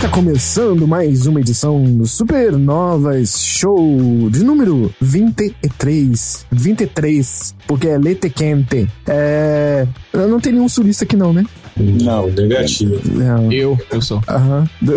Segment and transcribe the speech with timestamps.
[0.00, 6.46] E tá começando mais uma edição do Supernovas Show de número 23.
[6.50, 8.88] 23, porque é Lete Quente.
[9.06, 9.86] É.
[10.14, 11.44] Não tem nenhum sulista aqui, não, né?
[11.76, 13.00] Não, negativo.
[13.04, 13.52] Não.
[13.52, 14.22] Eu, eu sou.
[14.28, 14.68] Aham.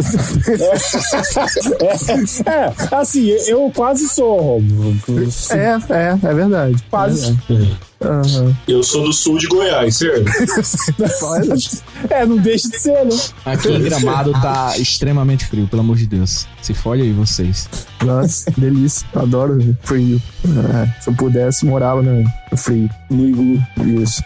[2.46, 4.98] É, assim, eu quase sou, Romulo.
[5.52, 6.76] É, é, é verdade.
[6.90, 7.38] Quase.
[8.02, 8.56] Aham.
[8.68, 10.26] Eu sou do sul de Goiás, certo?
[12.10, 13.16] É, não deixa de ser, né?
[13.46, 16.46] Aqui em Gramado tá extremamente frio, pelo amor de Deus.
[16.62, 17.70] Se fode aí vocês.
[18.04, 19.08] Nossa, delícia.
[19.16, 20.22] Adoro frio.
[20.46, 22.90] É, se eu pudesse, morava no no frio.
[23.10, 23.64] No iglu.
[24.02, 24.24] Isso.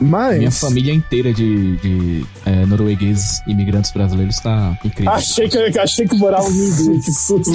[0.00, 0.38] Mas.
[0.38, 5.12] Minha família inteira de, de é, noruegueses imigrantes brasileiros tá incrível.
[5.12, 7.50] Achei que, achei que morava no iglu, que susto.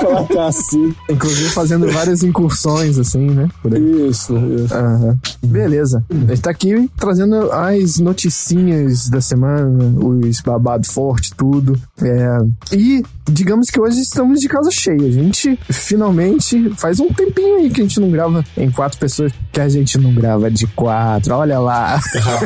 [0.00, 0.94] Colocar assim.
[1.08, 3.48] Inclusive fazendo várias incursões, assim, né?
[3.62, 4.08] Por aí.
[4.08, 4.74] Isso, isso.
[4.74, 5.18] Aham.
[5.42, 6.04] Beleza.
[6.10, 11.80] Ele tá aqui trazendo as noticinhas da semana, os babado forte, tudo.
[12.02, 12.38] É,
[12.76, 15.06] E digamos que hoje estamos de casa cheia.
[15.06, 19.32] A gente finalmente faz um tempinho aí que a gente não grava em quatro pessoas,
[19.52, 21.34] que a gente não grava de quatro.
[21.34, 22.00] Olha lá.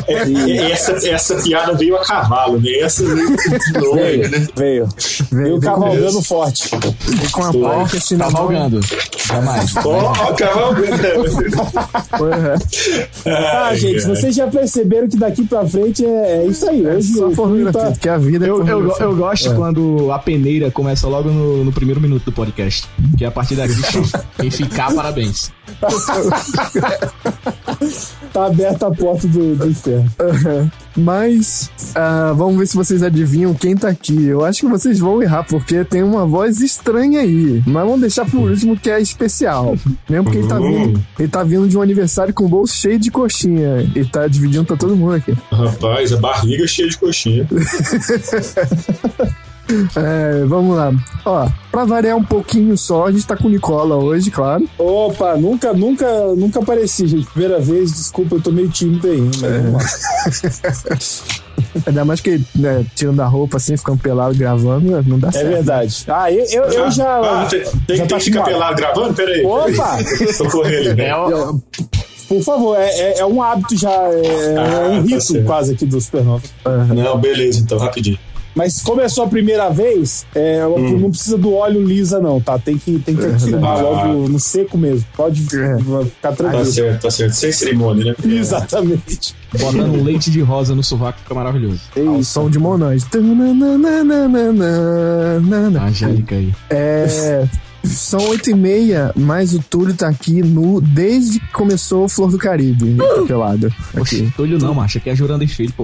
[0.07, 2.71] É, é, essa, essa piada veio a cavalo, né?
[2.79, 4.47] Essa veio de novo, Veio, né?
[4.55, 4.89] veio.
[5.31, 6.69] Veio Veio cavalgando forte.
[7.31, 8.47] com a podcast na mão.
[8.47, 8.79] Cavalgando.
[9.27, 9.75] Jamais.
[9.77, 11.01] Ó, cavalgando.
[13.25, 14.15] Ah, Ai, gente, cara.
[14.15, 16.85] vocês já perceberam que daqui pra frente é, é isso aí.
[16.85, 17.91] É Hoje frio pornografia, tá...
[17.91, 21.71] porque a vida é Eu, eu, eu gosto quando a peneira começa logo no, no
[21.71, 22.87] primeiro minuto do podcast.
[23.17, 23.73] Que a partir daqui,
[24.39, 25.51] quem ficar, parabéns.
[28.33, 30.11] tá aberta a porta do, do inferno.
[30.95, 34.25] Mas ah, vamos ver se vocês adivinham quem tá aqui.
[34.25, 37.61] Eu acho que vocês vão errar, porque tem uma voz estranha aí.
[37.65, 39.77] Mas vamos deixar por último que é especial.
[40.09, 41.03] Mesmo porque ele tá vindo.
[41.17, 43.89] Ele tá vindo de um aniversário com o bolso cheio de coxinha.
[43.95, 45.35] E tá dividindo pra todo mundo aqui.
[45.51, 47.47] Rapaz, a barriga cheia de coxinha.
[49.95, 50.91] É, vamos lá.
[51.25, 54.67] Ó, pra variar um pouquinho só, a gente tá com o Nicola hoje, claro.
[54.77, 57.27] Opa, nunca, nunca, nunca apareci, gente.
[57.27, 59.21] Primeira vez, desculpa, eu tô meio tímido aí.
[59.21, 59.79] Mas vamos lá.
[61.87, 65.47] Ainda mais que, né, tirando a roupa assim, ficando pelado gravando, não dá É certo.
[65.47, 66.03] verdade.
[66.07, 67.19] Ah, eu, eu, eu já.
[67.19, 69.13] Ah, tem, tem, já tem tá que ficar pelado gravando?
[69.13, 69.45] Pera aí.
[69.45, 69.97] Opa!
[70.37, 71.09] Tô correndo ali, né?
[71.09, 75.43] É, Por favor, é, é, é um hábito já, é, Ah, é um tá rito
[75.45, 76.43] quase aqui do Supernova.
[76.93, 78.19] Não, beleza, então, rapidinho.
[78.53, 80.61] Mas começou a primeira vez, é,
[80.99, 82.59] não precisa do óleo lisa, não, tá?
[82.59, 83.81] Tem que, tem que ativar Ah.
[83.81, 85.05] logo no seco mesmo.
[85.15, 85.77] Pode É.
[85.77, 86.65] ficar Tá tranquilo.
[86.65, 87.33] certo, tá certo.
[87.33, 88.15] Sem cerimônia, né?
[88.37, 89.33] Exatamente.
[89.53, 91.79] botando um leite de rosa no sovaco fica maravilhoso.
[91.95, 93.05] É o som de Monange.
[93.05, 93.79] Tananana.
[95.83, 96.53] Angélica aí.
[96.69, 97.45] É.
[97.83, 102.29] São oito e meia, mas o Túlio tá aqui no desde que começou o Flor
[102.29, 103.73] do Caribe, ele tá pelado.
[103.97, 104.33] Oxe, Aqui.
[104.35, 104.99] Túlio não, macho.
[104.99, 105.73] Aqui é Jurando e Filho,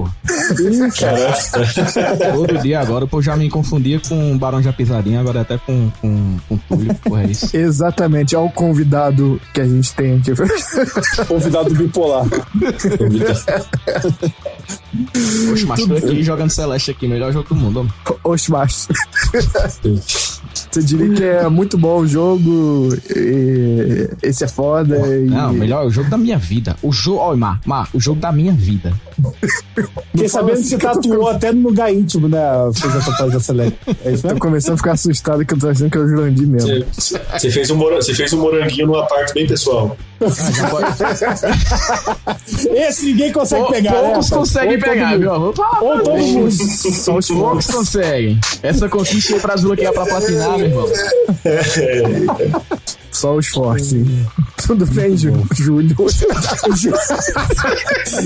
[1.00, 2.34] cara.
[2.34, 5.58] Todo dia agora, o povo já me confundia com o Barão de Pisadinha, agora até
[5.58, 7.50] com, com, com Túlio, porra, é isso.
[7.58, 10.32] Exatamente, é o convidado que a gente tem aqui.
[11.28, 12.26] Convidado bipolar.
[15.52, 17.94] Oxe, macho, tô aqui jogando Celeste aqui, melhor jogo do mundo, homem.
[18.24, 18.88] Oxe, macho.
[20.72, 24.98] Você diria que é muito bom o jogo, e esse é foda.
[25.16, 26.76] e- Não, melhor é o jogo da minha vida.
[26.82, 28.94] O jogo, olha, Mar, Mar, o jogo da minha vida.
[30.12, 32.40] Fiquei sabendo que assim você que tô tatuou até no lugar íntimo, né?
[32.76, 33.78] Fez a tatuagem da Select.
[34.06, 36.48] É isso Tô começando a ficar assustado que eu tô achando que é o Jurandir
[36.48, 36.86] mesmo.
[36.94, 39.96] Você, você fez um você fez um moranguinho numa parte bem pessoal.
[42.74, 43.98] Esse ninguém consegue Pou- pegar, né?
[44.00, 44.30] poucos rapaz?
[44.32, 45.32] conseguem pegar, viu?
[45.32, 45.54] Ou.
[46.52, 48.40] Só os Poucos conseguem.
[48.64, 50.88] Essa conquista aí pra desbloquear pra platinar, meu irmão.
[53.12, 53.96] Só os fortes.
[54.66, 55.96] Tudo bem, Ju- Júlio?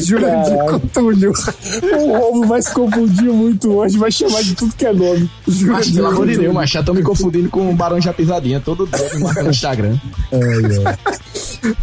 [0.03, 0.79] Jurandir Caralho.
[0.79, 1.33] com Túlio.
[1.93, 5.29] O Romo vai se confundir muito hoje, vai chamar de tudo que é nome.
[5.67, 8.59] Mas, pelo amor de Deus, mas já tô me confundindo com o Barão de Pisadinha.
[8.59, 9.97] Todo dia me marca no Instagram.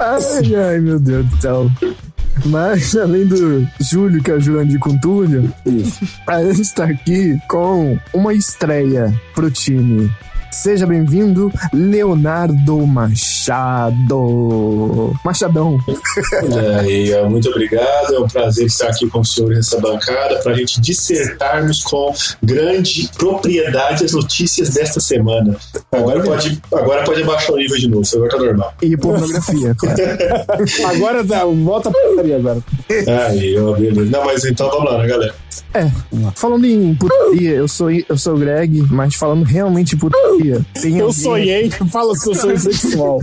[0.00, 1.70] Ai, ai, meu Deus do céu.
[2.44, 5.52] Mas além do Júlio, que é o Jurandir com Túlio,
[6.26, 10.11] a gente está aqui com uma estreia pro time.
[10.59, 13.97] Seja bem-vindo, Leonardo Machado.
[15.25, 15.79] Machadão.
[17.23, 18.13] Ó, muito obrigado.
[18.13, 22.13] É um prazer estar aqui com o senhor nessa bancada para a gente dissertarmos com
[22.43, 25.57] grande propriedade as notícias desta semana.
[25.93, 28.75] Agora pode, agora pode abaixar o nível de novo, agora tá normal.
[28.83, 29.97] E pornografia, claro.
[30.91, 32.01] Agora dá, volta pra
[32.35, 32.59] agora.
[33.29, 34.11] Aí, ó, beleza.
[34.11, 35.33] Não, mas então vamos lá, né, galera?
[35.75, 35.91] É,
[36.35, 40.65] falando em putaria, eu sou, eu sou o Greg, mas falando realmente em putaria.
[40.81, 43.23] tem Eu alguém- sonhei, fala que eu sou sexual.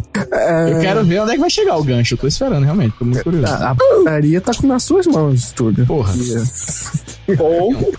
[0.69, 2.13] Eu quero ver onde é que vai chegar o gancho.
[2.13, 2.93] Eu tô esperando, realmente.
[2.99, 3.51] Tô muito curioso.
[3.51, 5.85] A, a putaria tá com- nas suas mãos, Túlio.
[5.87, 6.13] Porra.
[7.39, 7.93] Ou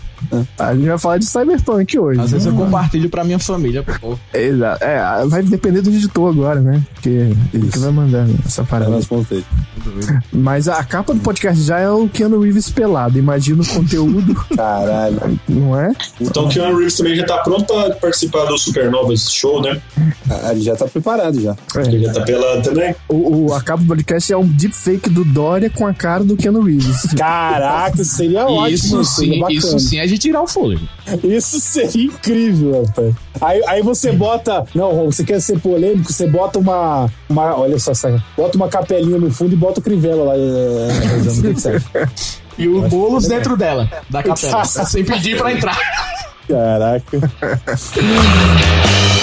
[0.58, 2.20] A gente vai falar de Cyberpunk hoje.
[2.20, 4.18] Às vezes eu compartilho pra minha família, pô.
[4.32, 4.84] Exato.
[4.84, 6.82] É, vai depender do editor agora, né?
[6.94, 7.08] Porque
[7.54, 8.96] ele que vai mandar essa parada.
[9.00, 10.22] Ver.
[10.32, 13.18] Mas a capa do podcast já é o Keanu Reeves pelado.
[13.18, 15.38] Imagina o conteúdo, Caralho.
[15.48, 15.92] não é?
[16.20, 19.80] Então o Keanu Reeves também já tá pronto para participar do Supernovas Show, né?
[20.28, 21.54] Ah, Ele já tá preparado já.
[21.76, 22.94] Ele já tá pelado também.
[23.08, 26.36] O, o- a capa do podcast é um deepfake do Dória com a cara do
[26.36, 27.14] Keanu Reeves.
[27.16, 28.66] Caraca, isso seria ótimo.
[28.76, 29.52] Isso sim, bacana.
[29.58, 30.86] isso sim é de tirar o fôlego.
[31.22, 33.14] Isso seria incrível, rapaz.
[33.40, 34.64] Aí, aí você bota.
[34.74, 37.10] Não, você quer ser polêmico, você bota uma.
[37.28, 38.22] uma olha só, saca?
[38.36, 40.34] Bota uma capelinha no fundo e bota o Crivella lá.
[40.36, 42.10] é, você acha?
[42.58, 44.64] E o Boulos dentro dela, da capela.
[44.64, 45.78] sem pedir pra entrar.
[46.48, 47.18] Caraca.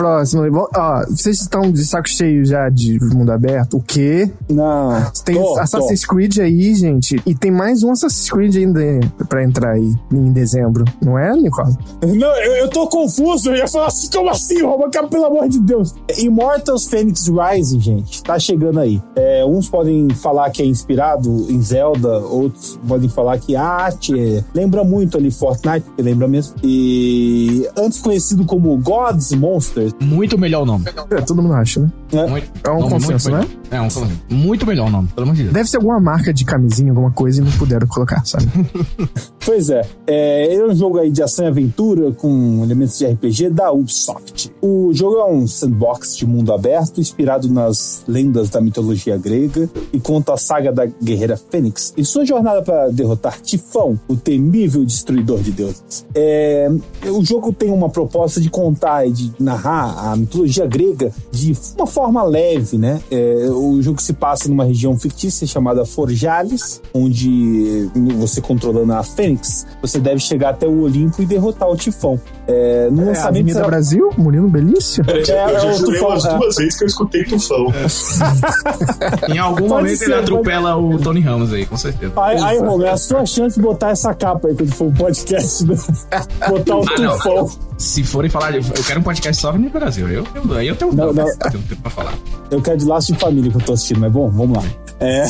[0.00, 0.66] Próximo.
[0.74, 3.76] Ó, vocês estão de saco cheio já de mundo aberto?
[3.76, 4.30] O quê?
[4.48, 4.94] Não.
[5.26, 7.20] Tem tô, Assassin's Creed aí, gente.
[7.26, 8.80] E tem mais um Assassin's Creed ainda
[9.28, 10.86] pra entrar aí em dezembro.
[11.04, 11.76] Não é, Nicola?
[12.00, 12.06] tô.
[12.06, 13.50] Não, eu, eu tô confuso.
[13.50, 15.94] Eu ia falar assim, como assim, Robocop, pelo amor de Deus?
[16.16, 19.02] Immortals Phoenix Rising, gente, tá chegando aí.
[19.14, 24.18] É, uns podem falar que é inspirado em Zelda, outros podem falar que a arte
[24.18, 26.54] é- lembra muito ali Fortnite, que lembra mesmo.
[26.64, 30.84] E antes conhecido como Gods Monsters, Muito melhor o nome.
[31.10, 31.90] É, todo mundo acha, né?
[32.26, 33.46] Muito, É um nome consenso, né?
[33.70, 34.20] É um consenso.
[34.30, 35.54] Muito melhor o nome, pelo amor de Deus.
[35.54, 38.46] Deve ser alguma marca de camisinha, alguma coisa, e não puderam colocar, sabe?
[39.42, 43.06] Pois é, é, ele é um jogo aí de ação e aventura com elementos de
[43.06, 44.52] RPG da Ubisoft.
[44.60, 49.98] O jogo é um sandbox de mundo aberto inspirado nas lendas da mitologia grega e
[49.98, 55.40] conta a saga da guerreira Fênix e sua jornada para derrotar Tifão, o temível destruidor
[55.40, 56.06] de deuses.
[56.14, 56.70] É,
[57.06, 61.86] o jogo tem uma proposta de contar e de narrar a mitologia grega de uma
[61.86, 63.00] forma leve, né?
[63.10, 67.88] É, o jogo se passa numa região fictícia chamada Forjales, onde
[68.18, 72.20] você controlando a Fênix, você deve chegar até o Olimpo e derrotar o Tifão.
[72.46, 75.04] É, no É a lançamento Avenida será- Brasil, Murilo Belício.
[75.04, 76.36] Peraí, É, eu já é jurei tufão, umas é.
[76.38, 77.66] duas vezes que eu escutei tufão.
[79.28, 82.12] Em algum Pode momento ser, ele pode- atropela o Tony Ramos aí, com certeza.
[82.16, 84.92] Aí, aí Romulo, é a sua chance de botar essa capa aí quando for o
[84.92, 85.76] podcast, né?
[86.48, 87.12] botar o Ah, não.
[87.16, 87.50] tufão.
[87.78, 90.08] Se forem falar, eu quero um podcast só no Brasil.
[90.08, 91.26] Eu, eu, aí eu tenho, Não, não.
[91.28, 92.14] eu tenho tempo pra falar.
[92.50, 94.64] Eu quero de laço de família que eu tô assistindo, mas bom, vamos lá.
[95.00, 95.24] É,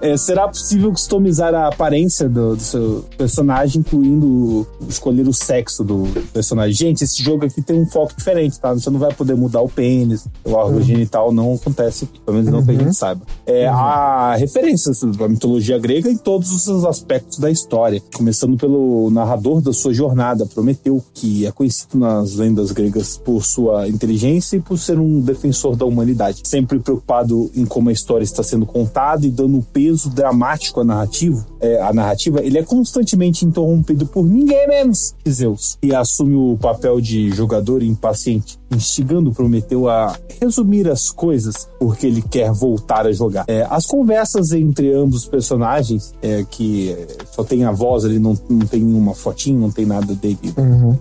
[0.00, 6.06] é, será possível customizar a aparência do, do seu personagem, incluindo escolher o sexo do
[6.32, 6.74] personagem.
[6.74, 8.72] Gente, esse jogo aqui tem um foco diferente, tá?
[8.74, 12.64] Você não vai poder mudar o pênis, o órgão genital não acontece, pelo menos não
[12.64, 13.22] que a gente saiba.
[13.46, 19.60] É, Há referências da mitologia grega em todos os aspectos da história, começando pelo narrador
[19.60, 24.78] da sua jornada, Prometeu, que é conhecido nas lendas gregas por sua inteligência e por
[24.78, 29.30] ser um defensor da humanidade, sempre preocupado em como a história está sendo contada e
[29.30, 31.46] dando peso dramático à narrativa.
[31.60, 36.56] É, a narrativa, ele é constantemente interrompido por ninguém menos que Zeus, e assume o
[36.60, 43.12] papel de jogador impaciente, instigando Prometeu a resumir as coisas porque ele quer voltar a
[43.12, 43.44] jogar.
[43.46, 48.18] É, as conversas entre ambos os personagens, é, que é, só tem a voz ali,
[48.18, 50.38] não, não tem nenhuma fotinho, não tem nada dele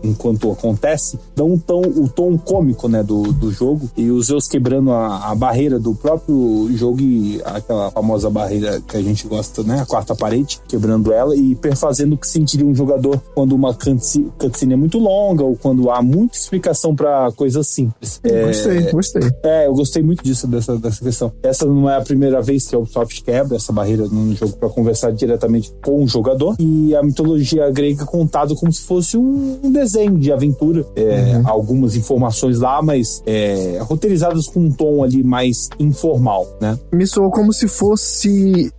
[0.04, 4.48] enquanto acontece, dão um tom, o tom cômico né, do, do jogo e os Zeus
[4.48, 9.64] quebrando a, a barreira do próprio jogo e aquela famosa barreira que a gente gosta,
[9.64, 13.74] né, a quarta parede, quebrando ela e perfazendo o que sentiria um jogador quando uma
[13.74, 18.20] cutscene é muito longa ou quando há muita explicação para coisas simples.
[18.24, 19.22] É, Gostei, gostei.
[19.44, 21.32] é, eu gostei muito disso, dessa, dessa questão.
[21.44, 24.70] Essa não é a primeira vez que a Ubisoft quebra essa barreira num jogo para
[24.70, 26.56] conversar diretamente com o jogador.
[26.60, 30.86] E a mitologia grega é contada como se fosse um, desenho de aventura.
[30.96, 36.78] É, Algumas informações lá, mas é, roteirizadas com um tom ali mais informal, né?
[36.92, 38.72] Me soou como se fosse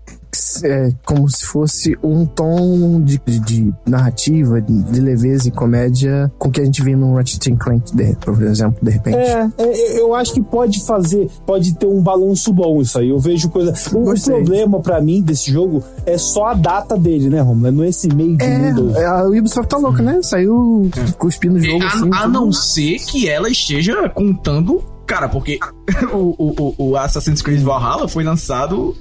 [0.65, 6.31] é, como se fosse um tom de, de, de narrativa, de, de leveza e comédia
[6.39, 9.17] com que a gente vê no Ratchet Clank, de, por exemplo, de repente.
[9.17, 13.09] É, é, eu acho que pode fazer, pode ter um balanço bom isso aí.
[13.11, 13.73] Eu vejo coisa.
[13.93, 14.35] O, Gostei.
[14.35, 17.69] problema pra mim desse jogo é só a data dele, né, Romulo?
[17.69, 18.97] É nesse meio de mundo.
[18.97, 20.21] É, a Ubisoft tá louca, né?
[20.23, 22.11] Saiu cuspindo o jogo a, assim.
[22.13, 22.33] a tudo.
[22.33, 24.83] não ser que ela esteja contando.
[25.07, 25.59] Cara, porque
[26.13, 28.95] o, o, o- o Assassin's Creed Valhalla foi lançado.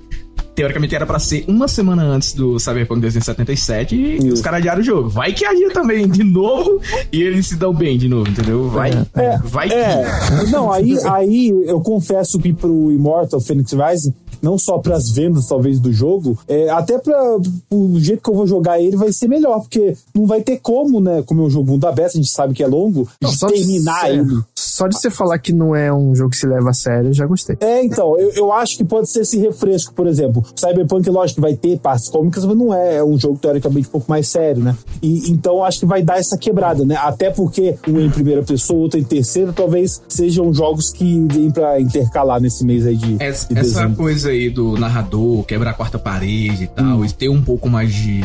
[0.58, 4.28] Teoricamente era pra ser uma semana antes do Cyberpunk 2077 e Isso.
[4.34, 5.08] os caras adiaram o jogo.
[5.08, 6.82] Vai que adia também de novo
[7.14, 8.68] e eles se dão bem de novo, entendeu?
[8.68, 9.76] Vai, É, vai que.
[9.76, 10.04] É,
[10.50, 14.12] não, aí, aí eu confesso que pro Immortal Phoenix Rising,
[14.42, 17.38] não só pras vendas, talvez, do jogo, é, até para
[17.70, 21.00] o jeito que eu vou jogar ele vai ser melhor, porque não vai ter como,
[21.00, 21.22] né?
[21.24, 23.46] Como é um jogo mundo aberto, a gente sabe que é longo, Não, de de
[23.46, 24.40] terminar ser- ele.
[24.56, 27.14] Só de você falar que não é um jogo que se leva a sério, eu
[27.14, 27.58] já gostei.
[27.60, 30.46] É, então, eu, eu acho que pode ser esse refresco, por exemplo.
[30.56, 34.10] Cyberpunk, lógico, vai ter partes cômicas, mas não é, é um jogo teoricamente um pouco
[34.10, 34.76] mais sério, né?
[35.02, 36.96] E, então acho que vai dar essa quebrada, né?
[36.96, 41.80] Até porque um em primeira pessoa, outro em terceira, talvez sejam jogos que deem pra
[41.80, 46.00] intercalar nesse mês aí de, Essa, de essa coisa aí do narrador, quebrar a quarta
[46.00, 48.22] parede e tal, e ter um pouco mais de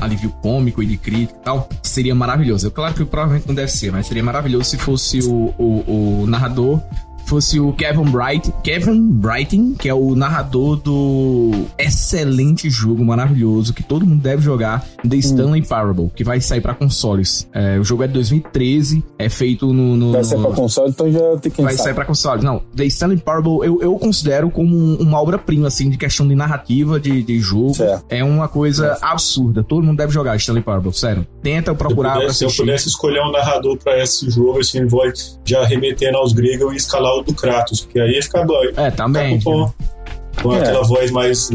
[0.00, 2.66] alívio cômico e de crítica e tal, seria maravilhoso.
[2.66, 6.26] É claro que provavelmente não deve ser, mas seria maravilhoso se fosse o, o, o
[6.26, 6.80] narrador.
[7.26, 13.82] Fosse o Kevin Bright, Kevin Brighton, que é o narrador do excelente jogo maravilhoso que
[13.82, 17.48] todo mundo deve jogar, The Stanley Parable, que vai sair pra consoles.
[17.52, 21.10] É, o jogo é de 2013, é feito no, no Vai ser pra console, então
[21.10, 22.44] já tem que vai sair pra console.
[22.44, 26.34] Não, The Stanley Parable eu, eu considero como um- uma obra-prima, assim, de questão de
[26.34, 27.74] narrativa, de, de jogo.
[27.74, 28.04] Certo.
[28.08, 29.64] É uma coisa absurda.
[29.64, 31.26] Todo mundo deve jogar Stanley Parable, sério.
[31.42, 34.60] Tenta procurar se, eu pra pudesse, se eu pudesse escolher um narrador pra esse jogo,
[34.60, 35.02] assim, vou
[35.44, 38.60] já remetendo aos gregos, ia escalar o do Kratos, porque aí ia ficar bom.
[38.76, 39.38] É, também.
[39.38, 39.72] Tá com,
[40.42, 40.58] com É.
[40.60, 41.50] aquela voz mais.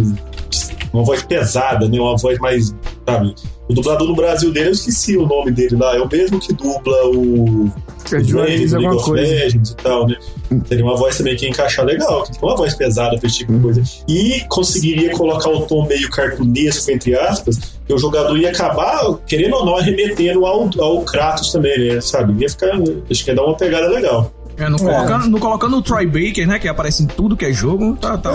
[0.93, 1.99] Uma voz pesada, né?
[1.99, 2.75] Uma voz mais.
[3.07, 3.33] Sabe?
[3.69, 5.95] O dublador no Brasil dele, eu esqueci o nome dele lá.
[5.95, 7.71] É o mesmo que dubla o.
[8.11, 9.23] É, o Drake League of coisa.
[9.23, 10.17] Legends e tal, né?
[10.67, 13.37] Teria uma voz também que ia encaixar legal, que tem uma voz pesada pra esse
[13.37, 13.81] tipo de coisa.
[14.09, 19.55] E conseguiria colocar o tom meio cartunesco, entre aspas, que o jogador ia acabar, querendo
[19.55, 22.01] ou não, remetendo ao, ao Kratos também, né?
[22.01, 22.33] Sabe?
[22.41, 22.71] Ia ficar.
[23.09, 24.29] Acho que ia dar uma pegada legal.
[24.57, 26.59] É, não, colocando, não colocando o Troy Baker, né?
[26.59, 28.31] Que aparece em tudo que é jogo, tá, tá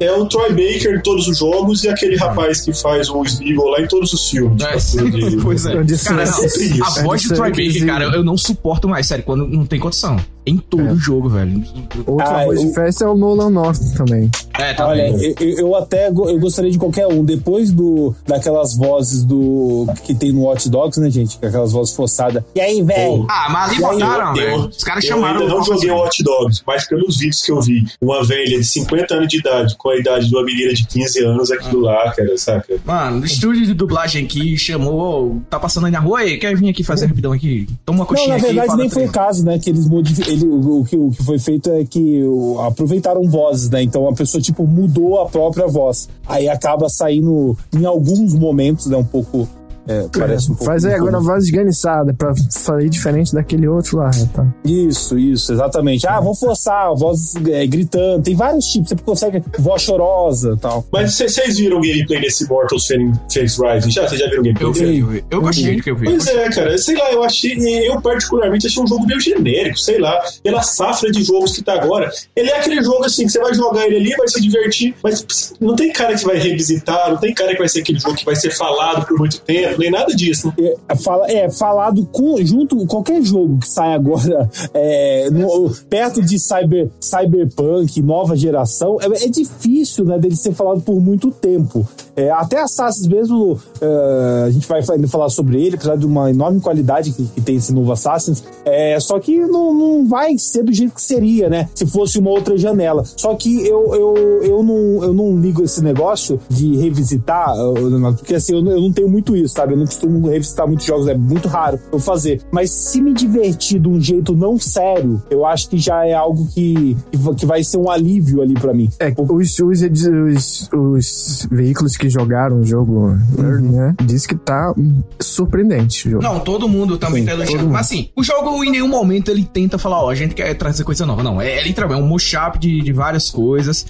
[0.00, 3.22] É, é o Troy Baker em todos os jogos e aquele rapaz que faz o
[3.24, 4.62] Smeagol lá em todos os filmes.
[4.62, 4.76] É,
[5.10, 5.70] de- pois é.
[5.72, 5.84] Cara,
[6.26, 6.84] não, Isso.
[6.84, 9.66] a voz de Eu Troy disse Baker, cara, eu não suporto mais, sério, quando não
[9.66, 10.16] tem condição.
[10.46, 11.62] Em todo jogo, velho.
[12.06, 14.30] Outra Ah, voz eu- de festa é o Nolan North também.
[14.58, 15.34] É, Olha, também.
[15.38, 17.22] eu, eu- até go- eu gostaria de qualquer um.
[17.22, 21.36] Depois do daquelas vozes do que tem no Watch Dogs, né, gente?
[21.44, 22.42] Aquelas vozes forçadas.
[22.54, 23.26] E aí, velho?
[23.28, 24.68] Ah, mas ali aí, botaram, velho.
[24.68, 27.60] Os caras chamaram ainda não o joguei o Hot Dogs, mas pelos vídeos que eu
[27.60, 30.86] vi, uma velha de 50 anos de idade com a idade de uma menina de
[30.86, 32.76] 15 anos, aquilo lá, cara, saca?
[32.84, 36.68] Mano, o estúdio de dublagem aqui chamou, tá passando aí na rua, ei, quer vir
[36.70, 37.66] aqui fazer rapidão aqui?
[37.84, 38.46] Toma uma Não, coxinha na aqui.
[38.46, 39.58] verdade nem foi o caso, né?
[39.58, 40.38] Que eles modificaram.
[40.50, 43.82] O, que- o que foi feito é que o- aproveitaram vozes, né?
[43.82, 46.08] Então a pessoa, tipo, mudou a própria voz.
[46.26, 48.96] Aí acaba saindo, em alguns momentos, né?
[48.96, 49.48] Um pouco.
[49.88, 50.64] É, parece um pouco.
[50.64, 54.10] Faz aí agora a voz esganiçada pra sair diferente daquele outro lá.
[54.34, 54.46] Tá?
[54.64, 56.06] Isso, isso, exatamente.
[56.06, 58.22] Ah, vou forçar, voz é, gritando.
[58.22, 58.88] Tem vários tipos.
[58.90, 60.84] Você consegue voz chorosa e tal.
[60.92, 63.90] Mas cê- vocês viram o gameplay desse Mortal Phoenix Rising?
[63.90, 64.08] Já?
[64.08, 64.68] Vocês já viram o gameplay?
[64.68, 65.24] Eu vi, eu vi.
[65.30, 66.04] Eu gostei do que eu vi.
[66.06, 67.56] Pois é, cara, sei lá, eu achei,
[67.88, 71.74] eu particularmente achei um jogo meio genérico, sei lá, pela safra de jogos que tá
[71.74, 72.10] agora.
[72.36, 75.54] Ele é aquele jogo assim, que você vai jogar ele ali, vai se divertir, mas
[75.60, 78.24] não tem cara que vai revisitar, não tem cara que vai ser aquele jogo que
[78.24, 80.52] vai ser falado por muito tempo, nem nada disso.
[80.58, 86.38] É, fala, é falado com, junto qualquer jogo que sai agora é, no- perto de
[86.38, 91.86] cyber, cyberpunk, nova geração, é, é difícil né, dele ser falado por muito tempo.
[92.18, 96.28] É, até Assassin's mesmo, é, a gente vai ainda falar sobre ele, apesar de uma
[96.30, 100.64] enorme qualidade que, que tem esse novo Assassin's, é, só que não, não vai ser
[100.64, 101.68] do jeito que seria, né?
[101.74, 103.04] Se fosse uma outra janela.
[103.16, 108.34] Só que eu, eu, eu, não, eu não ligo esse negócio de revisitar, Leonardo, porque
[108.34, 109.74] assim, eu, não- eu não tenho muito isso, sabe?
[109.74, 112.42] Eu não costumo revisitar muitos jogos, é muito raro eu fazer.
[112.50, 116.46] Mas se me divertir de um jeito não sério, eu acho que já é algo
[116.48, 118.88] que, que va- que vai ser um alívio ali pra mim.
[118.98, 124.74] É, os, os, os, os veículos que jogaram o jogo, né, diz que tá
[125.20, 126.22] surpreendente o jogo.
[126.22, 127.68] Não, todo mundo também tá elogiando.
[127.68, 130.84] Mas assim, o jogo em nenhum momento ele tenta falar, ó, a gente quer trazer
[130.84, 131.22] coisa nova.
[131.22, 133.86] Não, é, é literalmente um mashup de, de várias coisas.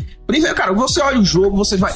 [0.55, 1.95] Cara, você olha o jogo, você vai.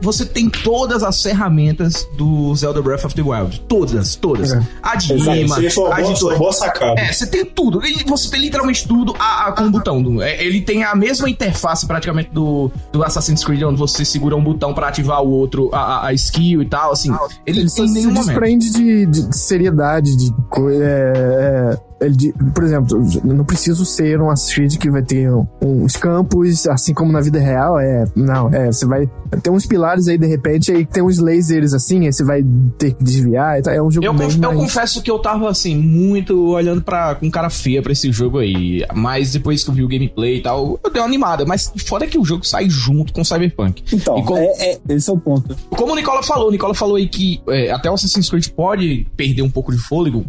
[0.00, 3.60] Você tem todas as ferramentas do Zelda Breath of the Wild.
[3.62, 4.52] Todas, todas.
[4.52, 4.62] É.
[4.80, 5.56] A de imã,
[5.92, 7.00] a de boa, boa sacada.
[7.00, 7.80] É, você tem tudo.
[8.06, 10.22] Você tem literalmente tudo a, a, com o botão.
[10.22, 14.44] É, ele tem a mesma interface praticamente do, do Assassin's Creed, onde você segura um
[14.44, 16.92] botão para ativar o outro, a, a, skill e tal.
[16.92, 17.10] Assim,
[17.44, 20.84] ele, ele tem nenhum se desprende de, de, seriedade, de coisa.
[20.84, 25.28] É, é ele, por exemplo, não preciso ser um Assassin's Creed que vai ter
[25.60, 27.78] uns campos, assim como na vida real.
[27.78, 29.08] É, não, é, você vai
[29.42, 32.44] ter uns pilares aí de repente, aí tem uns lasers assim, aí você vai
[32.78, 33.60] ter que desviar.
[33.66, 34.28] É um jogo eu, bem.
[34.42, 38.38] Eu confesso que eu tava assim, muito olhando pra, com cara feia pra esse jogo
[38.38, 38.84] aí.
[38.94, 41.44] Mas depois que eu vi o gameplay e tal, eu dei uma animada.
[41.44, 43.82] Mas foda que o jogo sai junto com o Cyberpunk.
[43.92, 45.56] Então, como, é, é, esse é o ponto.
[45.70, 49.06] Como o Nicola falou, o Nicola falou aí que é, até o Assassin's Creed pode
[49.16, 50.24] perder um pouco de fôlego.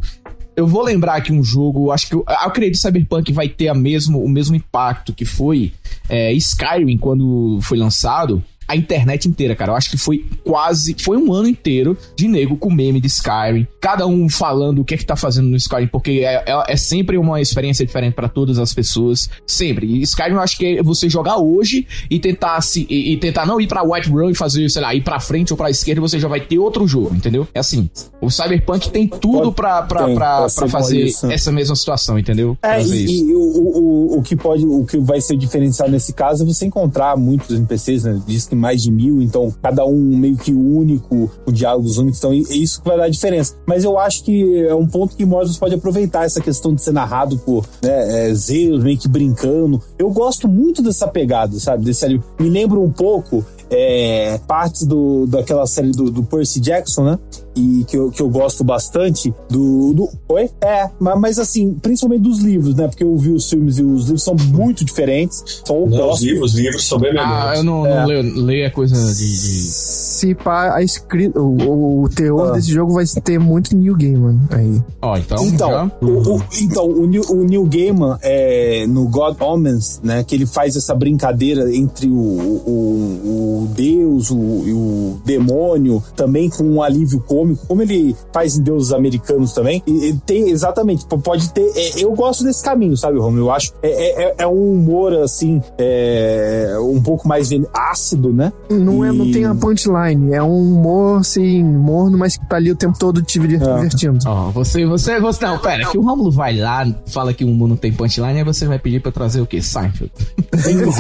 [0.56, 3.68] Eu vou lembrar aqui um jogo, acho que eu, eu acredito que Cyberpunk vai ter
[3.68, 5.74] a mesmo, o mesmo impacto que foi
[6.08, 9.72] é, Skyrim quando foi lançado a internet inteira, cara.
[9.72, 10.96] Eu acho que foi quase.
[11.00, 13.68] Foi um ano inteiro de nego com meme de Skyrim.
[13.80, 16.78] Cada um falando o que é que tá fazendo no Skyrim, porque é, é, é
[16.78, 19.30] sempre uma experiência diferente para todas as pessoas.
[19.46, 19.88] Sempre.
[19.88, 22.86] E Skyrim eu acho que é você jogar hoje e tentar se.
[22.90, 25.54] E, e tentar não ir pra White Run e fazer, sei lá, ir pra frente
[25.54, 27.48] ou pra esquerda, você já vai ter outro jogo, entendeu?
[27.54, 27.90] É assim.
[28.22, 32.58] O Cyberpunk tem tudo pra, pra, tem, pra, pra fazer essa mesma situação, entendeu?
[32.62, 34.66] É, e, e o, o, o, que pode.
[34.66, 38.22] O que vai ser diferencial nesse caso é você encontrar muitos NPCs, né?
[38.26, 42.32] Diz que mais de mil, então cada um meio que único, com diálogos únicos, então
[42.32, 43.56] é isso que vai dar a diferença.
[43.66, 46.92] Mas eu acho que é um ponto que Mordos pode aproveitar essa questão de ser
[46.92, 49.82] narrado por né, é, Zeus, meio que brincando.
[49.98, 51.86] Eu gosto muito dessa pegada, sabe?
[51.86, 52.22] Desse ali.
[52.40, 57.20] Me lembra um pouco é, partes do, daquela série do, do, Percy Jackson, né?
[57.56, 60.10] E que eu, que eu gosto bastante do, do.
[60.28, 60.50] Oi?
[60.62, 62.88] É, mas, mas assim, principalmente dos livros, né?
[62.88, 65.62] Porque eu vi os filmes e os livros são muito diferentes.
[65.66, 67.32] São não, os livros, os livros são bem melhores.
[67.32, 67.96] Ah, eu não, é.
[67.96, 69.20] não leio, leio a coisa de.
[69.20, 69.72] de...
[69.72, 72.52] Se pá, a escrita, o, o teor ah.
[72.54, 74.82] desse jogo vai ter muito New Gaiman aí.
[75.02, 75.46] Ó, oh, então.
[75.46, 75.92] Então, já...
[76.02, 80.24] o, o, então o, New, o New Gaiman é, no God Omens, né?
[80.24, 86.50] Que ele faz essa brincadeira entre o, o, o o deus, o, o demônio, também
[86.50, 89.82] com um alívio cômico, como ele faz em deuses americanos também.
[89.86, 91.72] E, e tem exatamente, pode ter.
[91.76, 93.46] É, eu gosto desse caminho, sabe, Romulo?
[93.46, 98.52] Eu acho é, é, é, é um humor assim, é, um pouco mais ácido, né?
[98.70, 99.10] Não, e...
[99.10, 102.76] é, não tem a punchline, é um humor assim, morno, mas que tá ali o
[102.76, 104.20] tempo todo te divertindo.
[104.26, 105.46] Ó, oh, você, você, você.
[105.46, 108.44] Não, pera, que o Romulo vai lá, fala que o humor não tem punchline, aí
[108.44, 109.62] você vai pedir pra trazer o quê?
[109.62, 110.12] Seinfeld.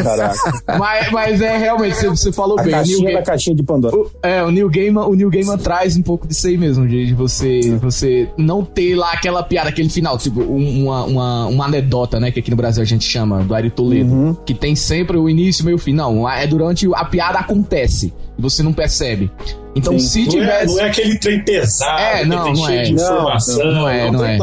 [0.03, 0.35] Caraca.
[0.77, 2.71] mas, mas é realmente, você, você falou a bem.
[2.71, 3.95] Caixinha da caixinha de Pandora.
[3.95, 7.07] O, é, o New Gaiman, o New Gaiman traz um pouco disso aí mesmo, de,
[7.07, 12.19] de você, você não ter lá aquela piada, aquele final, tipo, uma, uma, uma anedota,
[12.19, 14.33] né, que aqui no Brasil a gente chama, do Ari Toledo, uhum.
[14.45, 15.93] que tem sempre o início, meio fim.
[15.93, 19.31] Não, é durante a piada acontece e você não percebe.
[19.75, 20.07] Então, Sim.
[20.07, 20.63] se não tivesse.
[20.63, 22.83] É, não é aquele trem pesado, é, não, não cheio é.
[22.83, 23.65] de informação.
[23.65, 24.37] Não, não é, não, não é.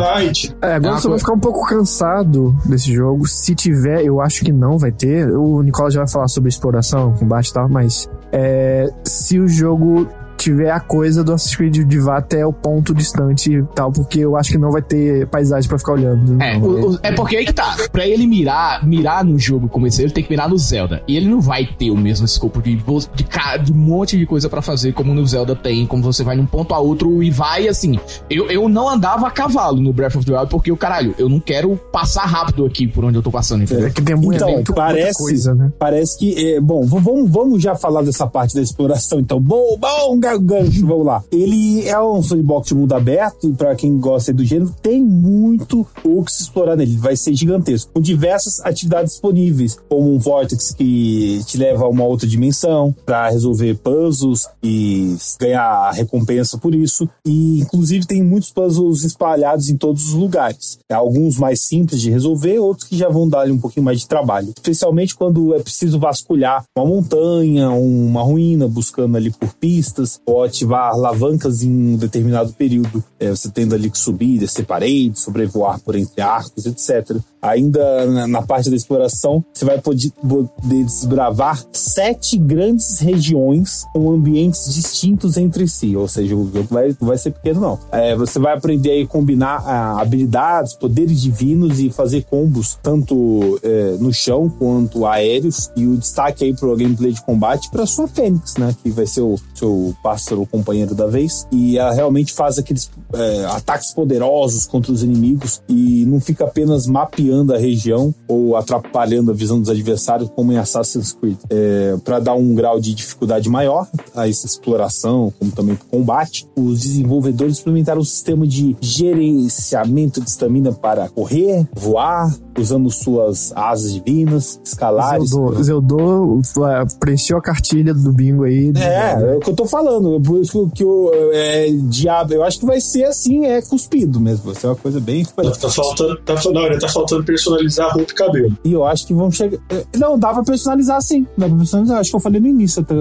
[0.62, 0.74] é.
[0.74, 3.26] Agora você vai ficar um pouco cansado desse jogo.
[3.26, 5.30] Se tiver, eu acho que não vai ter.
[5.30, 10.06] O Nicola já vai falar sobre exploração, combate e tal, mas é, se o jogo
[10.42, 14.20] tiver a coisa do Assassin's Creed de vá até o ponto distante e tal, porque
[14.20, 16.42] eu acho que não vai ter paisagem para ficar olhando.
[16.42, 17.76] É, o, o, é porque aí que tá.
[17.90, 21.02] Pra ele mirar, mirar no jogo como esse, ele tem que mirar no Zelda.
[21.06, 23.24] E ele não vai ter o mesmo escopo de, de,
[23.64, 26.46] de um monte de coisa para fazer como no Zelda tem, como você vai num
[26.46, 27.98] ponto a outro e vai assim.
[28.28, 31.28] Eu, eu não andava a cavalo no Breath of the Wild porque o caralho, eu
[31.28, 33.86] não quero passar rápido aqui por onde eu tô passando, entendeu?
[33.86, 35.72] É que tem muito, então, muito, parece, coisa, né?
[35.78, 36.54] Parece que.
[36.54, 39.40] É, bom, vamos, vamos já falar dessa parte da exploração, então.
[39.40, 41.22] Bom, bom, gancho, vamos lá.
[41.30, 46.24] Ele é um sandbox de mundo aberto, para quem gosta do gênero, tem muito o
[46.24, 46.96] que se explorar nele.
[46.96, 52.04] Vai ser gigantesco, com diversas atividades disponíveis, como um Vortex que te leva a uma
[52.04, 57.08] outra dimensão para resolver puzzles e ganhar recompensa por isso.
[57.24, 60.78] E inclusive tem muitos puzzles espalhados em todos os lugares.
[60.90, 64.52] Alguns mais simples de resolver, outros que já vão dar um pouquinho mais de trabalho.
[64.56, 70.92] Especialmente quando é preciso vasculhar uma montanha, uma ruína, buscando ali por pistas, ou ativar
[70.92, 73.02] alavancas em um determinado período.
[73.18, 77.16] É, você tendo ali que subir, descer paredes, sobrevoar por entre arcos, etc.
[77.42, 84.72] Ainda na, parte da exploração, você vai poder, poder desbravar sete grandes regiões com ambientes
[84.72, 85.96] distintos entre si.
[85.96, 87.78] Ou seja, o jogo vai, vai ser pequeno, não.
[87.90, 93.96] É, você vai aprender a combinar ah, habilidades, poderes divinos e fazer combos, tanto é,
[93.98, 95.68] no chão quanto aéreos.
[95.74, 98.72] E o destaque aí pro gameplay de combate para sua Fênix, né?
[98.84, 101.44] Que vai ser o seu pássaro companheiro da vez.
[101.50, 106.86] E ela realmente faz aqueles é, ataques poderosos contra os inimigos e não fica apenas
[106.86, 111.96] mapeando patrulhando a região ou atrapalhando a visão dos adversários, como em Assassin's Creed, é,
[112.04, 116.46] para dar um grau de dificuldade maior a essa exploração, como também para combate.
[116.54, 123.94] Os desenvolvedores implementaram um sistema de gerenciamento de estamina para correr, voar, usando suas asas
[123.94, 125.20] divinas, escalar.
[125.20, 128.72] Zeldor, Zeldor é, preencheu a cartilha do bingo aí.
[128.76, 130.20] É, é o que eu tô falando.
[130.20, 134.46] Por isso que o é, diabo, eu acho que vai ser assim, é cuspido mesmo.
[134.46, 135.24] Vai ser uma coisa bem.
[135.24, 138.56] Tá faltando, tá, não, tá faltando personalizar a roupa e cabelo.
[138.64, 139.58] E eu acho que vão chegar.
[139.70, 141.26] É, não, dá pra personalizar sim.
[141.36, 141.98] Dá pra personalizar.
[141.98, 142.84] Acho que eu falei no início.
[142.84, 142.94] Tá?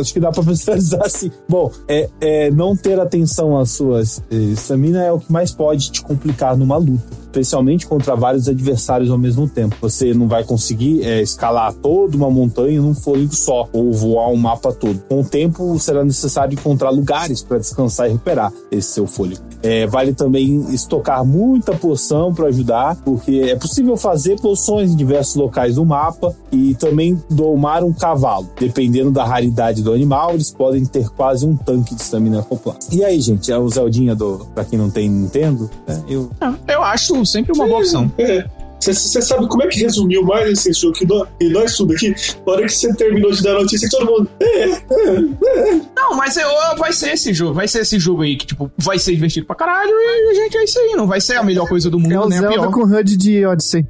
[0.00, 1.30] Acho que dá pra personalizar sim.
[1.48, 6.02] Bom, é, é não ter atenção às suas estamina é o que mais pode te
[6.02, 9.76] complicar numa luta especialmente contra vários adversários ao mesmo tempo.
[9.80, 14.36] Você não vai conseguir é, escalar toda uma montanha num fôlego só, ou voar um
[14.36, 15.00] mapa todo.
[15.08, 19.40] Com o tempo, será necessário encontrar lugares para descansar e recuperar esse seu fôlego.
[19.62, 25.36] É, vale também estocar muita poção para ajudar, porque é possível fazer poções em diversos
[25.36, 28.50] locais do mapa e também domar um cavalo.
[28.58, 32.80] Dependendo da raridade do animal, eles podem ter quase um tanque de estamina acoplado.
[32.90, 34.46] E aí, gente, é o Zeldinha do.
[34.52, 36.30] Pra quem não tem Nintendo, é, eu.
[36.66, 38.12] Eu acho sempre uma boa opção.
[38.18, 38.44] É.
[38.80, 42.12] Você sabe como é que resumiu mais esse jogo que nós, e nós tudo aqui?
[42.44, 44.28] Na hora que você terminou de dar a notícia, todo mundo.
[44.40, 45.80] É, é, é.
[45.94, 48.98] Não, mas eu, vai ser esse jogo, vai ser esse jogo aí que, tipo, vai
[48.98, 51.68] ser divertido pra caralho e a gente é isso aí, não vai ser a melhor
[51.68, 52.72] coisa do mundo, é o nem Zelda a pior.
[52.72, 53.86] com HUD de Odyssey.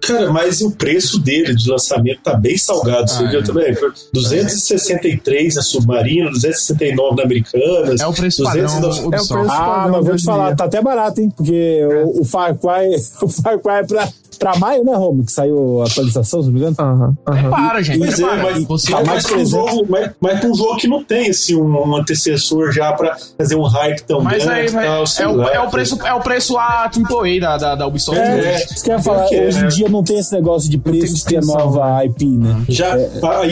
[0.00, 3.42] Cara, mas o preço dele de lançamento tá bem salgado, você ah, viu é.
[3.42, 3.76] também?
[4.12, 8.00] 263 na Submarino, 269 na Americanas.
[8.00, 8.64] É o preço padrão.
[8.64, 11.32] É o preço ah, mas vou te falar, tá até barato, hein?
[11.36, 12.04] Porque é.
[12.04, 15.24] o, o Far Cry, o Far Cry pra pra maio, né, Romo?
[15.24, 16.76] Que saiu a atualização, se não me engano.
[16.78, 16.92] Aham.
[16.94, 17.40] Uhum, uhum.
[17.40, 17.98] Prepara, gente.
[17.98, 18.40] Pois prepara.
[18.40, 21.04] É, mas, Você tá mais pra um jogo, mas, mas pra um jogo que não
[21.04, 24.60] tem assim, um, um antecessor já pra fazer um hype tão mas grande.
[24.60, 27.86] Aí, tal, é, o, é, o preço, é o preço a AAA da, da, da
[27.86, 28.20] Ubisoft.
[28.20, 29.24] É, é, isso que eu ia falar.
[29.24, 29.68] Hoje em é.
[29.68, 32.64] dia não tem esse negócio de preço de ter nova IP, né?
[32.68, 33.10] Já, é.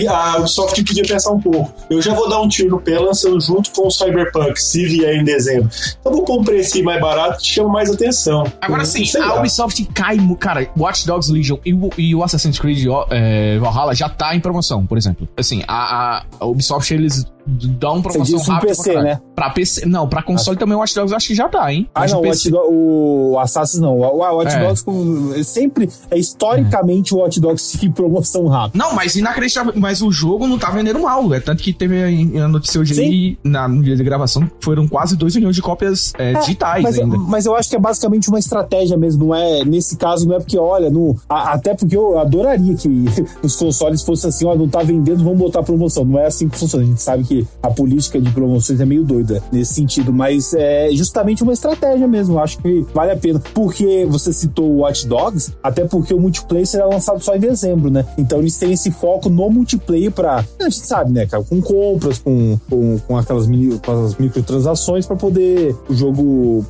[0.08, 1.72] a, a Ubisoft podia pensar um pouco.
[1.90, 5.16] Eu já vou dar um tiro no pé lançando junto com o Cyberpunk, se vier
[5.16, 5.68] em dezembro.
[6.00, 8.44] Então vou pôr um preço mais barato que chama mais atenção.
[8.60, 13.58] Agora sim, a Ubisoft cai, cara, Watch Dogs Legion e e o Assassin's Creed é,
[13.58, 15.28] Valhalla já tá em promoção, por exemplo.
[15.36, 18.74] Assim, a, a Ubisoft, eles dão promoção Você rápida.
[18.74, 19.20] PC, né?
[19.34, 19.86] Pra PC.
[19.86, 21.88] Não, pra console também o Watch Dogs acho que já tá, hein?
[21.94, 22.50] Ah, Mas não, PC...
[22.52, 23.98] o, o Assassin's não.
[23.98, 24.60] O, o Watch é.
[24.60, 27.16] Dogs com, sempre, é, historicamente, é.
[27.16, 28.82] o Watch Dogs em promoção rápida.
[28.82, 29.72] Não, mas inacreditável.
[29.76, 31.32] Mas o jogo não tá vendendo mal.
[31.32, 32.02] É tanto que teve
[32.38, 36.12] a notícia hoje aí, na, no dia de gravação, foram quase 2 milhões de cópias
[36.18, 37.16] é, é, digitais mas, ainda.
[37.18, 39.26] Mas eu acho que é basicamente uma estratégia mesmo.
[39.26, 42.88] Não é, nesse caso, não é porque, olha, no, a, até porque eu adoraria que
[43.42, 46.04] os consoles fossem assim, ó, não tá vendendo, vamos botar promoção.
[46.04, 46.84] Não é assim que funciona.
[46.84, 50.88] A gente sabe que a política de promoções é meio doida nesse sentido, mas é
[50.92, 52.38] justamente uma estratégia mesmo.
[52.38, 53.40] Acho que vale a pena.
[53.54, 57.90] Porque você citou o Watch Dogs, até porque o multiplayer será lançado só em dezembro,
[57.90, 58.04] né?
[58.16, 60.44] Então eles têm esse foco no multiplayer pra.
[60.60, 61.42] A gente sabe, né, cara?
[61.42, 66.66] Com compras, com, com, com aquelas mini, com as microtransações para poder o jogo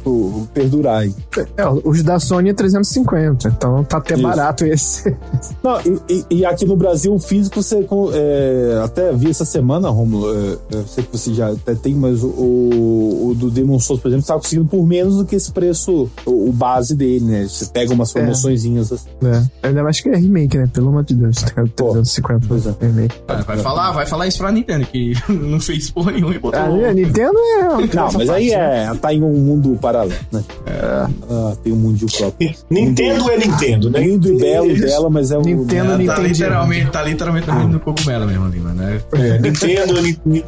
[0.52, 1.14] perdurar aí.
[1.57, 4.22] É, os da Sony é 350, então tá até Isso.
[4.22, 5.16] barato esse.
[5.62, 10.33] Não, e, e, aqui no Brasil, o físico, você é, até vi essa semana, Romulo,
[10.35, 14.00] é, eu sei que você já até tem, mas o, o, o do Demon Souls,
[14.00, 17.46] por exemplo, está conseguindo por menos do que esse preço, o, o base dele, né?
[17.48, 18.20] Você pega umas é.
[18.20, 19.08] promoçõezinhas assim.
[19.22, 19.68] É.
[19.68, 20.68] Ainda mais que é remake, né?
[20.72, 22.74] Pelo amor de Deus, 350 pois é.
[22.80, 23.14] remake.
[23.26, 26.60] Vai, vai, falar, vai falar isso pra Nintendo, que não fez porra nenhuma e botou.
[26.60, 27.96] Ah, a Nintendo é.
[27.96, 28.94] Não, mas aí é.
[28.94, 30.42] Tá em um mundo paralelo, né?
[30.66, 31.06] É.
[31.30, 32.54] Ah, tem um mundo próprio.
[32.70, 34.00] Nintendo é Nintendo, né?
[34.00, 35.42] Lindo e belo dela, mas é o.
[35.42, 36.16] Nintendo, é, Nintendo.
[36.16, 39.00] Tá literalmente, tá literalmente no cogumelo mesmo ali, né?
[39.12, 39.94] É, Nintendo,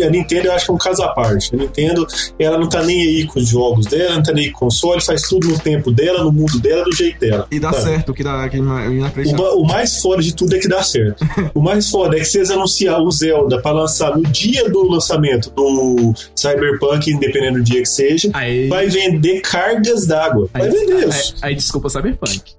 [0.05, 1.55] a Nintendo eu acho que é um caso à parte.
[1.55, 2.07] A Nintendo,
[2.39, 4.69] ela não tá nem aí com os jogos dela, não tá nem aí com o
[4.69, 7.47] console, faz tudo no tempo dela, no mundo dela, do jeito dela.
[7.51, 10.83] E dá certo, que dá que o, o mais foda de tudo é que dá
[10.83, 11.27] certo.
[11.55, 15.51] o mais foda é que eles anunciar o Zelda para lançar no dia do lançamento
[15.51, 18.69] do Cyberpunk, independendo do dia que seja, aí...
[18.69, 20.49] vai vender cargas d'água.
[20.53, 21.35] Vai vender isso.
[21.43, 22.58] Aí, aí desculpa Cyberpunk.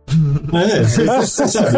[0.54, 1.78] É, você sabe.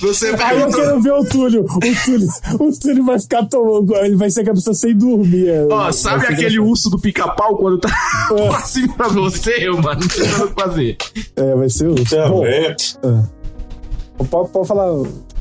[0.00, 0.54] você vai.
[0.54, 1.64] Aí eu quero ver o Túlio.
[1.64, 3.94] O Túlio, o Túlio vai ficar tomando.
[3.96, 5.50] Ele vai ser aquela pessoa sem dormir.
[5.70, 7.88] Ó, oh, sabe aquele urso do pica-pau quando tá
[8.36, 8.48] é.
[8.56, 10.00] assim pra você, mano?
[10.00, 10.96] Não tem nada o que fazer.
[11.36, 12.14] É, vai ser o urso.
[12.14, 12.76] É, Bom, é.
[14.30, 14.92] Pode, pode falar.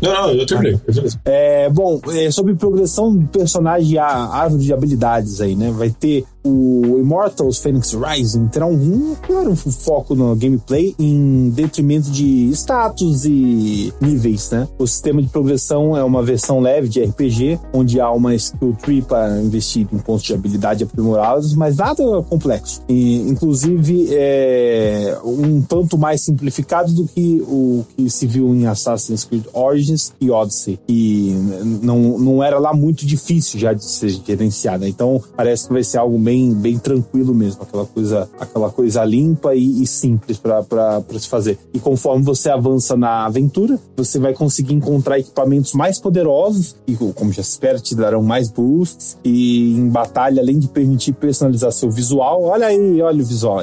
[0.02, 0.80] Não, não, eu terminei.
[1.26, 5.72] É, bom, é, sobre progressão de personagem e a árvore de habilidades aí, né?
[5.72, 12.50] Vai ter o Immortals Phoenix Rising terá um, claro, foco no gameplay em detrimento de
[12.52, 14.68] status e níveis, né?
[14.78, 19.02] O sistema de progressão é uma versão leve de RPG, onde há uma skill tree
[19.02, 22.82] para investir em pontos de habilidade aprimorados, mas nada complexo.
[22.90, 29.24] E, inclusive, é um tanto mais simplificado do que o que se viu em Assassin's
[29.24, 30.80] Creed Origins e Odyssey.
[30.88, 31.34] E
[31.82, 34.88] não, não era lá muito difícil já de ser gerenciado.
[34.88, 39.54] Então, parece que vai ser algo bem, bem tranquilo mesmo, aquela coisa, aquela coisa limpa
[39.54, 41.60] e, e simples para se fazer.
[41.74, 47.34] E conforme você avança na aventura, você vai conseguir encontrar equipamentos mais poderosos e, como
[47.34, 49.18] já espera, te darão mais boosts.
[49.26, 53.62] E em batalha, além de permitir personalizar seu visual, olha aí, olha o visual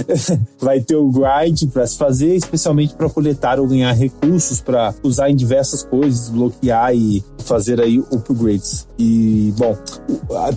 [0.58, 5.30] vai ter o grind para se fazer, especialmente para coletar ou ganhar recursos para usar
[5.30, 8.88] em diversas coisas, bloquear e fazer aí upgrades.
[8.98, 9.76] E, bom,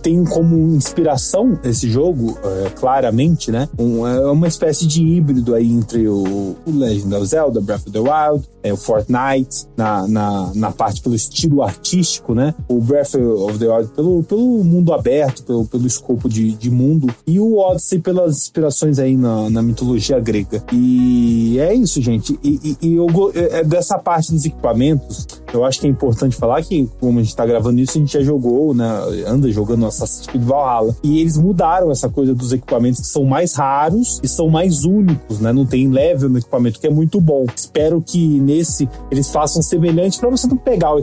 [0.02, 3.67] tem como inspiração esse jogo, é, claramente, né?
[3.77, 7.91] Um, é uma espécie de híbrido aí entre o, o Legend of Zelda, Breath of
[7.91, 12.56] the Wild, é, o Fortnite, na, na, na parte pelo estilo artístico, né?
[12.67, 17.13] O Breath of the Wild pelo, pelo mundo aberto, pelo, pelo escopo de, de mundo,
[17.28, 20.63] e o Odyssey pelas inspirações aí na, na mitologia grega.
[20.71, 22.39] E é isso, gente.
[22.43, 26.63] E, e, e eu, é, dessa parte dos equipamentos, eu acho que é importante falar
[26.63, 28.89] que, como a gente tá gravando isso, a gente já jogou, né?
[29.28, 30.95] Anda jogando Assassin's Creed Valhalla.
[31.04, 35.39] E eles mudaram essa coisa dos equipamentos que são mais raros e são mais únicos,
[35.39, 35.52] né?
[35.52, 37.45] Não tem level no equipamento, que é muito bom.
[37.56, 40.94] Espero que nesse eles façam semelhante para você não pegar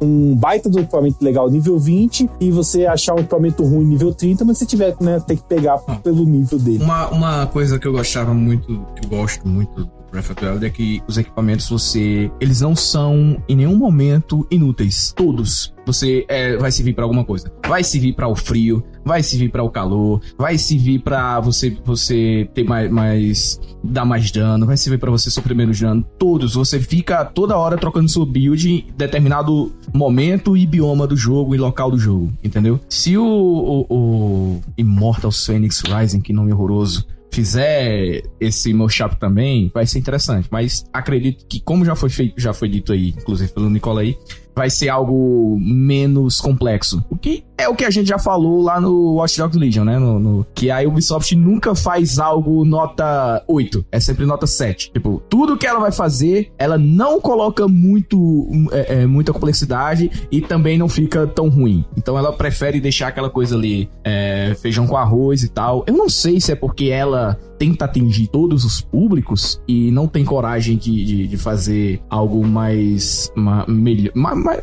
[0.00, 4.44] um baita do equipamento legal nível 20 e você achar um equipamento ruim nível 30,
[4.44, 5.96] mas você tiver, né, ter que pegar ah.
[5.96, 6.82] pelo nível dele.
[6.82, 10.66] Uma, uma coisa que eu gostava muito, que eu gosto muito Breath of the Wild
[10.66, 15.12] é que os equipamentos você eles não são em nenhum momento inúteis.
[15.16, 15.74] Todos.
[15.86, 17.50] Você é, vai servir para alguma coisa.
[17.66, 22.48] Vai servir para o frio vai servir para o calor vai servir para você você
[22.54, 26.04] ter mais, mais dar mais dano vai servir para você sofrer menos dano.
[26.18, 26.54] Todos.
[26.54, 31.58] Você fica toda hora trocando seu build em determinado momento e bioma do jogo e
[31.58, 32.80] local do jogo entendeu?
[32.88, 39.86] Se o, o, o Immortal Phoenix Rising que nome horroroso fizer esse mashup também, vai
[39.86, 40.48] ser interessante.
[40.50, 44.16] Mas acredito que, como já foi feito, já foi dito aí, inclusive pelo Nicola aí,
[44.54, 47.04] vai ser algo menos complexo.
[47.10, 49.98] O que é o que a gente já falou lá no Watch Dogs Legion, né?
[49.98, 54.90] No, no, que a Ubisoft nunca faz algo nota 8, é sempre nota 7.
[54.92, 60.40] Tipo, tudo que ela vai fazer, ela não coloca muito é, é, muita complexidade e
[60.40, 61.84] também não fica tão ruim.
[61.96, 65.84] Então ela prefere deixar aquela coisa ali, é, feijão com arroz e tal.
[65.86, 70.24] Eu não sei se é porque ela tenta atingir todos os públicos e não tem
[70.24, 74.10] coragem de, de, de fazer algo mais, mais melhor,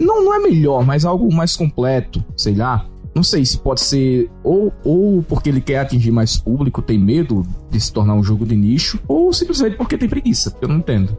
[0.01, 2.85] não, não é melhor, mas algo mais completo, sei lá.
[3.15, 7.47] Não sei se pode ser ou, ou porque ele quer atingir mais público, tem medo
[7.71, 11.17] de se tornar um jogo de nicho, ou simplesmente porque tem preguiça, eu não entendo.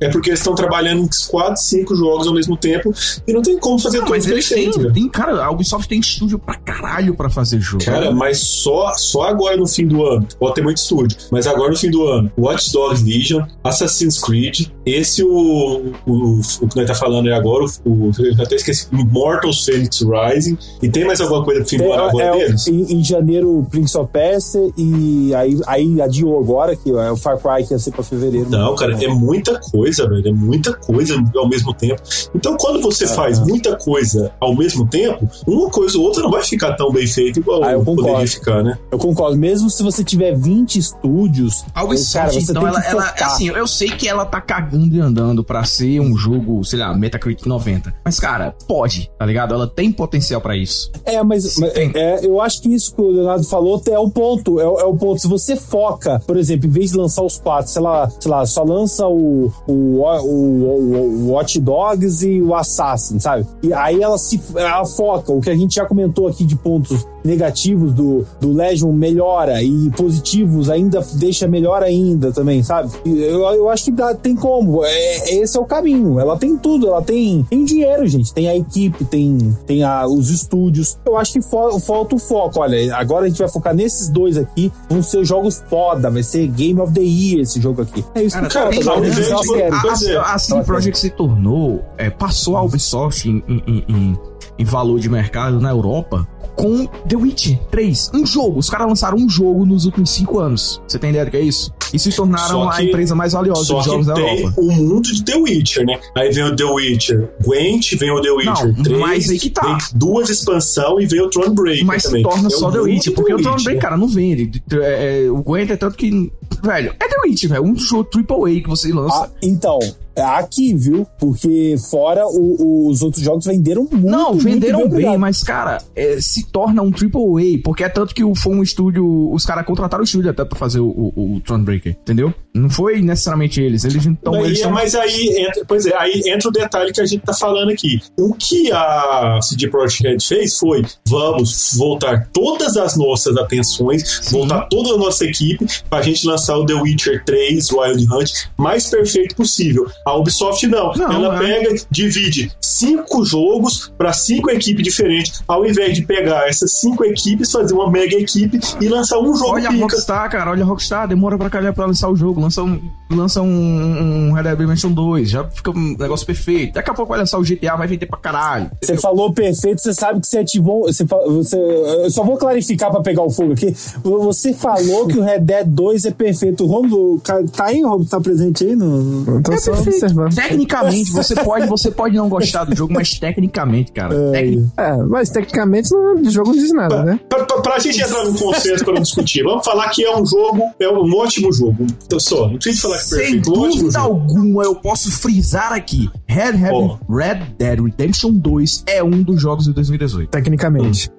[0.00, 2.92] É porque eles estão trabalhando em 4, 5 jogos ao mesmo tempo
[3.26, 6.38] e não tem como fazer não, mas eles têm, tem, cara, a Ubisoft tem estúdio
[6.38, 7.84] pra caralho pra fazer jogo.
[7.84, 11.70] Cara, mas só, só agora no fim do ano, pode ter muito estúdio, mas agora
[11.70, 16.86] no fim do ano, Watch Dogs Legion, Assassin's Creed, esse o, o, o que nós
[16.86, 21.20] tá falando aí agora, o, o eu até esqueci, Immortal Phoenix Rising, e tem mais
[21.20, 22.66] alguma coisa no fim do ano agora é, deles?
[22.66, 27.38] Em, em, janeiro, Prince of Persia, e aí, aí adiou agora, que é o Far
[27.38, 28.48] Cry que ia ser pra fevereiro.
[28.50, 30.28] Não, cara, é muita coisa, velho.
[30.28, 32.02] É muita coisa ao mesmo tempo.
[32.34, 36.42] Então, quando você faz muita coisa ao mesmo tempo, uma coisa ou outra não vai
[36.42, 38.78] ficar tão bem feita igual ah, eu poderia ficar, né?
[38.90, 39.36] Eu concordo.
[39.36, 41.64] Mesmo se você tiver 20 estúdios.
[41.74, 45.44] Algo cara, você então, ela, ela, assim, eu sei que ela tá cagando e andando
[45.44, 47.94] pra ser um jogo, sei lá, Metacritic 90.
[48.04, 49.54] Mas, cara, pode, tá ligado?
[49.54, 50.90] Ela tem potencial para isso.
[51.04, 54.60] É, mas, mas é, eu acho que isso que o Leonardo falou é o ponto.
[54.60, 55.20] É, é, o ponto.
[55.20, 58.46] Se você foca, por exemplo, em vez de lançar os quatro, sei lá, sei lá,
[58.46, 63.46] só lança o, o o, o, Watch Dogs e o Assassin, sabe?
[63.62, 67.06] E aí ela se ela foca, o que a gente já comentou aqui de pontos
[67.24, 72.90] negativos do, do Legion melhora e positivos ainda deixa melhor ainda também, sabe?
[73.04, 74.84] Eu, eu acho que dá, tem como.
[74.84, 76.18] É, esse é o caminho.
[76.18, 78.32] Ela tem tudo, ela tem, tem dinheiro, gente.
[78.32, 80.98] Tem a equipe, tem, tem a, os estúdios.
[81.04, 82.60] Eu acho que fo, falta o foco.
[82.60, 84.72] Olha, agora a gente vai focar nesses dois aqui.
[84.88, 88.04] Vão ser jogos foda, vai ser Game of the Year esse jogo aqui.
[88.14, 92.62] É isso cara, que cara, a, a, a CD Projekt se tornou, é, passou a
[92.62, 94.18] Ubisoft em, em, em,
[94.58, 98.10] em valor de mercado na Europa com The Witch 3.
[98.14, 98.58] Um jogo.
[98.58, 100.80] Os caras lançaram um jogo nos últimos cinco anos.
[100.86, 101.72] Você tem ideia do que é isso?
[101.92, 104.38] e se tornaram Só a que- empresa mais valiosa Só dos que jogos da tem
[104.40, 104.60] Europa.
[104.62, 106.00] o mundo de The Witcher, né?
[106.16, 109.50] Aí vem o The Witcher Gwent, vem o The Witcher Não, 3, mas aí que
[109.50, 109.60] tá.
[109.66, 112.22] vem duas expansões e vem o Thronebreaker Mas se também.
[112.22, 113.62] torna É só The Witcher, porque o Throne.
[113.62, 114.62] Break, cara, não vende.
[114.72, 116.32] É, é, o Gwent é tanto que.
[116.62, 117.62] Velho, é The Witcher, velho.
[117.62, 119.24] Um jogo AAA que você lança.
[119.24, 119.78] Ah, então,
[120.16, 121.06] aqui, viu?
[121.18, 123.98] Porque fora o- os outros jogos venderam muito.
[124.06, 125.18] Não, muito venderam bem, obrigado.
[125.18, 129.32] mas, cara, é, se torna um AAA, porque é tanto que foi um estúdio.
[129.32, 132.32] Os caras contrataram o estúdio até pra fazer o, o, o Thronebreaker, entendeu?
[132.54, 133.84] Não foi necessariamente eles.
[133.84, 134.32] Eles então.
[134.34, 137.06] Mas, eles é, tão- mas aí entra, pois é, aí entra o detalhe que a
[137.06, 138.00] gente tá falando aqui.
[138.18, 144.62] O que a CD Projekt Red fez foi: vamos voltar todas as nossas atenções, voltar
[144.68, 149.34] toda a nossa equipe pra gente lançar o The Witcher 3 Wild Hunt mais perfeito
[149.36, 149.86] possível.
[150.06, 150.92] A Ubisoft não.
[150.94, 151.38] Não, Ela é.
[151.38, 157.50] pega, divide cinco jogos para cinco equipes diferentes, ao invés de pegar essas cinco equipes,
[157.50, 159.82] fazer uma mega equipe e lançar um jogo Olha a pica.
[159.84, 162.80] Rockstar, cara, olha a Rockstar, demora pra calhar pra lançar o jogo, lança um,
[163.10, 166.74] lança um, um Red Dead Redemption 2, já fica um negócio perfeito.
[166.74, 168.70] Daqui a pouco vai lançar o GTA, vai vender pra caralho.
[168.82, 170.82] Você falou perfeito, você sabe que você ativou.
[170.82, 173.74] Você, você, eu só vou clarificar pra pegar o fogo aqui.
[174.02, 176.64] Você falou que o Red Dead 2 é perfeito.
[176.64, 178.04] O Romulo, tá aí, Romulo?
[178.04, 178.76] Tá presente aí?
[178.76, 179.24] No...
[179.36, 180.34] Eu tô só observando.
[180.34, 184.14] Tecnicamente, você pode, você pode não gostar do jogo, mas tecnicamente, cara.
[184.32, 187.20] tecni- É, mas tecnicamente não, o jogo não diz nada, né?
[187.28, 190.24] Pra, pra, pra gente entrar num consenso para não discutir, vamos falar que é um
[190.26, 191.86] jogo, é um ótimo jogo.
[192.06, 194.14] Então, só, não precisa falar que é Sem perfeito, um ótimo dúvida jogo.
[194.14, 196.10] alguma, eu posso frisar aqui.
[196.26, 196.98] Red, Dead- Ó.
[197.08, 200.30] Red Dead Redemption 2 é um dos jogos de 2018.
[200.30, 201.10] Tecnicamente.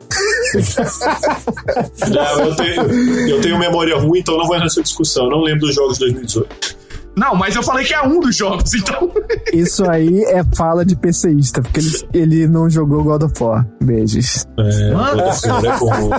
[2.10, 5.26] Não, eu, tenho, eu tenho memória ruim, então não vou entrar nessa discussão.
[5.26, 6.83] Eu não lembro dos jogos de 2018.
[7.16, 9.12] Não, mas eu falei que é um dos jogos, então.
[9.54, 13.68] Isso aí é fala de PCista, porque ele, ele não jogou God of War.
[13.82, 14.46] Beijos.
[14.58, 15.22] É, Mano.
[15.22, 16.10] é como-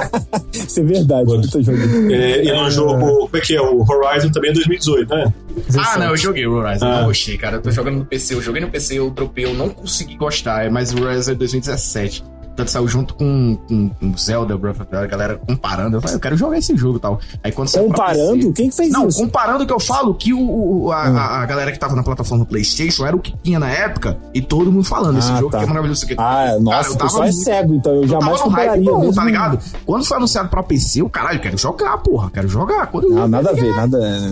[0.52, 1.30] Isso é verdade.
[1.30, 2.12] eu tô jogando.
[2.12, 2.94] é, e no jogo,
[3.26, 3.61] como é que é?
[3.61, 5.33] O Horizon também é 2018, né?
[5.78, 6.87] Ah, não, eu joguei o Horizon.
[6.87, 7.00] Ah.
[7.00, 7.57] Não gostei, cara.
[7.57, 8.35] Eu tô jogando no PC.
[8.35, 10.70] Eu joguei no PC, eu dropei, eu não consegui gostar.
[10.70, 12.24] Mas o Horizon é 2017.
[12.56, 15.96] Tanto saiu junto com, com, com Zelda, Breath of the Wild, a galera comparando.
[15.96, 17.18] Eu falei, eu quero jogar esse jogo e tal.
[17.42, 18.36] Aí quando Comparando?
[18.36, 19.18] PC Quem que fez Não, isso?
[19.18, 22.44] comparando o que eu falo, que o, a, a- a galera que tava na plataforma
[22.46, 25.18] PlayStation era o que tinha na época e todo mundo falando.
[25.18, 25.58] Esse Ah, jogo tá.
[25.58, 26.06] que é maravilhoso.
[26.06, 26.14] Que...
[26.16, 28.90] Ah, nossa, eu tava é muito- cego, então eu Eu jamais compararia.
[28.90, 29.14] bom, mesmo.
[29.14, 29.58] tá ligado?
[29.84, 32.86] Quando foi anunciado pra PC, o caralho, quero jogar, porra, quero jogar.
[32.86, 34.30] Quando Não, nada a ver, nada, nada a ver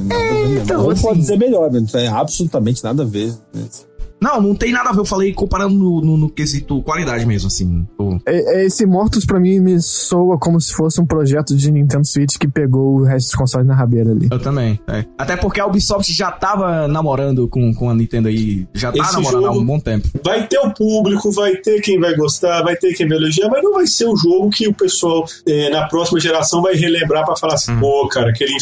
[0.49, 0.63] mesmo.
[0.63, 3.33] então, Não assim- pode dizer melhor, mas é absolutamente nada a ver.
[4.23, 5.01] Não, não tem nada a ver.
[5.01, 7.87] Eu falei comparando no, no- no quesito qualidade mesmo, assim.
[7.97, 8.19] Pô.
[8.25, 12.07] É- é Esse Mortus pra mim me soa como se fosse um projeto de Nintendo
[12.07, 14.29] Switch que pegou o resto dos consoles na rabeira ali.
[14.31, 14.79] Eu também.
[14.89, 15.05] é.
[15.19, 18.67] Até porque a Ubisoft já tava namorando com, com a Nintendo aí.
[18.73, 20.09] Já tá Esse namorando há um bom tempo.
[20.25, 23.63] Vai ter o público, vai ter quem vai gostar, vai ter quem vai elogiar, mas
[23.63, 27.35] não vai ser o jogo que o pessoal eh, na próxima geração vai relembrar pra
[27.37, 28.53] falar assim, pô, cara, aquele,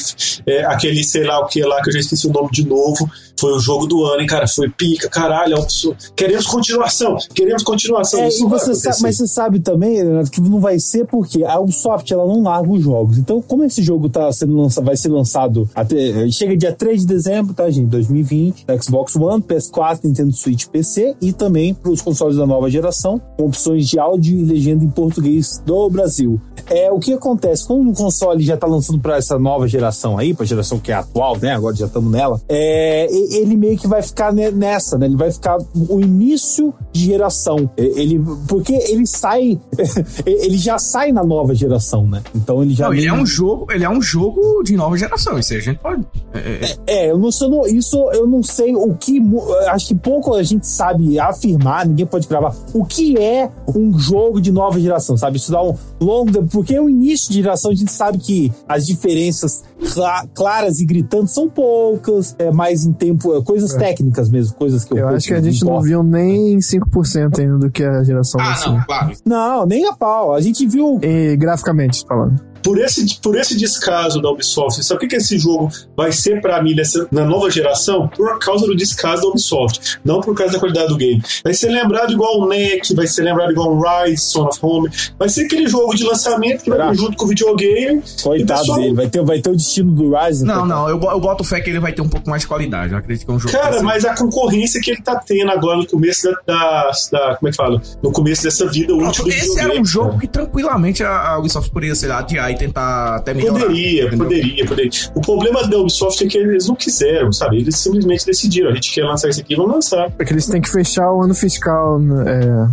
[0.46, 3.10] eh, aquele sei lá o que lá, que eu já esqueci o nome de novo,
[3.40, 7.62] foi o jogo do ano, hein, cara, foi pica, caralho, é pessoa- queremos continuação, queremos
[7.62, 8.20] continuação.
[8.20, 11.58] É, e você sabe, mas você sabe também, Renato, que não vai ser porque a
[11.58, 13.18] Ubisoft ela não larga os jogos.
[13.18, 16.28] Então, como esse jogo tá sendo lançado, vai ser lançado até.
[16.30, 17.88] Chega dia 3 de dezembro, tá, gente?
[17.88, 22.70] 2020, da Xbox One, PS4, Nintendo Switch PC e também para os consoles da nova
[22.70, 26.40] geração, com opções de áudio e legenda em português do Brasil.
[26.68, 27.66] É, o que acontece?
[27.66, 30.94] Quando o console já tá lançando para essa nova geração aí, pra geração que é
[30.94, 31.52] atual, né?
[31.52, 35.06] Agora já estamos nela, é, ele meio que vai ficar ne- nessa, né?
[35.06, 37.70] Ele vai ficar o início de geração.
[37.76, 39.58] Ele, porque ele sai,
[40.26, 42.22] ele já sai na nova geração, né?
[42.34, 42.86] Então ele já.
[42.86, 45.38] Não, ele é um jogo, ele é um jogo de nova geração.
[45.38, 46.04] Isso aí a gente pode.
[46.34, 49.20] é, é, É, eu não sei, isso eu não sei o que.
[49.68, 52.54] Acho que pouco a gente sabe afirmar, ninguém pode gravar.
[52.72, 55.36] O que é um jogo de nova geração, sabe?
[55.36, 56.30] Isso dá um longo.
[56.48, 59.62] Porque o início de geração a gente sabe que as diferenças
[59.94, 64.84] cla- claras e gritantes são poucas, é mais em tempo, é, coisas técnicas mesmo, coisas
[64.84, 65.86] que eu Eu acho que a gente não importa.
[65.88, 69.12] viu nem 5% ainda do que a geração Ah, não, claro.
[69.24, 70.34] Não, nem a pau.
[70.34, 70.98] A gente viu.
[71.02, 72.49] E graficamente falando.
[72.62, 76.40] Por esse, por esse descaso da Ubisoft, sabe o que, que esse jogo vai ser
[76.40, 78.08] pra mim nessa, na nova geração?
[78.08, 81.22] Por causa do descaso da Ubisoft, não por causa da qualidade do game.
[81.44, 84.88] Vai ser lembrado igual o NEC, vai ser lembrado igual o Rise, Son of Home,
[85.18, 86.94] vai ser aquele jogo de lançamento que vai Será?
[86.94, 88.02] junto com o videogame.
[88.22, 90.46] Coitado pessoal- dele, vai ter, vai ter o destino do Ryzen.
[90.46, 90.68] Não, coitado.
[90.68, 92.92] não, eu, eu boto fé que ele vai ter um pouco mais de qualidade.
[92.92, 93.52] Eu acredito que é um jogo.
[93.52, 93.84] Cara, assim.
[93.84, 97.50] mas a concorrência que ele tá tendo agora no começo da, da- da- Como é
[97.50, 97.80] que fala?
[98.02, 100.20] No começo dessa vida útil do Esse era um jogo cara.
[100.20, 103.60] que tranquilamente a, a Ubisoft poderia, sei lá, adiar e tentar até melhorar.
[103.60, 104.18] Poderia, entendeu?
[104.26, 104.90] poderia, poderia.
[105.14, 107.58] O problema da Ubisoft é que eles não quiseram, sabe?
[107.58, 108.70] Eles simplesmente decidiram.
[108.70, 110.10] A gente quer lançar isso aqui, vamos lançar.
[110.12, 111.98] Porque eles têm que fechar o ano fiscal.
[111.98, 112.24] né?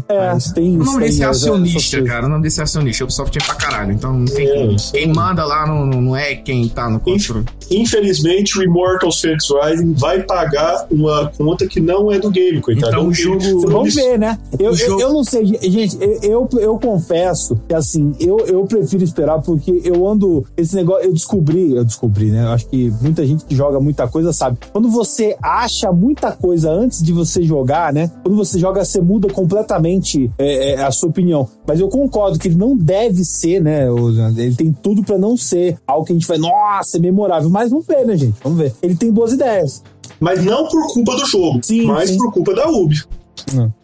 [0.09, 0.91] É, É, mas- tem O isso.
[0.93, 2.25] nome desse é acionista, cara.
[2.25, 3.03] O nome desse é acionista.
[3.03, 3.91] A Ubisoft é pra caralho.
[3.93, 4.75] Então não tem É.
[4.91, 7.45] Quem manda lá não, não é quem tá no controle.
[7.69, 12.87] infelizmente, o Immortals Phoenix Rising vai pagar uma conta que não é do game, coitado.
[12.87, 14.37] Então, É um o jogo- Vamos ver, né?
[14.59, 18.65] Eu, eu, jogo- eu não sei, gente, eu, eu, eu confesso que assim, eu, eu
[18.65, 20.45] prefiro esperar porque eu ando.
[20.55, 22.43] Esse negócio, eu descobri, eu descobri, né?
[22.43, 24.57] Eu acho que muita gente que joga muita coisa sabe.
[24.71, 28.11] Quando você acha muita coisa antes de você jogar, né?
[28.23, 31.47] Quando você joga, você muda completamente é, é, a sua opinião.
[31.65, 33.87] Mas eu concordo que ele não deve ser, né?
[34.37, 37.49] Ele tem tudo pra não ser algo que a gente vai, nossa, é memorável.
[37.49, 38.35] Mas vamos ver, né, gente?
[38.43, 38.73] Vamos ver.
[38.81, 39.83] Ele tem boas ideias.
[40.19, 42.17] Mas não por culpa do jogo, Sim, mas sim.
[42.17, 43.03] por culpa da Ubi.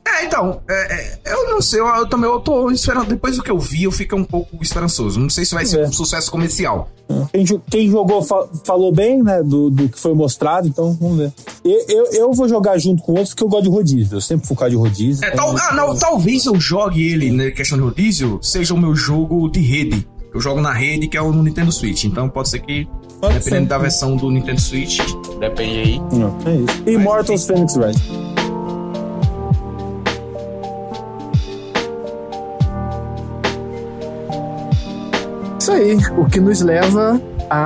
[0.05, 3.07] É, então, é, é, eu não sei, eu, eu também eu tô esperando.
[3.07, 5.19] Depois do que eu vi, eu fico um pouco esperançoso.
[5.19, 5.87] Não sei se vai ser É.
[5.87, 6.89] um sucesso comercial.
[7.31, 11.31] Quem, quem jogou fa- falou bem, né, do, do que foi mostrado, então vamos ver.
[11.63, 14.17] Eu, eu, eu vou jogar junto com outros porque eu gosto de rodízio.
[14.17, 15.25] Eu sempre causa de rodízio.
[15.25, 18.77] É, então- tal, ah, não, talvez eu jogue ele, na questão de rodízio, seja o
[18.77, 20.07] meu jogo de rede.
[20.33, 22.05] Eu jogo na rede, que é o no Nintendo Switch.
[22.05, 22.87] Então pode ser que,
[23.21, 23.69] Pode dependendo ser.
[23.69, 24.99] da versão do Nintendo Switch,
[25.39, 26.01] depende aí.
[26.11, 26.89] Não, é isso.
[26.89, 28.32] Immortals Phoenix Rising.
[35.73, 37.19] Aí, o que nos leva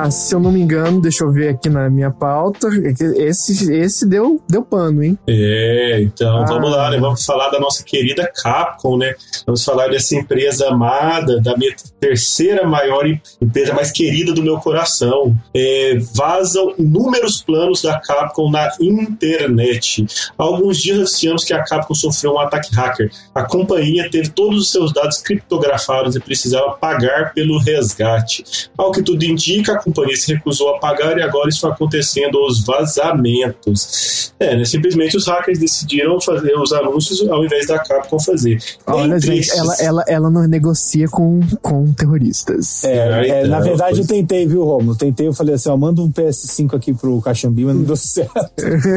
[0.05, 3.71] a, se eu não me engano, deixa eu ver aqui na minha pauta, é esse,
[3.73, 5.17] esse deu, deu pano, hein?
[5.27, 6.45] É, então Ah.
[6.45, 6.99] vamos lá, né?
[6.99, 9.13] Vamos falar da nossa querida Capcom, né?
[9.45, 14.57] Vamos falar dessa empresa amada, da minha terceira maior em- empresa mais querida do meu
[14.59, 15.35] coração.
[15.55, 20.05] É, vazam inúmeros planos da Capcom na internet.
[20.37, 23.11] Há alguns dias noticiamos que a Capcom sofreu um ataque hacker.
[23.33, 28.43] A companhia teve todos os seus dados criptografados e precisava pagar pelo resgate.
[28.77, 32.63] Ao que tudo indica, a companhia se recusou a pagar e agora estão acontecendo os
[32.65, 34.33] vazamentos.
[34.39, 34.65] É, né?
[34.65, 38.57] Simplesmente os hackers decidiram fazer os anúncios ao invés da Capcom fazer.
[38.85, 42.83] Olha, gente, ela, ela, ela não negocia com, com terroristas.
[42.83, 44.95] É, É, é, na então, verdade, pois- eu tentei, viu, Romulo?
[44.95, 48.33] Tentei, eu falei assim, ó, manda um PS5 aqui pro Caxambi, mas não deu certo.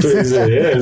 [0.03, 0.79] Pois é.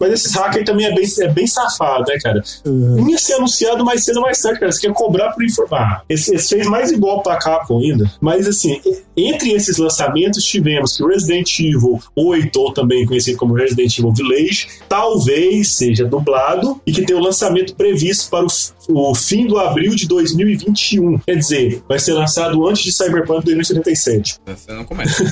[0.00, 2.42] Mas esses hackers também é bem, é bem safado, né, cara?
[2.64, 3.08] Uhum.
[3.08, 4.72] Ia ser anunciado mais cedo ou mais tarde, cara.
[4.72, 6.02] Você quer cobrar por informar.
[6.08, 8.10] Esse, esse fez mais igual pra Capcom ainda.
[8.20, 9.00] Mas, assim, e-
[9.30, 14.68] entre esses lançamentos, tivemos que Resident Evil 8, ou também conhecido como Resident Evil Village,
[14.88, 18.48] talvez seja dublado e que tem o lançamento previsto para o,
[18.94, 21.18] o fim do abril de 2021.
[21.18, 24.38] Quer dizer, vai ser lançado antes de Cyberpunk 2077.
[24.46, 25.22] Você não começa.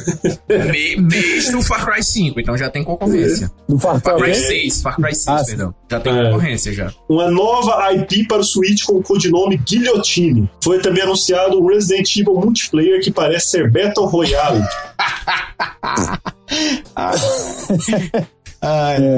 [0.48, 3.50] Me- Mês do Far Cry 5, então já tem concorrência.
[3.68, 4.34] Do Far Far Cry Cry.
[4.34, 5.74] 6, Far Cry 6, Ah, perdão.
[5.90, 6.24] Já tem É.
[6.24, 6.92] concorrência já.
[7.08, 10.48] uma nova IP para o Switch com o codinome Guillotine.
[10.62, 14.62] Foi também anunciado um Resident Evil multiplayer que parece ser Battle Royale.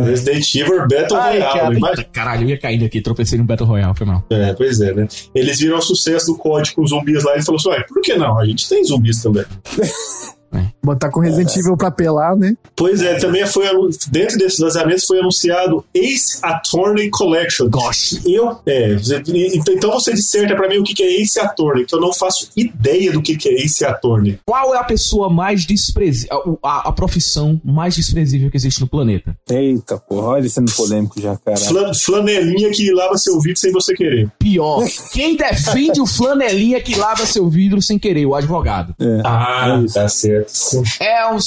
[0.05, 1.80] Resident Evil Battle Ai, Royale.
[1.80, 4.24] cara, caralho, eu ia caindo aqui, tropecei no Battle Royale, foi mal.
[4.30, 5.09] É, pois é, né?
[5.34, 8.14] Eles viram o sucesso do código com zumbis lá e falou assim: Ué, por que
[8.16, 8.38] não?
[8.38, 9.45] A gente tem zumbis também.
[10.82, 12.55] Botar com Resident Evil pra pelar, né?
[12.74, 13.66] Pois é, também foi
[14.11, 17.68] dentro desses lançamentos foi anunciado Ace Attorney Collection.
[17.68, 18.18] Gosto.
[18.28, 19.22] Eu, é, você-
[19.70, 23.12] então você disserta pra mim o que é Ace Attorney, que eu não faço ideia
[23.12, 24.38] do que é Ace Attorney.
[24.46, 29.36] Qual é a pessoa mais desprezível, a, a profissão mais desprezível que existe no planeta?
[29.48, 31.57] Eita, porra, olha ele sendo polêmico já, cara.
[31.59, 34.28] Flan- flanelinha que lava seu vidro sem você querer.
[34.38, 38.94] Pior, quem defende o flanelinha que lava seu vidro sem querer, o advogado.
[38.98, 39.20] É.
[39.24, 39.94] Ah, É isso.
[39.94, 40.39] tá certo.
[40.49, 40.82] Sim.
[41.01, 41.38] É um,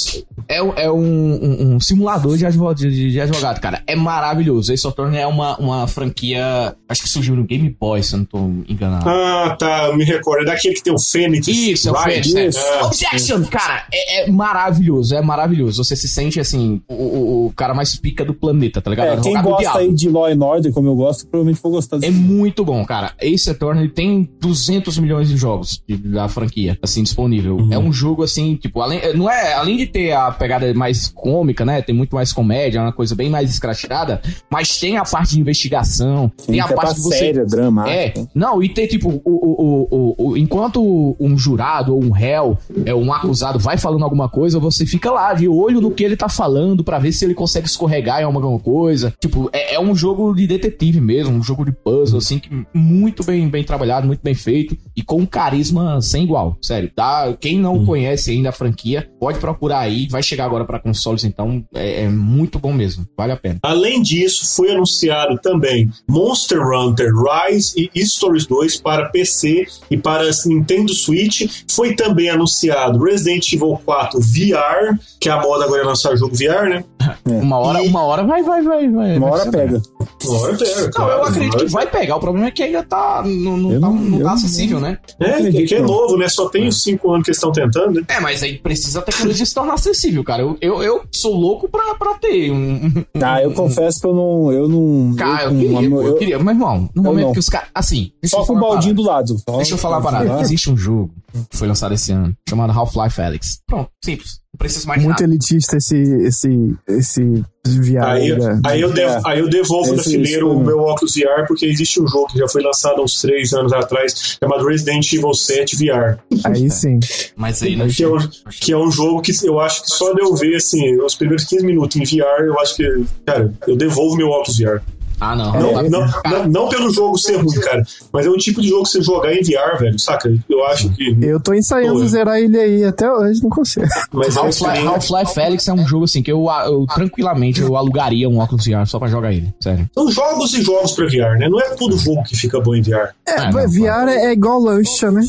[0.48, 3.82] é, um- é um, um- um simulador de advogado, de, de advogado, cara.
[3.86, 4.72] É maravilhoso.
[4.72, 8.24] Ace Attorney é uma, uma franquia, acho que surgiu no Game Boy, se eu não
[8.24, 8.38] tô
[8.68, 9.08] enganado.
[9.08, 10.42] Ah, tá, eu me recordo.
[10.42, 11.46] É daquele que tem o Fênix.
[11.48, 11.96] Isso, é o.
[11.96, 12.50] Fênix, né?
[12.80, 15.82] Ah, Objection, cara, é, é maravilhoso, é maravilhoso.
[15.84, 19.18] Você se sente, assim, o, o, o cara mais pica do planeta, tá ligado?
[19.18, 22.00] É, quem gosta aí de Law and Order, como eu gosto, provavelmente vou gostar É
[22.00, 22.12] desse.
[22.12, 23.12] muito bom, cara.
[23.20, 27.58] Ace Attorney tem 200 milhões de jogos de- da franquia, assim, disponível.
[27.70, 31.64] É um jogo, assim, tipo, além, não é, além de ter a pegada mais cômica,
[31.64, 31.80] né?
[31.82, 34.20] Tem muito mais comédia, é uma coisa bem mais escrachada,
[34.50, 37.18] mas tem a parte de investigação, tem a Tem parte que você...
[37.18, 37.88] séria, drama.
[37.90, 42.56] É, não, e tem tipo, o, o, o, o- enquanto um jurado ou um réu,
[42.84, 46.16] é um acusado, vai falando alguma coisa, você fica lá de olho no que ele
[46.16, 49.12] tá falando pra ver se ele consegue escorregar em alguma coisa.
[49.20, 53.24] Tipo, é, é um jogo de detetive mesmo, um jogo de puzzle, assim, que muito
[53.24, 56.90] bem, bem trabalhado, muito bem feito e com um carisma sem igual, sério.
[56.94, 57.32] Tá?
[57.40, 61.64] Quem não conhece ainda a franquia, pode procurar aí, vai chegar agora pra consoles, então
[61.74, 63.58] é, é muito bom mesmo, vale a pena.
[63.62, 70.24] Além disso, foi anunciado também Monster Hunter Rise e Stories 2 para PC e para
[70.46, 71.42] Nintendo Switch.
[71.70, 76.68] Foi também anunciado Resident Evil 4 VR, que a moda agora é lançar jogo VR,
[76.68, 76.84] né?
[77.24, 79.16] Uma hora, E- uma hora vai, vai, vai, vai.
[79.16, 79.82] Uma hora pega.
[80.24, 82.16] Uma hora pega, Não, claro, eu acredito que vai pegar.
[82.16, 83.22] O problema é que ainda tá.
[83.24, 84.98] Não, não Eu tá, não- não tá acessível, né?
[85.20, 86.28] É, que é novo, né?
[86.28, 88.02] Só tem os cinco anos que eles estão tentando, né?
[88.08, 90.42] É, mas aí precisa a tecnologia se tornar acessível, cara.
[90.42, 92.56] Eu, eu, eu sou louco pra, pra ter um.
[92.86, 94.52] um- Ah, eu confesso que eu não.
[94.52, 95.16] Eu não.
[95.16, 96.38] Cara, eu, com queria, a pô, eu, eu- queria.
[96.38, 97.32] Meu irmão, no momento não.
[97.32, 97.68] que os caras.
[97.74, 99.36] Assim, Só eu com o uma baldinho do lado.
[99.38, 100.40] Só- Deixa eu falar uma parada.
[100.42, 101.10] Existe um jogo
[101.50, 103.58] foi lançado esse ano, chamado Half-Life Alyx.
[103.66, 104.40] Pronto, simples.
[104.54, 105.32] Não precisa mais Muito nada.
[105.32, 107.20] elitista esse, esse, esse
[107.66, 108.04] VR.
[108.04, 109.20] Aí, eu- aí, eu É.
[109.26, 112.62] aí eu devolvo Esse- o meu óculos VR, porque existe um jogo que já foi
[112.62, 116.18] lançado há uns três anos atrás, chamado Resident Evil 7 VR.
[116.44, 117.00] Aí sim.
[117.34, 118.18] Mas aí não Que é, um,
[118.60, 121.44] que é um jogo que eu acho que só de eu ver, assim, os primeiros
[121.44, 124.80] 15 minutos em VR, eu acho que, cara, eu devolvo meu óculos VR.
[125.24, 125.52] Ah, não.
[125.52, 128.68] Não, Half-Life- não, não, não pelo jogo ser ruim, cara, mas é um tipo de
[128.68, 130.28] jogo que você jogar em VR, velho, saca?
[130.48, 131.16] Eu acho que.
[131.22, 133.86] Eu tô ensaiando Pô, zerar ele aí até hoje, não consigo.
[134.12, 138.38] Mas é Half-Life Alyx é um jogo assim que eu, eu tranquilamente eu alugaria um
[138.38, 139.52] óculos VR só pra jogar ele.
[139.60, 139.88] Sério.
[139.94, 141.48] São jogos e jogos pra VR, né?
[141.48, 143.10] Não é todo jogo que fica bom em VR.
[143.26, 145.22] É, Ah, não, VR é igual lancha, né?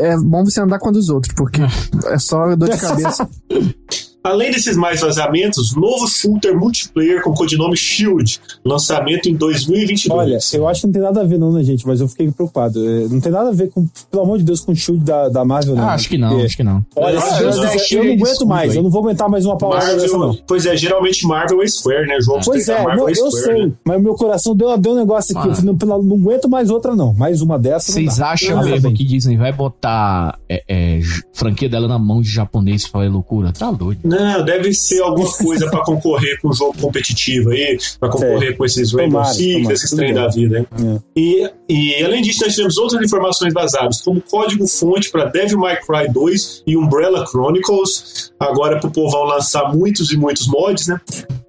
[0.00, 1.60] É bom você andar com a dos outros, porque
[2.06, 3.28] é só dor de cabeça.
[4.24, 10.10] Além desses mais vazamentos, novo shooter multiplayer com codinome Shield, lançamento em 2022.
[10.10, 11.86] Olha, eu acho que não tem nada a ver, não, né, gente?
[11.86, 12.82] Mas eu fiquei preocupado.
[12.82, 15.28] É, Não tem nada a ver com, pelo amor de Deus, com o shield da,
[15.28, 15.84] da Marvel, não.
[15.84, 16.84] Ah, acho que não, Porque, acho que não.
[16.96, 17.64] Olha, Ah, eu Deus não.
[17.64, 18.70] eu não é aguento desculpa mais.
[18.70, 18.76] aí.
[18.78, 20.18] Eu não vou aguentar mais uma palavra dessa, não.
[20.28, 22.16] Marvel, pois é, geralmente Marvel é Square, né?
[22.20, 23.72] Jogos Pois é, Marvel não, é eu Square, sei, né?
[23.84, 25.48] mas meu coração deu, deu um negócio aqui.
[25.48, 25.70] Mano.
[25.70, 27.12] Eu falei, não, não, não aguento mais outra, não.
[27.12, 27.92] Mais uma dessa.
[27.92, 31.00] não Vocês acham Mas, mesmo bem, que Disney vai botar é, é,
[31.34, 33.52] franquia dela na mão de japonês e falar loucura?
[33.52, 34.00] Tá doido.
[34.04, 34.13] Não,
[34.44, 38.92] deve ser alguma coisa pra concorrer com o jogo competitivo aí, pra concorrer com esses
[38.92, 40.58] Rainbow Six, esses trem da vida.
[40.58, 40.66] hein?
[40.72, 41.00] É.
[41.16, 46.12] E, e além disso, nós tivemos outras informações vazadas, como código-fonte para Devil May Cry
[46.12, 48.32] 2 e Umbrella Chronicles.
[48.38, 51.00] Agora pro povão lançar muitos e muitos mods, né?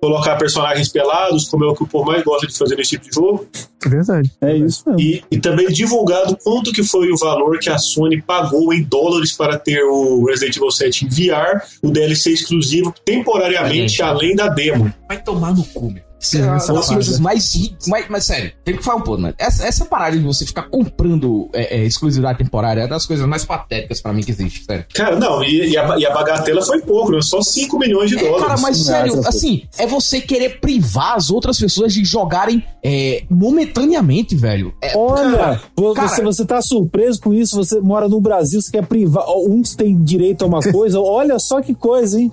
[0.02, 3.10] Colocar personagens pelados, como é o que o povo mais gosta de fazer nesse tipo
[3.10, 3.48] de jogo.
[3.86, 4.32] Verdade.
[4.42, 5.00] É isso mesmo.
[5.00, 9.34] E, e também divulgado quanto que foi o valor que a Sony pagou em dólares
[9.34, 12.55] para ter o Resident Evil 7 em VR, o DLC exclusivo,
[13.04, 14.18] temporariamente, Olha aí.
[14.18, 14.94] além da demo.
[15.08, 16.05] Vai tomar no cu, meu.
[16.34, 16.94] É fase.
[16.94, 17.54] coisas mais,
[17.88, 18.06] mais.
[18.10, 19.34] Mas sério, tem que falar um pouco, né?
[19.38, 23.44] Essa, essa parada de você ficar comprando é, é, exclusividade temporária é das coisas mais
[23.46, 24.86] patéticas pra mim que existe, sério.
[24.94, 27.22] Cara, não, e, e a, e a bagatela foi pouco, né?
[27.22, 28.46] só 5 milhões de É, dólares.
[28.48, 34.36] cara, mas sério, assim, é você querer privar as outras pessoas de jogarem é, momentaneamente,
[34.36, 34.74] velho.
[34.82, 35.60] É, Olha,
[35.96, 39.26] cara- você, você tá surpreso com isso, você mora no Brasil, você quer privar.
[39.48, 42.32] Uns têm direito a uma coisa, olha só que coisa, hein?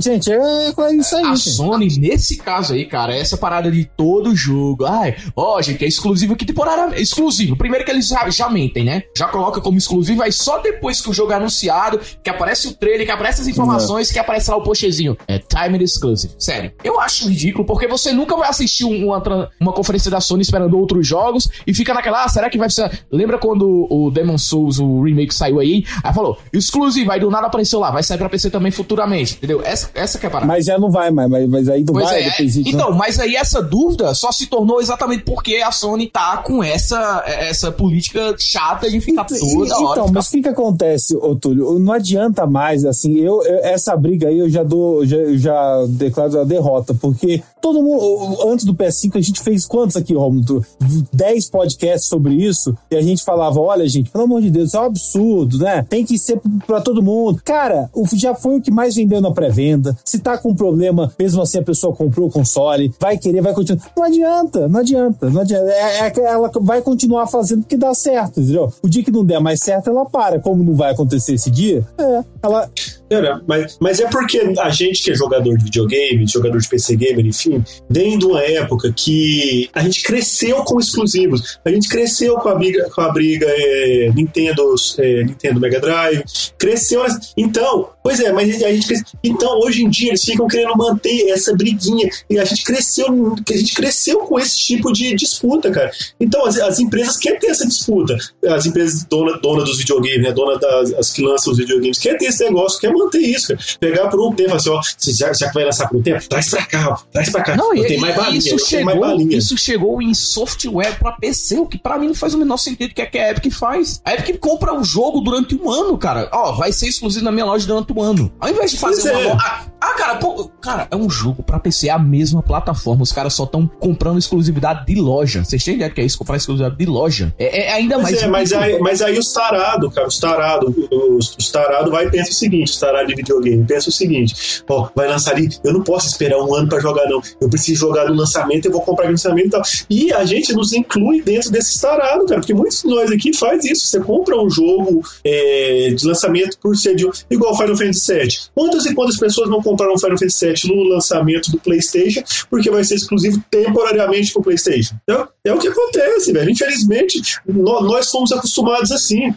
[0.00, 1.24] Gente, é, é isso aí.
[1.24, 1.50] A gente.
[1.50, 4.84] Sony, nesse caso aí, cara, essa parada de todo jogo.
[4.84, 6.98] Ai, ó, gente, é exclusivo que temporada.
[7.00, 7.56] Exclusivo.
[7.56, 9.02] Primeiro que eles já, já mentem, né?
[9.16, 12.74] Já coloca como exclusivo, aí só depois que o jogo é anunciado, que aparece o
[12.74, 15.16] trailer, que aparece as informações, que aparece lá o postzinho.
[15.26, 16.34] É Timed Exclusive.
[16.38, 16.72] Sério.
[16.84, 20.78] Eu acho ridículo, porque você nunca vai assistir um- uma, uma conferência da Sony esperando
[20.78, 23.04] outros jogos e fica naquela, ah, será que vai ser.
[23.10, 25.84] Lembra quando o Demon Souls, o remake, saiu aí?
[26.04, 29.62] Aí falou, exclusivo, aí do nada apareceu lá, vai sair pra PC também futuramente, entendeu?
[29.64, 30.46] Essa, essa que é a parada.
[30.52, 32.58] Mas já não vai mais, mas, mas aí não Pois vai é, disso.
[32.58, 32.64] né?
[32.66, 37.22] então, mas aí essa dúvida só se tornou exatamente porque a Sony tá com essa,
[37.26, 39.66] essa política chata de ficar toda hora.
[39.92, 41.78] então, ficar- mas o que que acontece, ô Túlio?
[41.78, 46.40] Não adianta mais, assim, eu, eu- essa briga aí eu já dou, já, já declaro
[46.40, 50.64] a derrota, porque todo mundo, antes do PS5 a gente fez quantos aqui, Romulo?
[51.12, 54.76] 10 podcasts sobre isso, e a gente falava, olha gente, pelo amor de Deus, isso
[54.76, 55.84] é um absurdo, né?
[55.88, 57.40] Tem que ser pra todo mundo.
[57.44, 61.58] Cara, já foi o que mais vendeu na pré-venda, se tá com problema, mesmo assim
[61.58, 63.82] a pessoa comprou o console, vai querer, vai continuar.
[63.96, 65.72] Não adianta, não adianta, não adianta.
[65.72, 68.72] É, é que ela vai continuar fazendo porque dá certo, entendeu?
[68.80, 70.38] O dia que não der mais certo, ela para.
[70.38, 72.70] Como não vai acontecer esse dia, é, ela.
[73.10, 76.94] Cara, mas, mas é porque a gente que é jogador de videogame, jogador de PC
[76.96, 81.58] Gamer, enfim, vem de uma época que a gente cresceu com exclusivos.
[81.64, 86.22] A gente cresceu com a briga, com a briga é, Nintendo, é, Nintendo Mega Drive,
[86.56, 87.04] cresceu.
[87.36, 89.02] Então, pois é, mas a gente.
[89.22, 92.08] Então, hoje em dia, eles ficam querendo manter essa briguinha.
[92.28, 93.06] E a gente cresceu,
[93.48, 95.90] a gente cresceu com esse tipo de disputa, cara.
[96.20, 98.16] Então, as, as empresas querem ter essa disputa.
[98.48, 100.32] As empresas dona, dona dos videogames, né?
[100.32, 103.60] Dona das as que lançam os videogames, quer ter esse negócio, quer manter isso, cara.
[103.78, 106.28] Pegar por um tempo, assim, ó, você já, já que vai lançar por um tempo,
[106.28, 107.56] traz pra cá, ó, traz pra cá.
[107.56, 109.38] Não, eu e, tenho mais balinha, isso, tenho mais chegou, balinha.
[109.38, 112.94] isso chegou em software pra PC, o que pra mim não faz o menor sentido,
[112.94, 114.00] que é que a Epic faz.
[114.04, 116.28] A Epic compra o jogo durante um ano, cara.
[116.32, 118.32] Ó, vai ser exclusivo na minha loja durante ano.
[118.40, 119.32] Ao invés de fazer Pois uma é.
[119.34, 119.72] loja.
[119.80, 123.02] Ah, cara, pô, cara, é um jogo pra PC, é a mesma plataforma.
[123.02, 125.44] Os caras só estão comprando exclusividade de loja.
[125.44, 126.16] Vocês têm ideia que é isso?
[126.16, 127.34] Comprar exclusividade de loja.
[127.36, 128.22] É, é ainda Mas, mais.
[128.22, 132.10] é, mas, aí, mas aí os tarados, cara, os tarados, os, os tarados vai e
[132.10, 135.72] pensa o seguinte, os tarados de videogame, pensa o seguinte, ó, vai lançar ali, eu
[135.72, 138.82] não posso esperar um ano pra jogar não, eu preciso jogar no lançamento, eu vou
[138.82, 139.62] comprar no lançamento e tal.
[139.90, 143.64] E a gente nos inclui dentro desses tarados, cara, porque muitos de nós aqui faz
[143.64, 148.28] isso, você compra um jogo é, de lançamento por ser de, igual Final Fantasy VII.
[148.54, 152.84] Quantas e quantas pessoas não compraram Final Fantasy VII no lançamento do PlayStation porque vai
[152.84, 154.94] ser exclusivo temporariamente pro PlayStation?
[155.08, 156.50] É, é o que acontece, velho.
[156.50, 159.34] Infelizmente, nó- nós fomos acostumados assim.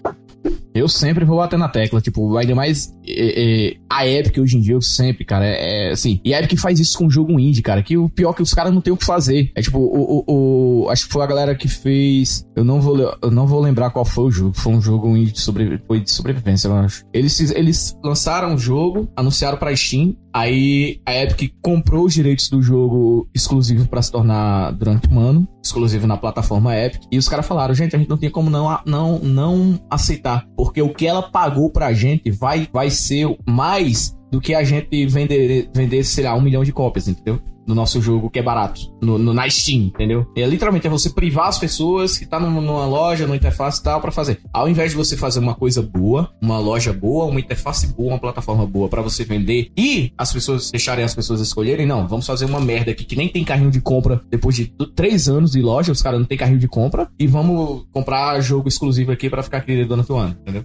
[0.75, 4.61] Eu sempre vou bater na tecla, tipo, ainda mais é, é, a Epic hoje em
[4.61, 6.19] dia, eu sempre, cara, é, é, assim.
[6.23, 8.41] E a Epic faz isso com o jogo indie, cara, que o pior é que
[8.43, 9.51] os caras não tem o que fazer.
[9.55, 12.45] É tipo, o, o, o- acho que foi a galera que fez.
[12.55, 14.53] Eu não vou, eu não vou lembrar qual foi o jogo.
[14.55, 17.03] Foi um jogo indie de, sobre, foi de sobrevivência, eu acho.
[17.11, 20.15] Eles, eles lançaram o jogo, anunciaram pra Steam.
[20.33, 25.47] Aí a Epic comprou os direitos do jogo exclusivo pra se tornar durante um ano,
[25.63, 27.03] exclusivo na plataforma Epic.
[27.11, 30.81] E os caras falaram, gente, a gente não tem como não, não, não aceitar, porque
[30.81, 35.69] o que ela pagou pra gente vai, vai ser mais do que a gente vender,
[35.73, 37.39] vender, sei lá, um milhão de cópias, entendeu?
[37.67, 40.25] No nosso jogo que é barato, no, no- na Steam, entendeu?
[40.37, 43.83] É literalmente é você privar as pessoas que tá num- numa loja, numa interface e
[43.83, 44.39] tal, pra fazer.
[44.53, 48.19] Ao invés de você fazer uma coisa boa, uma loja boa, uma interface boa, uma
[48.19, 52.45] plataforma boa pra você vender e as pessoas deixarem as pessoas escolherem, não, vamos fazer
[52.45, 55.91] uma merda aqui que nem tem carrinho de compra depois de três anos de loja,
[55.91, 59.57] os caras não tem carrinho de compra e vamos comprar jogo exclusivo aqui pra ficar
[59.57, 60.63] aqui durante o ano, entendeu?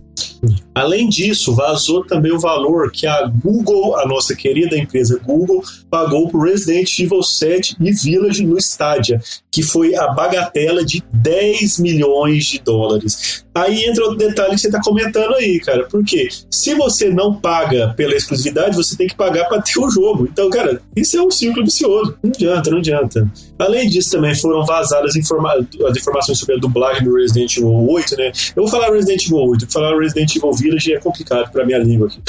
[0.74, 6.28] Além disso, vazou também o valor que a Google, a nossa querida empresa Google, pagou
[6.28, 12.44] por Resident Evil 7 e Village no Stadia, que foi a bagatela de 10 milhões
[12.46, 13.44] de dólares.
[13.54, 15.86] Aí entra outro detalhe que você está comentando aí, cara.
[15.90, 20.28] Porque se você não paga pela exclusividade, você tem que pagar para ter o jogo.
[20.30, 22.16] Então, cara, isso é um ciclo vicioso.
[22.22, 23.30] Não adianta, não adianta.
[23.58, 25.52] Além disso, também foram vazadas informa
[25.86, 28.32] as informações sobre a dublagem do Resident Evil 8, né?
[28.54, 32.08] Eu vou falar Resident Evil 8, falar Resident Evil Village é complicado para minha língua
[32.08, 32.20] aqui.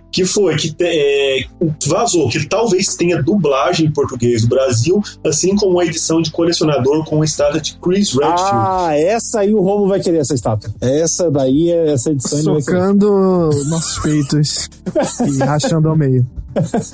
[0.10, 1.44] que foi que é,
[1.86, 7.04] vazou que talvez tenha dublagem em português do Brasil, assim como a edição de colecionador
[7.04, 8.50] com a estátua de Chris Redfield.
[8.52, 10.70] Ah, essa aí o Romo vai querer essa estátua.
[10.80, 12.78] Essa daí, essa edição ele vai querer.
[12.78, 14.70] Socando nossos peitos
[15.26, 16.26] e rachando ao meio.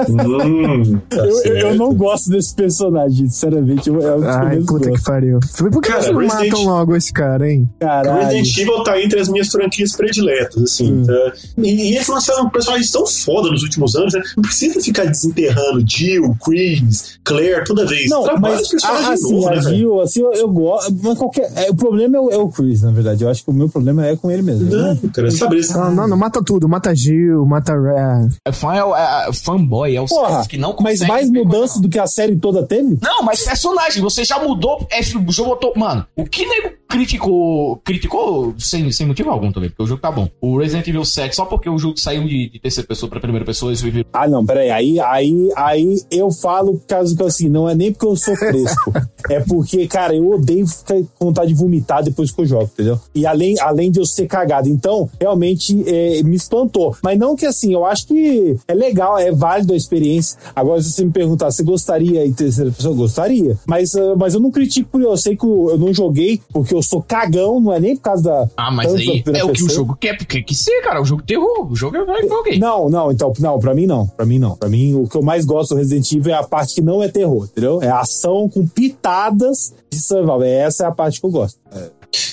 [0.09, 3.89] Hum, tá Eu, eu- não gosto desse personagem, sinceramente.
[3.89, 4.93] Eu, é eu Ai, puta gosto.
[4.93, 5.41] que pariu.
[5.59, 7.69] Por que Cara, não Resident- matam logo esse cara, hein?
[7.79, 8.27] Caralho.
[8.27, 10.93] Resident Evil tá entre as minhas franquias prediletas, assim.
[10.93, 11.07] Hum.
[11.07, 11.33] tá?
[11.59, 14.21] E, e eles lançaram personagens tão foda nos últimos anos, né?
[14.37, 18.09] Não precisa ficar desenterrando Jill, Chris, Claire toda vez.
[18.11, 19.61] Não, Trabalha mas os personagens ah, assim, novo, a né?
[19.63, 20.95] Jill, assim, eu, eu gosto.
[21.03, 21.53] Mas qualquer.
[21.57, 23.25] é, o problema é o, é o Chris, na verdade.
[23.25, 24.71] Eu acho que o meu problema é com ele mesmo.
[24.71, 25.73] Não, cara, sabe isso?
[25.77, 26.69] Não, não, não, mata tudo.
[26.69, 28.29] Mata Gil, mata Rare.
[28.47, 31.89] É fã, é, é, é fanboy, é o Porra, que não mas mais mudança do
[31.89, 32.99] que a série toda teve?
[33.03, 34.87] Não, mas personagem, você já mudou.
[34.91, 35.73] É, jogo botou.
[35.77, 37.77] Mano, o que nego criticou.
[37.85, 40.29] Criticou sem, sem motivo algum também, porque o jogo tá bom.
[40.41, 43.45] O Resident Evil 7, só porque o jogo saiu de, de terceira pessoa pra primeira
[43.45, 44.09] pessoa, eles viveram.
[44.13, 44.71] Ah, não, peraí.
[44.71, 48.93] Aí, aí, aí eu falo causa que assim, não é nem porque eu sou fresco.
[49.29, 53.01] é porque, cara, eu odeio ficar com vontade de vomitar depois que eu jogo, entendeu?
[53.15, 54.69] E além, além de eu ser cagado.
[54.69, 56.97] Então, realmente é, me espantou.
[57.03, 60.39] Mas não que assim, eu acho que é legal, é válido a experiência.
[60.55, 62.93] Agora, se você me perguntar, você gostaria em terceira pessoa?
[62.93, 63.59] Eu gostaria.
[63.67, 66.75] Mas, ah, mas eu não critico por eu sei que eu eu não joguei porque
[66.75, 68.49] eu sou cagão, não é nem por causa da.
[68.57, 71.01] Ah, mas aí é o que o jogo quer, porque que ser, cara.
[71.01, 71.71] O jogo terror.
[71.71, 72.23] O jogo é vai.
[72.59, 74.07] Não, não, então, não, pra mim não.
[74.07, 74.57] Pra mim não.
[74.57, 77.03] Pra mim, o que eu mais gosto do Resident Evil é a parte que não
[77.03, 77.83] é terror, entendeu?
[77.83, 80.43] É ação com pitadas de survival.
[80.43, 81.59] Essa é a parte que eu gosto.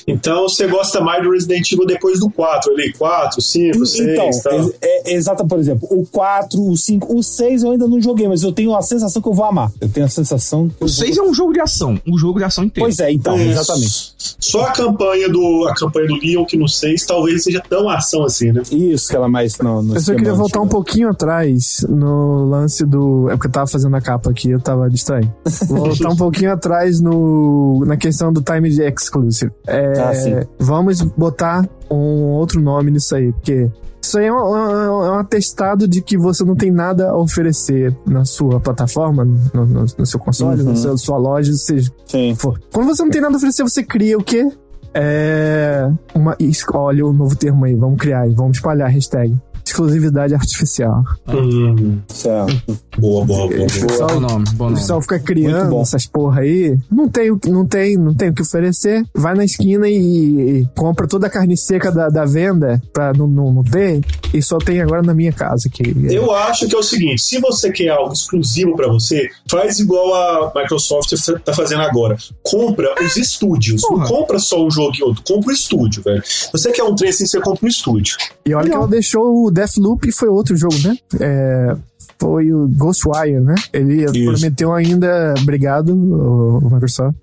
[0.07, 4.29] Então você gosta mais do Resident Evil depois do 4 ali, 4, 5, 6, então,
[4.43, 4.71] tal.
[4.81, 8.27] é, é exata, por exemplo, o 4, o 5, o 6 eu ainda não joguei,
[8.27, 9.71] mas eu tenho a sensação que eu vou amar.
[9.79, 11.99] Eu tenho a sensação que O vou 6 é um jogo de ação.
[12.07, 12.87] Um jogo de ação inteiro.
[12.87, 14.13] Pois é, então, É, exatamente.
[14.39, 18.23] Só a campanha do a campanha do Leon que no 6 talvez seja tão ação
[18.23, 18.61] assim, né?
[18.71, 22.85] Isso que ela mais no, no Eu só queria voltar um pouquinho atrás no lance
[22.85, 23.29] do.
[23.29, 25.31] É porque eu tava fazendo a capa aqui, eu tava distraído.
[25.67, 29.51] Voltar um pouquinho atrás no, na questão do time de exclusive.
[29.71, 30.35] É, Ah, sim.
[30.59, 33.69] vamos botar um outro nome nisso aí, porque.
[34.03, 37.95] Isso aí é um, é um atestado de que você não tem nada a oferecer
[38.05, 40.69] na sua plataforma, no, no- no seu console, Uhum.
[40.69, 42.33] na sua, sua loja, seja Sim.
[42.35, 42.59] for.
[42.73, 44.49] Quando você não tem nada a oferecer, você cria o quê?
[44.93, 45.87] É.
[46.15, 49.35] Uma, escolhe o novo termo aí, vamos criar aí, vamos espalhar a hashtag.
[49.65, 51.03] Exclusividade artificial.
[51.27, 52.79] Hum, Certo.
[52.97, 53.47] boa, boa, boa.
[53.47, 53.67] O boa.
[53.67, 54.79] pessoal, Bom nome, bom o nome.
[54.81, 56.77] pessoal fica criando essas porra aí.
[56.91, 59.03] Não tem, o que- não tem, não tem o que oferecer.
[59.15, 63.27] Vai na esquina e, e compra toda a carne seca da, da venda pra não,
[63.27, 64.01] não, não ter.
[64.33, 65.69] E só tem agora na minha casa.
[65.69, 69.79] Que Eu acho que é o seguinte: se você quer algo exclusivo pra você, faz
[69.79, 71.11] igual a Microsoft
[71.43, 72.17] tá fazendo agora.
[72.43, 73.81] Compra os estúdios.
[73.83, 74.07] Não Porra.
[74.07, 76.21] compra só um jogo e outro, compra o estúdio, velho.
[76.51, 78.15] Você quer um trem assim, você compra um estúdio.
[78.45, 80.97] E olha que ela deixou o Deathloop foi outro jogo, né?
[81.19, 81.75] É,
[82.17, 83.55] foi o Ghostwire, né?
[83.73, 85.33] Ele prometeu ainda.
[85.41, 87.15] Obrigado, o Microsoft.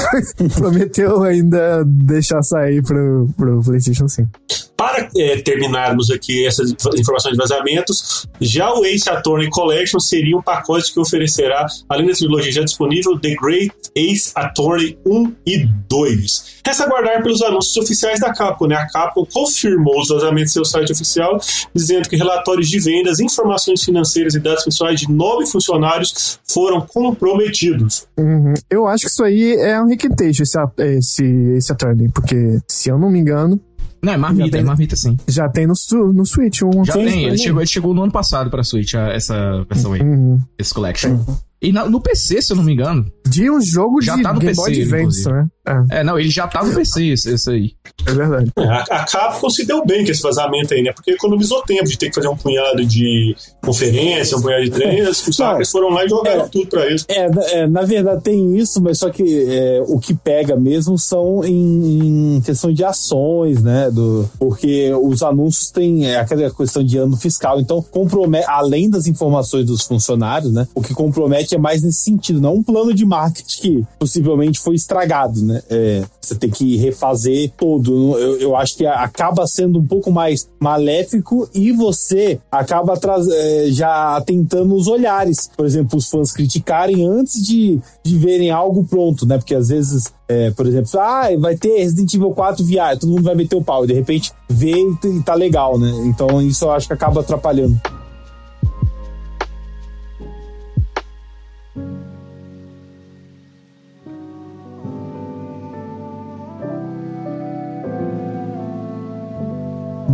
[0.56, 4.28] prometeu ainda deixar sair pro, pro PlayStation 5.
[4.76, 10.36] Para é, terminarmos aqui essas inf- informações de vazamentos, já o Ace Attorney Collection seria
[10.36, 15.66] um pacote que oferecerá, além da trilogia já disponível, The Great Ace Attorney 1 e
[15.88, 16.60] 2.
[16.66, 18.74] Resta aguardar pelos anúncios oficiais da Capcom, né?
[18.74, 21.38] A Capcom confirmou os vazamentos em seu site oficial,
[21.74, 28.06] dizendo que relatórios de vendas, informações financeiras e dados pessoais de nove funcionários foram comprometidos.
[28.18, 28.54] Uhum.
[28.68, 31.24] Eu acho que isso aí é um requentejo, esse, esse,
[31.56, 33.60] esse Attorney, porque, se eu não me engano,
[34.04, 35.16] Não, é marmita, Já tem- é marmita sim.
[35.26, 35.74] já tem no,
[36.12, 39.64] no Switch um Já tem, ele chegou, ele chegou no ano passado pra Switch, essa
[39.68, 40.38] versão aí, Uhum.
[40.58, 41.18] esse collection.
[41.62, 43.10] E na- no PC, se eu não me engano.
[43.26, 45.46] De um jogo Já de tá no Game PC, Boy Advance, né?
[45.66, 47.72] É, É, não, ele já tá no PC, esse, esse aí.
[48.06, 48.52] é verdade.
[48.58, 50.92] É, A, a Capcom se deu bem com esse vazamento aí, né?
[50.92, 55.26] Porque economizou tempo de ter que fazer um punhado de conferência, um punhado de treinos.
[55.26, 56.48] Os hackers foram lá e jogaram É.
[56.48, 57.04] tudo pra eles.
[57.08, 60.98] É, na- é, na verdade tem isso, mas só que é, o que pega mesmo
[60.98, 63.90] são em, em questão de ações, né?
[63.90, 69.06] Do, porque os anúncios têm é, aquela questão de ano fiscal, então compromete, além das
[69.06, 70.68] informações dos funcionários, né?
[70.74, 74.74] O que compromete é mais nesse sentido, não um plano de marketing que possivelmente foi
[74.74, 75.62] estragado, né?
[75.70, 78.18] É, você tem que refazer todo.
[78.18, 82.98] Eu, eu acho que acaba sendo um pouco mais maléfico e você acaba
[83.32, 85.50] é, já tentando os olhares.
[85.56, 89.38] Por exemplo, os fãs criticarem antes de, de verem algo pronto, né?
[89.38, 93.22] Porque às vezes, é, por exemplo, ah, vai ter Resident Evil 4 VR, todo mundo
[93.22, 95.90] vai meter o pau e de repente vê e tá legal, né?
[96.06, 97.80] Então isso eu acho que acaba atrapalhando.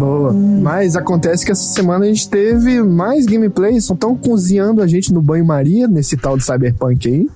[0.01, 0.32] Boa.
[0.32, 5.20] Mas acontece que essa semana a gente teve mais gameplays, estão cozinhando a gente no
[5.20, 7.28] banho-maria, nesse tal de Cyberpunk aí.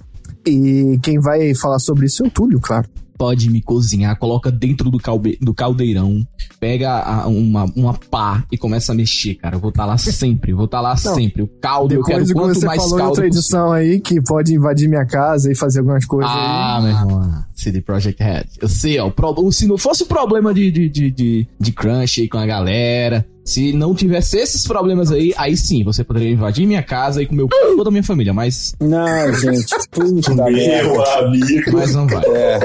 [0.46, 2.88] E quem vai falar sobre isso é o Túlio, claro.
[3.16, 6.26] Pode me cozinhar, coloca dentro do, calbe- do caldeirão,
[6.58, 9.54] pega a- uma, uma pá e começa a mexer, cara.
[9.56, 11.42] Eu vou estar lá sempre, vou estar lá sempre.
[11.42, 13.38] O caldo, eu quero que quanto você mais falou caldo outra possível.
[13.40, 16.82] edição aí, que pode invadir minha casa e fazer algumas coisas Ah, aí.
[16.82, 17.44] meu irmão.
[17.54, 18.44] CD Projekt Red.
[18.60, 19.06] Eu sei, ó.
[19.06, 22.36] o pro- Se não fosse o problema de, de, de, de, de crunch aí com
[22.38, 27.22] a galera, se não tivesse esses problemas aí, aí sim, você poderia invadir minha casa
[27.22, 30.90] e comer o toda a minha família, mas, Não, gente, puta merda.
[30.92, 31.72] Meu amigo.
[31.72, 32.24] mas não vai.
[32.26, 32.58] É,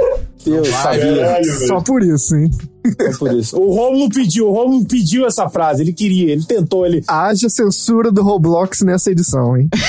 [0.46, 1.26] eu sabia.
[1.26, 2.50] Caralho, Só por isso, hein?
[2.98, 3.58] É por isso.
[3.60, 7.04] O Romulo pediu, o Romulo pediu essa frase, ele queria, ele tentou, ele.
[7.08, 9.70] Haja censura do Roblox nessa edição, hein?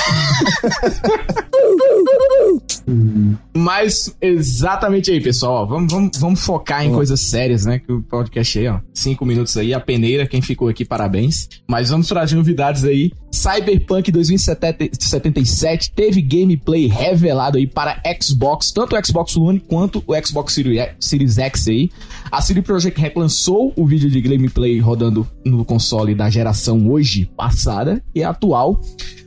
[3.57, 5.63] Mas exatamente aí, pessoal.
[5.63, 7.79] ó, vamos, vamos, vamos focar em coisas sérias, né?
[7.79, 8.79] Que o podcast aí, ó.
[8.95, 11.49] Cinco minutos aí, a peneira, quem ficou aqui, parabéns.
[11.69, 13.13] Mas vamos trazer novidades aí.
[13.33, 20.53] Cyberpunk 2077 teve gameplay revelado aí para Xbox, tanto o Xbox One quanto o Xbox
[20.55, 21.91] Series Series X aí.
[22.31, 27.31] A CD Projekt Red lançou o vídeo de gameplay rodando no console da geração hoje
[27.37, 28.81] passada e atual.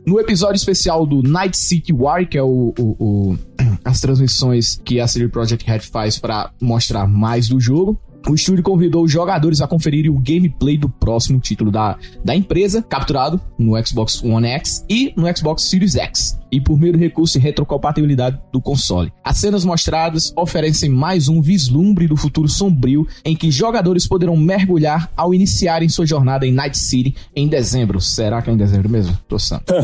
[0.05, 3.38] No episódio especial do Night City War, que é o, o- o-
[3.84, 7.99] as transmissões que a CD Projekt Red faz para mostrar mais do jogo.
[8.30, 12.82] O estúdio convidou os jogadores a conferirem o gameplay do próximo título da, da empresa,
[12.82, 17.39] capturado no Xbox One X e no Xbox Series X, e por meio do recurso
[17.39, 19.12] de retrocompatibilidade do console.
[19.24, 25.10] As cenas mostradas oferecem mais um vislumbre do futuro sombrio em que jogadores poderão mergulhar
[25.18, 27.99] ao iniciarem sua jornada em Night City em dezembro.
[27.99, 29.18] Será que é em dezembro mesmo?
[29.28, 29.74] Tô santo.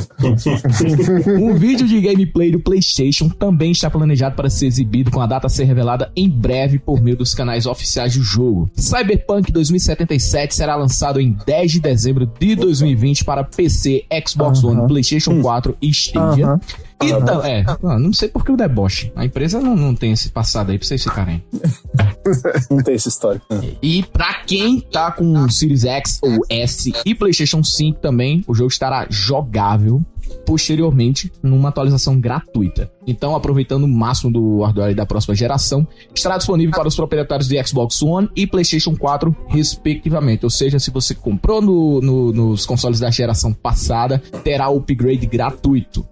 [1.39, 5.47] Um vídeo de gameplay do PlayStation também está planejado para ser exibido com a data
[5.47, 8.70] a ser revelada em breve por meio dos canais oficiais do jogo.
[8.76, 15.41] Cyberpunk 2077 será lançado em 10 de dezembro de 2020 para PC, Xbox One, PlayStation
[15.41, 16.59] 4 e Stadia.
[17.01, 19.12] E tam- é, ah, não sei por que o deboche.
[19.16, 21.43] A empresa não, não tem esse passado aí pra vocês ficarem.
[22.70, 23.41] Não tem essa história.
[23.82, 28.53] E pra quem tá com o Series X ou S e PlayStation 5 também, o
[28.53, 30.03] jogo estará jogável
[30.45, 32.91] posteriormente numa atualização gratuita.
[33.07, 37.62] Então, aproveitando o máximo do hardware da próxima geração, estará disponível para os proprietários de
[37.66, 40.43] Xbox One e PlayStation 4, respectivamente.
[40.45, 45.26] Ou seja, se você comprou no, no, nos consoles da geração passada, terá o upgrade
[45.26, 46.05] gratuito.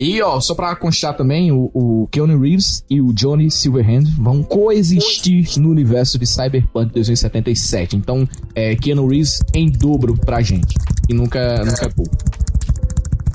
[0.00, 4.42] E, ó, só pra constar também, o, o Keanu Reeves e o Johnny Silverhand vão
[4.42, 7.96] coexistir no universo de Cyberpunk 2077.
[7.96, 10.74] Então, é Keanu Reeves em dobro pra gente.
[11.06, 12.16] E nunca, nunca é pouco.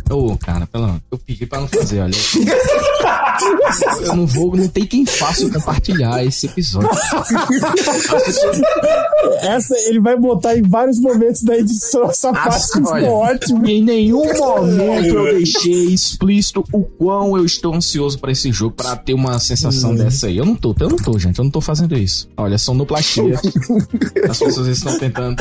[0.10, 2.16] Ô, oh, cara, pelo amor, eu pedi pra não fazer, olha.
[4.02, 6.90] eu não vou, não tem quem faça compartilhar esse episódio.
[9.42, 12.10] Essa ele vai botar em vários momentos da edição.
[12.10, 13.66] Essa parte ficou ótimo.
[13.68, 18.96] Em nenhum momento eu deixei explícito o quão eu estou ansioso pra esse jogo, pra
[18.96, 19.96] ter uma sensação hum.
[19.96, 20.38] dessa aí.
[20.38, 21.38] Eu não tô, eu não tô, gente.
[21.40, 22.30] Eu não tô fazendo isso.
[22.38, 23.40] Olha, sonoplastia.
[24.30, 25.36] As pessoas estão tentando.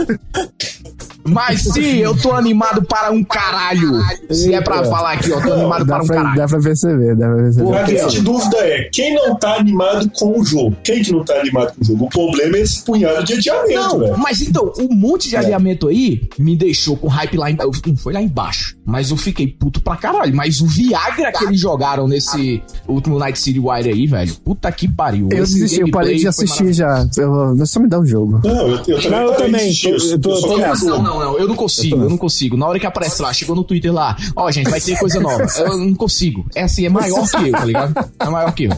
[1.26, 3.92] Mas sim, eu tô animado para um caralho.
[4.30, 6.36] Se é pra falar aqui, ó, tô animado dá para um pra, caralho.
[6.36, 7.53] Dá pra perceber, dá pra perceber.
[7.60, 10.76] A grande dúvida é, quem não tá animado com o jogo?
[10.82, 12.04] Quem que não tá animado com o jogo?
[12.04, 14.18] O problema é esse punhado de adiamento, não, velho.
[14.18, 15.38] Mas então, um monte de é.
[15.38, 17.82] adiamento aí me deixou com hype lá embaixo.
[17.86, 20.34] Não foi lá embaixo, mas eu fiquei puto pra caralho.
[20.34, 24.88] Mas o Viagra que eles jogaram nesse último Night City Wire aí, velho, puta que
[24.88, 25.28] pariu.
[25.30, 27.06] Eu desisti, eu parei de assistir já.
[27.16, 28.40] Eu, só me dá um jogo.
[28.44, 29.72] Não, eu, eu, não, eu também.
[29.84, 32.56] Eu, tô, eu, tô, não, não, não, eu não consigo, eu, eu não consigo.
[32.56, 35.20] Na hora que aparece lá, chegou no Twitter lá, ó, oh, gente, vai ter coisa
[35.20, 35.46] nova.
[35.58, 36.46] Eu não consigo.
[36.54, 38.10] É assim, é maior que eu, tá ligado?
[38.18, 38.70] É maior que eu.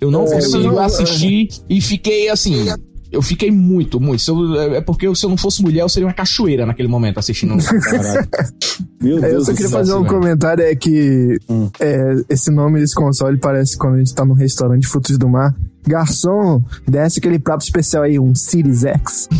[0.00, 2.66] Eu não é, consigo assistir e fiquei assim.
[3.10, 4.22] Eu fiquei muito, muito.
[4.28, 7.18] Eu, é, é porque se eu não fosse mulher, eu seria uma cachoeira naquele momento
[7.18, 7.56] assistindo.
[9.00, 10.14] Meu Deus, eu só queria fazer um velho.
[10.14, 11.70] comentário: é que hum.
[11.80, 15.28] é, esse nome desse console parece quando a gente tá num restaurante de frutos do
[15.28, 15.54] mar.
[15.86, 19.28] Garçom, desce aquele prato especial aí, um Series X.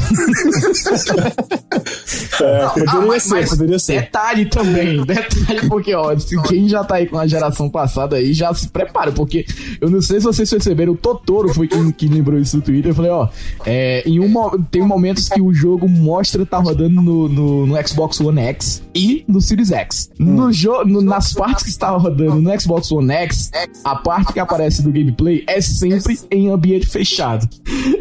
[2.41, 4.01] é, não, poderia, ah, mas, ser, mas poderia ser.
[4.03, 6.15] Detalhe também, detalhe, porque, ó,
[6.47, 9.45] quem já tá aí com a geração passada aí, já se prepara, porque
[9.81, 12.93] eu não sei se vocês perceberam, o Totoro foi quem que lembrou isso no Twitter.
[12.93, 13.29] Eu falei, ó,
[13.67, 18.21] é, em um, tem momentos que o jogo mostra tá rodando no, no, no Xbox
[18.21, 20.11] One X e no Series X.
[20.19, 23.51] No jo no, nas partes que estava rodando no Xbox One X,
[23.85, 27.49] a parte que aparece do gameplay é sempre em ambiente fechado.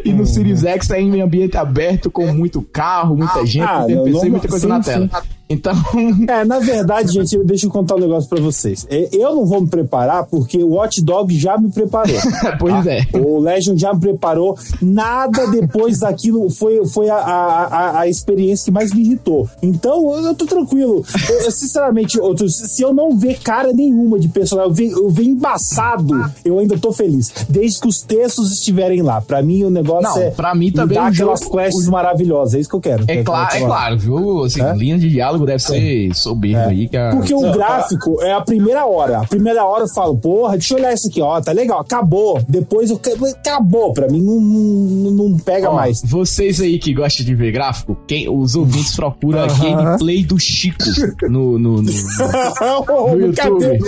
[0.04, 4.28] E no Series X é em ambiente aberto, com muito carro, muita gente, ah, NPC,
[4.28, 5.08] muita coisa sim, na tela.
[5.08, 5.37] Sim.
[5.48, 5.72] Então.
[6.28, 8.86] É, na verdade, gente, deixa eu contar um negócio pra vocês.
[8.90, 12.16] É, eu não vou me preparar porque o Watch Dog já me preparou.
[12.58, 12.92] pois tá?
[12.92, 13.06] é.
[13.14, 14.58] O Legend já me preparou.
[14.80, 19.48] Nada depois daquilo foi, foi a, a, a, experiência que mais me irritou.
[19.62, 21.04] Então, eu tô tranquilo.
[21.28, 25.24] Eu, eu, sinceramente, outros, se eu não ver cara nenhuma de personagem, eu ver, eu
[25.24, 27.32] embaçado, eu ainda tô feliz.
[27.48, 29.20] Desde que os textos estiverem lá.
[29.20, 30.30] Pra mim, o negócio não, é.
[30.30, 30.96] Pra mim também.
[30.96, 31.90] Dar aquelas jogo, quests o...
[31.90, 32.54] maravilhosas.
[32.54, 33.04] É isso que eu quero.
[33.06, 34.44] É, claro, é claro, viu?
[34.44, 34.74] Assim, é?
[34.74, 36.66] linha de diálogo deve ser soberbo é.
[36.66, 36.88] aí.
[36.88, 37.10] Que a...
[37.10, 39.18] Porque o gráfico é a primeira hora.
[39.18, 42.42] A primeira hora eu falo, porra, deixa eu olhar isso aqui, ó, tá legal, acabou.
[42.48, 46.02] Depois eu acabou, pra mim não, não, não pega ó, mais.
[46.04, 49.62] Vocês aí que gostam de ver gráfico, quem, os ouvintes procuram uh -huh.
[49.62, 50.84] gameplay do Chico
[51.28, 53.78] no, no, no, no, no YouTube.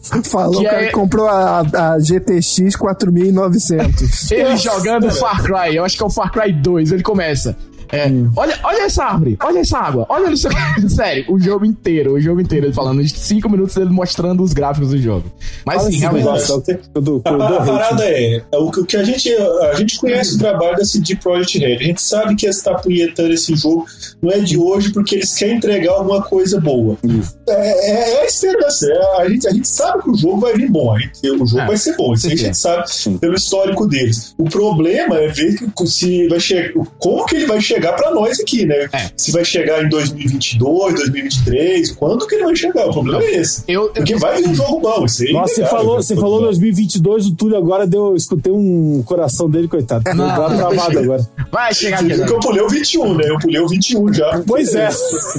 [0.24, 0.90] Falou que, que é...
[0.90, 4.30] comprou a, a GTX 4900.
[4.30, 7.56] Ele jogando Far Cry, eu acho que é o Far Cry 2, ele começa.
[7.92, 8.30] É, hum.
[8.36, 10.48] olha, olha essa árvore, olha essa água, olha isso.
[10.88, 14.52] Sério, o jogo inteiro, o jogo inteiro, ele falando de 5 minutos ele mostrando os
[14.52, 15.30] gráficos do jogo.
[15.64, 16.28] Mas sim, realmente.
[16.28, 20.84] a, a, parada é, é, o que a gente, a gente conhece o trabalho da
[20.84, 21.76] CD Projekt Red.
[21.76, 23.86] A gente sabe que está punhetando esse jogo
[24.22, 26.96] não é de hoje porque eles querem entregar alguma coisa boa.
[27.04, 27.08] É,
[27.52, 28.86] é, é, a esperança.
[28.90, 30.98] É, a, gente, a gente sabe que o jogo vai vir bom.
[30.98, 32.14] Gente, o jogo é, vai ser bom.
[32.14, 32.84] Isso a gente sabe
[33.20, 34.34] pelo histórico deles.
[34.38, 36.72] O problema é ver que, se vai chegar.
[36.98, 38.88] Como que ele vai chegar para nós aqui, né?
[38.92, 39.10] É.
[39.16, 42.86] Se vai chegar em 2022, 2023, quando que ele vai chegar?
[42.86, 43.62] O problema é esse.
[43.68, 45.04] Eu, eu, Porque vai vir um jogo bom.
[45.04, 48.10] Isso aí Nossa, você falou, você falou 2022, o Túlio agora deu.
[48.10, 50.04] Eu escutei um coração dele, coitado.
[50.04, 51.28] Deu uma travada agora.
[51.50, 52.16] Vai chegar aqui.
[52.16, 53.24] Porque eu pulei o 21, né?
[53.28, 54.42] Eu pulei o 21 já.
[54.46, 54.88] Pois é.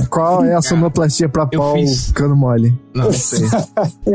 [0.09, 2.00] Qual é a sonoplastia pra pau fiz...
[2.13, 2.73] cano mole?
[2.93, 3.41] Não sei.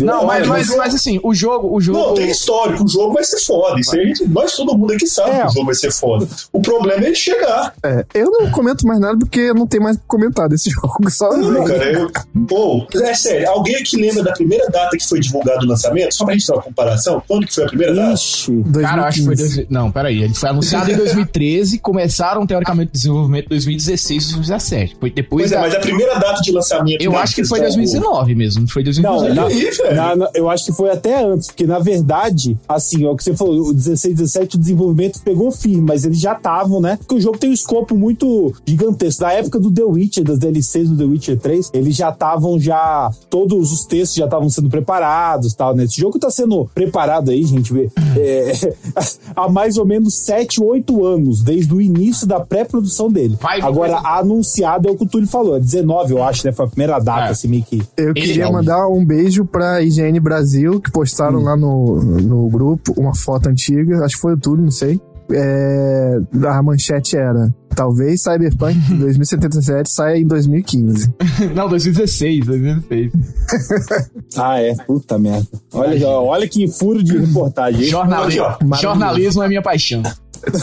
[0.00, 1.98] não, mas, mas, mas assim, o jogo, o jogo.
[1.98, 3.80] Não, tem histórico, o jogo vai ser foda.
[3.80, 5.40] Isso aí gente, nós todo mundo aqui sabe é.
[5.40, 6.26] que o jogo vai ser foda.
[6.52, 7.74] O problema é ele chegar.
[7.82, 11.10] É, eu não comento mais nada porque não tem mais comentar desse jogo.
[11.10, 12.10] Só não, cara, eu.
[12.46, 16.14] Pô, é sério, alguém aqui lembra da primeira data que foi divulgado o lançamento?
[16.14, 18.14] Só pra gente ter uma comparação, quando que foi a primeira data?
[18.14, 19.36] Ixi, cara, acho que foi.
[19.36, 19.68] Dois...
[19.68, 20.22] Não, peraí.
[20.22, 24.96] Ele foi anunciado em 2013, começaram teoricamente o desenvolvimento em 2016 e 2017.
[24.98, 25.50] Foi depois.
[25.50, 27.02] Pois é, mas a primeira data de lançamento.
[27.02, 28.68] Eu acho que foi 2019 mesmo.
[28.68, 29.34] Foi 2019.
[29.34, 29.96] Não, aí, velho.
[29.96, 33.24] Na- na- eu acho que foi até antes, porque na verdade, assim, é o que
[33.24, 36.96] você falou, o 16, 17, o desenvolvimento pegou firme, mas eles já estavam, né?
[36.96, 39.20] Porque o jogo tem um escopo muito gigantesco.
[39.22, 43.10] Da época do The Witcher, das DLCs do The Witcher 3, eles já estavam já.
[43.28, 45.84] Todos os textos já estavam sendo preparados tal, né?
[45.84, 47.72] Esse jogo tá sendo preparado aí, gente,
[48.16, 48.52] é,
[49.34, 53.36] há mais ou menos 7, 8 anos, desde o início da pré-produção dele.
[53.40, 56.52] Vai Agora, coisa- anunciado é o que o Túlio falou, é 19, eu acho, né?
[56.52, 57.30] Foi a primeira data, É.
[57.30, 57.82] assim, meio que.
[57.96, 63.14] Eu queria mandar um beijo pra IGN Brasil, que postaram lá no, no grupo uma
[63.14, 65.00] foto antiga, acho que foi o Túlio, não sei.
[65.32, 66.18] É,
[66.48, 71.14] a manchete era: talvez Cyberpunk 2077 saia em 2015.
[71.54, 73.12] Não, 2016, 2016.
[74.36, 74.74] Ah, é.
[74.86, 75.46] Puta merda.
[75.72, 77.82] Olha, olha que furo de reportagem.
[77.82, 77.88] hein?
[77.88, 78.76] Jornali Aqui, ó.
[78.76, 80.02] jornalismo é minha paixão.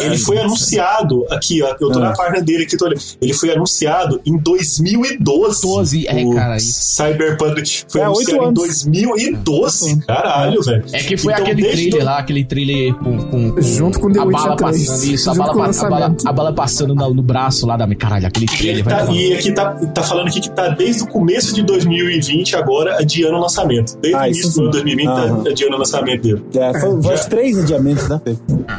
[0.01, 2.09] Ele foi anunciado, aqui, ó, eu tô Ah.
[2.09, 3.01] na página dele aqui, tô olhando.
[3.21, 5.61] Ele foi anunciado em 2012.
[5.61, 6.95] 12, é, cara, isso.
[6.95, 8.53] Cyberpunk foi É, anunciado em anos.
[8.53, 9.99] 2012.
[10.05, 10.83] Caralho, velho.
[10.91, 14.11] É que foi Então, aquele trailer do- lá, aquele trailer com, com, com Junto com
[14.11, 14.85] The a bala 3.
[14.87, 17.87] passando isso, a bala, a, bala, a bala passando no, no braço lá da.
[17.95, 20.67] Caralho, aquele E, trailer vai tá, dar- e aqui tá, tá falando aqui que tá
[20.69, 23.97] desde o começo de 2020 agora adiando o lançamento.
[23.99, 25.43] Desde Ah, o isso início do 2020 Aham.
[25.43, 26.43] tá adiando o lançamento dele.
[26.55, 28.21] É, foi, foi os três adiamentos, né?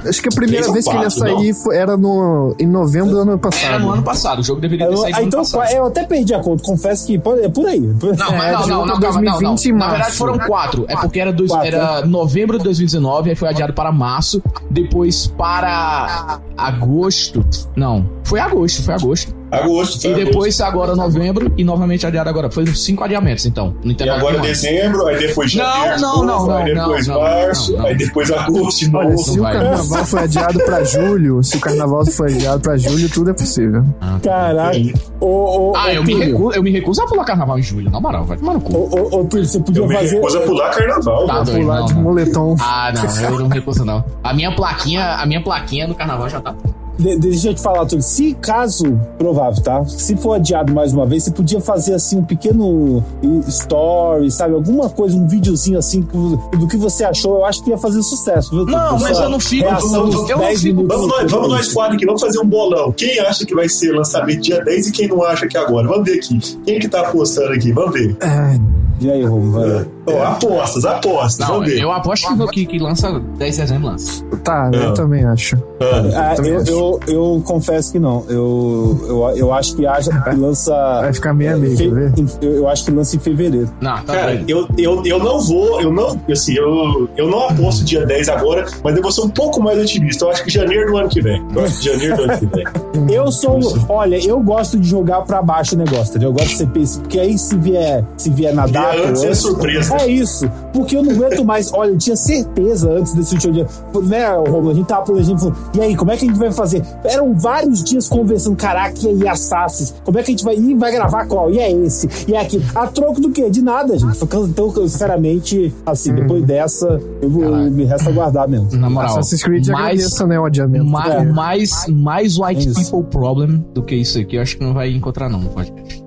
[0.06, 3.10] Acho que a primeira Três ou que ele ia sair foi- era no, em novembro
[3.10, 3.64] do ano passado.
[3.64, 5.72] Era no ano passado, o jogo deveria ter saído ah, no ano então, passado.
[5.76, 7.80] eu até perdi a conta, confesso que pode- é por aí.
[7.80, 9.38] Não, mas É, não, de não, não, de calma, não.
[9.40, 10.84] 2020 Na verdade foram quatro.
[10.88, 15.26] É porque era, dois, Quatro, era novembro de 2019, aí foi adiado para março, depois
[15.26, 17.44] para agosto.
[17.76, 19.37] Não, foi agosto, foi agosto.
[19.50, 20.08] Agosto, tá?
[20.08, 22.50] E depois agora novembro e novamente adiado agora.
[22.50, 23.74] Foi cinco adiamentos, então.
[23.82, 24.46] No E intervalo agora de ano.
[24.48, 27.86] dezembro, aí depois Não, janeiro, não, novo, não, aí não, depois não, março, não, não.
[27.86, 29.18] aí depois agosto de novo.
[29.18, 33.30] se o carnaval foi adiado pra julho, se o carnaval foi adiado pra julho, tudo
[33.30, 33.84] é possível.
[34.22, 34.76] Caraca.
[35.20, 37.90] Ô, ô, Ah, ô, eu me, recuso, eu me recuso a pular carnaval em julho,
[37.90, 38.76] na moral, vai tomar no cu.
[38.76, 40.14] Ô, ô, ô, Túlio, você podia Eu me fazer.
[40.16, 41.26] recuso a pular carnaval.
[41.26, 41.44] Tá velho.
[41.46, 42.02] doido, Pular não, de não.
[42.02, 42.56] moletom.
[42.60, 44.04] Ah, não, eu não me recuso, não.
[44.22, 46.54] A minha plaquinha, a minha plaquinha no carnaval já tá.
[46.98, 48.02] De- deixa eu te falar, Túlio.
[48.02, 49.84] Se caso provável, tá?
[49.84, 53.02] Se for adiado mais uma vez, você podia fazer assim um pequeno
[53.46, 54.54] story, sabe?
[54.54, 57.36] Alguma coisa, um videozinho assim do do que você achou.
[57.38, 58.64] Eu acho que ia fazer sucesso, viu?
[58.66, 60.96] Não, mas Só eu não fico- reação eu não 10 fico- minutos.
[60.96, 62.92] Vamos nós, vamos nós quatro aqui, vamos fazer um bolão.
[62.92, 65.86] Quem acha que vai ser lançamento dia 10 e quem não acha que agora?
[65.88, 66.38] Vamos ver aqui.
[66.64, 67.72] Quem é que tá apostando aqui?
[67.72, 68.16] Vamos ver.
[68.20, 68.58] É,
[69.00, 69.86] E aí, Romulo?
[70.14, 71.38] Ó, apostas, apostas.
[71.46, 71.80] Não, vamos ver.
[71.80, 74.24] eu aposto que, que, que lança 10 de dezembro lança.
[74.44, 74.76] tá, Ah.
[74.76, 75.56] eu também acho.
[75.80, 76.70] Ah, Ah, também eu, acho.
[76.70, 78.24] eu, eu confesso que não.
[78.28, 80.72] Eu, eu, eu acho que haja, que lança.
[81.00, 82.12] Vai ficar meio amigo, fe- quer ver?
[82.42, 83.70] Eu, eu acho que lança em fevereiro.
[83.80, 87.84] Não, tá Cara, eu, eu, eu não vou, eu não, assim, eu, eu não aposto
[87.84, 90.24] dia 10 agora, mas eu vou ser um pouco mais otimista.
[90.24, 91.42] Eu acho que janeiro do ano que vem.
[91.54, 92.64] Eu acho que janeiro do ano que vem.
[93.14, 93.58] Eu sou.
[93.88, 96.28] Olha, eu gosto de jogar pra baixo o negócio, entendeu?
[96.28, 98.98] Eu gosto de ser pense, porque aí se vier, se vier na data.
[99.08, 99.96] antes é surpresa.
[99.98, 100.50] É isso.
[100.72, 101.72] Porque eu não aguento mais.
[101.72, 103.66] Olha, eu tinha certeza antes desse último dia.
[104.04, 104.70] Né, Romulo?
[104.70, 106.82] A gente tava planejando, falando, e aí, como é que a gente vai fazer?
[107.04, 109.94] Eram vários dias conversando, caraca, e aí, Assassins?
[110.04, 110.74] Como é que a gente vai ir?
[110.76, 111.50] Vai gravar qual?
[111.50, 112.08] E é esse?
[112.28, 112.64] E é aquele.
[112.74, 113.48] A troco do quê?
[113.50, 114.18] De nada, gente.
[114.22, 118.68] Então, sinceramente, assim, depois dessa, eu, vou- me resta aguardar mesmo.
[118.76, 120.84] Na moral, Assassin's Creed mais, agradeça, né, o adiamento.
[120.84, 121.24] ma- É.
[121.24, 124.90] mais, mais white É people problem do que isso aqui, eu acho que não vai
[124.92, 126.04] encontrar não no podcast.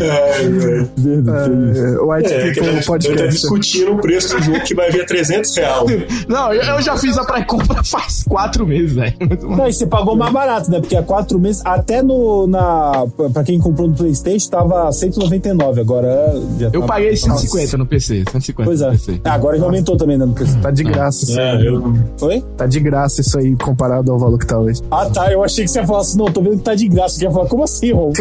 [0.00, 1.98] É, é.
[2.00, 3.28] O White É, que People gente tá Podcast.
[3.28, 5.86] discutindo o preço do jogo que vai vir a 300 real.
[6.28, 9.14] Não, eu, eu já fiz a pré-compra faz quatro meses, velho.
[9.42, 10.80] Não, e você pagou mais barato, né?
[10.80, 12.46] Porque há quatro meses, até no.
[12.46, 15.80] Na, pra quem comprou no PlayStation, tava 199.
[15.80, 18.86] Agora já Eu tá- paguei 150 no PC, 150 Pois é.
[18.86, 19.20] no PC.
[19.24, 20.24] Ah, agora já aumentou também, né?
[20.24, 20.58] No PC.
[20.58, 21.46] Tá de graça isso aí.
[21.66, 22.44] É, eu, Foi?
[22.56, 24.82] Tá de graça isso aí comparado ao valor que tá hoje.
[24.90, 25.32] Ah, tá.
[25.32, 27.16] Eu achei que você ia falar assim, não, tô vendo que tá de graça.
[27.18, 28.12] Você ia falar, como assim, Ron?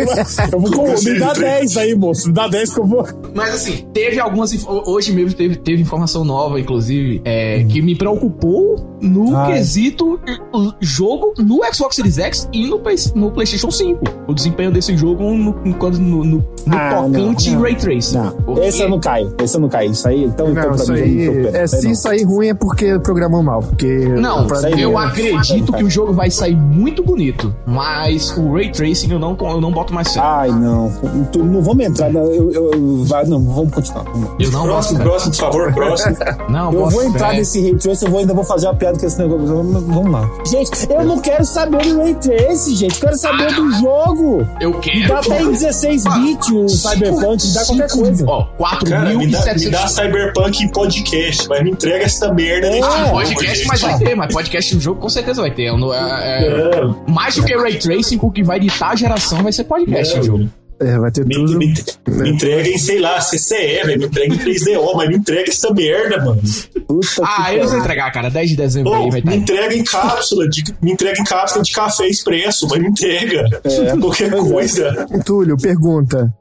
[0.51, 2.28] Eu vou com, me dá 10 aí, moço.
[2.28, 3.06] Me dá 10 que eu vou.
[3.34, 4.51] Mas assim, teve algumas.
[4.86, 9.53] Hoje mesmo teve, teve informação nova, inclusive, é, que me preocupou no Ai.
[9.53, 10.16] quesito
[10.53, 12.82] uh, jogo no Xbox Series X e no,
[13.16, 14.01] no PlayStation 5.
[14.28, 17.62] O desempenho desse jogo no, no, no, no- no Ah, tocante não, não.
[17.62, 18.18] Ray Tracing.
[18.18, 19.36] Não, Porque- esse eu não caio.
[19.41, 19.91] Esse eu não caio.
[19.91, 21.47] Isso aí, então, então Não, pra isso mim, aí.
[21.53, 21.95] É, Aí se não.
[21.95, 23.60] sair ruim é porque programou mal.
[23.62, 23.86] Porque.
[24.08, 28.72] Não, isso eu é- acredito que o jogo vai sair muito bonito, mas o Ray
[28.72, 30.20] Tracing eu não, eu não boto mais fé.
[30.24, 30.91] Ai, não.
[31.32, 32.10] Tu- Não vamos entrar.
[32.12, 34.04] Não, eu, eu, vai, não, vamos continuar.
[34.06, 34.30] Vamos.
[34.39, 36.16] Eu não próximo, próximo, por favor, próximo.
[36.50, 37.38] Não, Eu vou entrar fé.
[37.38, 39.46] nesse Ray Trace, eu vou, ainda vou fazer uma piada com esse negócio.
[39.48, 40.30] Vamos lá.
[40.46, 42.96] Gente, eu não quero saber do Ray Trace, gente.
[42.96, 44.48] Eu quero saber do jogo.
[44.60, 45.08] Eu Me quero.
[45.08, 48.26] dá até em 16 bits o Cyberpunk, me dá qualquer coisa.
[48.28, 48.46] Ó,
[48.88, 49.88] Cara, me dá, me dá 4.700.
[49.89, 52.68] Cyberpunk em podcast, mas me entrega essa merda.
[52.68, 52.82] É.
[52.82, 53.68] Ah, jogo, podcast, gente.
[53.68, 55.64] mas vai ter, mas podcast no jogo com certeza vai ter.
[55.64, 59.52] É, é- É, mais do que Ray Tracing, o que vai ditar a geração vai
[59.52, 60.24] ser podcast É.
[60.24, 60.50] jogo.
[60.78, 61.58] É, vai ter Me, tudo.
[61.58, 61.74] me,
[62.06, 63.56] me entrega em, sei lá, CCE,
[63.86, 63.98] velho.
[63.98, 66.42] Me entrega em 3DO, mas me entrega essa merda, mano.
[66.86, 67.80] Puta Ah, eles vão pariu.
[67.80, 68.30] entregar, cara.
[68.30, 69.36] 10 de dezembro aí vai me estar.
[69.36, 73.48] entrega em cápsula, de, me entrega em cápsula de café expresso, mas me entrega.
[73.64, 74.38] É, Qualquer é.
[74.38, 75.08] coisa.
[75.24, 76.34] Túlio, pergunta.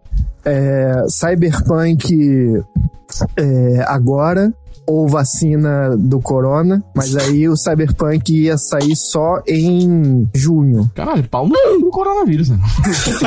[0.44, 2.60] É, Cyberpunk
[3.36, 4.52] é, agora
[4.86, 10.90] ou vacina do corona, mas aí o Cyberpunk ia sair só em junho.
[10.94, 12.58] Caralho, pau no, no coronavírus, né?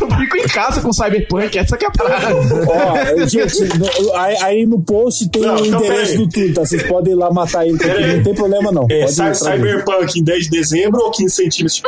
[0.00, 2.34] Eu fico em casa com Cyberpunk, essa que é a parada.
[2.34, 6.60] Ó, gente, no- aí, aí no post tem Não, o endereço do Twitter, tá?
[6.64, 7.76] Vocês podem ir lá matar ele,
[8.16, 8.86] não tem problema não.
[8.90, 9.06] É.
[9.06, 11.82] Cyberpunk em 10 de dezembro ou 15 centímetros?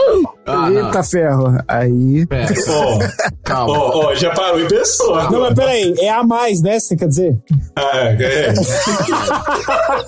[0.47, 0.87] Ah, não.
[0.87, 1.59] Eita ferro.
[1.67, 2.27] Aí.
[2.27, 2.99] Pera, Ó,
[3.45, 3.79] calma.
[3.79, 5.17] ó, ó, já parou e pensou.
[5.31, 6.79] Não, mas peraí, é a mais, né?
[6.79, 7.37] Você quer dizer?
[7.77, 8.28] Ah, é.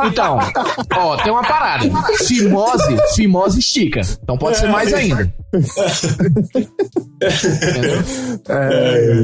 [0.04, 0.38] Então,
[0.96, 1.84] ó, tem uma parada.
[2.26, 4.00] Fimose, fimose estica.
[4.22, 5.32] Então pode ser mais ainda.
[7.68, 8.02] Entendeu?
[8.48, 9.22] É,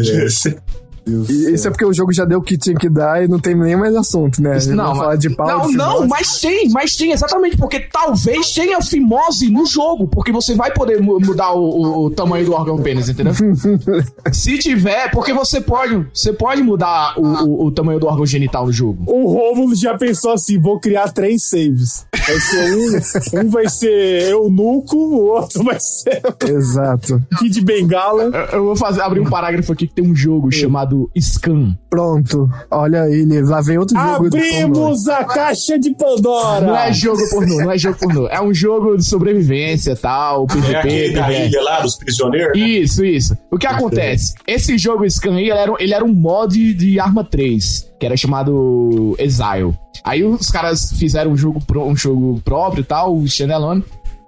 [1.07, 3.39] E- Isso é porque o jogo já deu o que tinha que dar e não
[3.39, 4.59] tem nem mais assunto, né?
[4.67, 5.47] Não, Vamos mas- falar de pau.
[5.47, 10.33] não, de não, mas tem, mas tem, exatamente, porque talvez tenha fimose no jogo, porque
[10.33, 13.33] você vai poder mu- mudar o, o- o tamanho do órgão pênis, entendeu?
[14.33, 18.67] Se tiver, porque você pode, você pode mudar o, o- o tamanho do órgão genital
[18.67, 19.05] no jogo.
[19.07, 22.07] O Romulo já pensou assim: vou criar três saves.
[22.27, 27.23] Vai ser um, um vai ser eunuco, o outro vai ser Exato.
[27.39, 28.25] Kid Bengala.
[28.25, 31.77] Eu, eu vou fazer, abrir um parágrafo aqui que tem um jogo chamado Scan.
[31.91, 32.49] Pronto.
[32.71, 33.41] Olha ele.
[33.43, 34.27] Lá vem outro jogo.
[34.27, 36.67] Abrimos a caixa de Pandora.
[36.67, 38.27] Não é jogo pornô, não é jogo pornô.
[38.29, 41.47] É um jogo de sobrevivência tal, É PVP, aquele da PVE.
[41.47, 42.59] ilha lá, dos prisioneiros?
[42.59, 42.67] né?
[42.67, 43.37] Isso, isso.
[43.51, 44.35] O que acontece?
[44.47, 48.07] Esse jogo Scan aí, ele era, um- ele era um mod de Arma 3, que
[48.07, 49.75] era chamado Exile.
[50.05, 53.83] Aí os caras fizeram um jogo, pro- um jogo próprio e tal, o Standalone.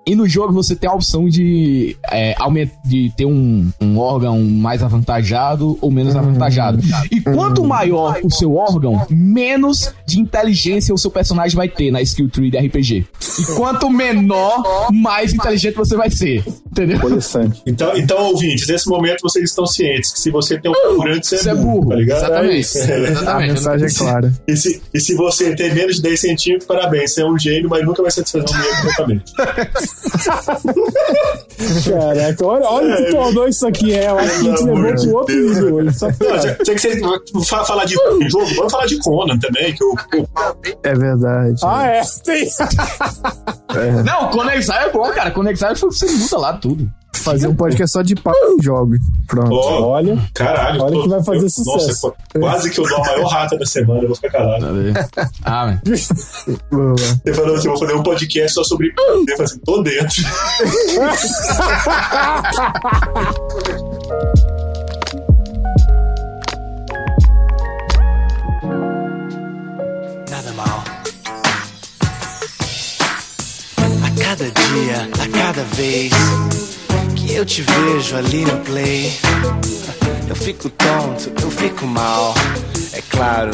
[0.09, 2.34] E no jogo você tem a opção de, é,
[2.82, 6.80] de ter um, um órgão mais avantajado ou menos avantajado.
[7.11, 12.00] E quanto maior o seu órgão, menos de inteligência o seu personagem vai ter na
[12.00, 13.06] skill tree de RPG.
[13.38, 16.42] E quanto menor, mais inteligente você vai ser.
[16.70, 16.96] Entendeu?
[16.96, 17.62] Interessante.
[17.66, 21.26] Então, então, ouvintes, nesse momento vocês estão cientes que se você tem um cu grande,
[21.26, 21.90] você, Você é burro.
[21.90, 22.18] tá ligado?
[22.18, 22.78] Exatamente.
[22.78, 23.52] A Exatamente.
[23.52, 24.32] mensagem é clara.
[24.48, 27.68] E se, e se você tem menos de 10 centímetros, parabéns, você é um gênio,
[27.68, 29.32] mas nunca vai satisfazer um dinheiro completamente.
[31.84, 33.92] Caraca, olha, olha o que tornou isso aqui.
[33.92, 35.99] É, eu acho que a gente levou pro de outro nível hoje.
[36.18, 37.01] Pra- já, que você
[37.44, 38.18] fa- falar de jogo,
[38.57, 39.94] vamos falar de Conan também, que o-
[40.82, 41.55] É verdade.
[41.64, 42.03] Ah, é?
[42.24, 42.49] Tem.
[44.05, 45.30] Não, Conexar é bom, cara.
[45.30, 46.88] Conexar você muda lá tudo.
[47.12, 48.98] Fazer um podcast só de pau de jogos.
[49.26, 49.52] Pronto.
[49.52, 50.82] ó, Olha, caralho.
[50.82, 52.06] Olha tô- que vai fazer eu- sucesso.
[52.06, 54.64] Nossa, quase que eu dou a maior rata da semana, eu vou ficar calado.
[55.44, 55.80] Ah, velho.
[55.84, 58.92] Você falou assim, eu vou fazer um podcast só sobre.
[58.98, 60.22] Eu falei assim, tô dentro.
[70.30, 70.84] nada mal.
[74.04, 76.12] A cada dia, a cada vez
[77.31, 79.12] eu te vejo ali no play,
[80.29, 82.35] eu fico tonto, eu fico mal.
[82.93, 83.51] É claro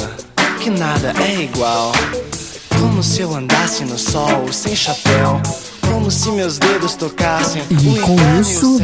[0.61, 1.93] que nada é igual.
[2.81, 5.41] Como se eu andasse no sol sem chapéu.
[5.93, 8.81] Como se meus dedos tocassem E o com e isso,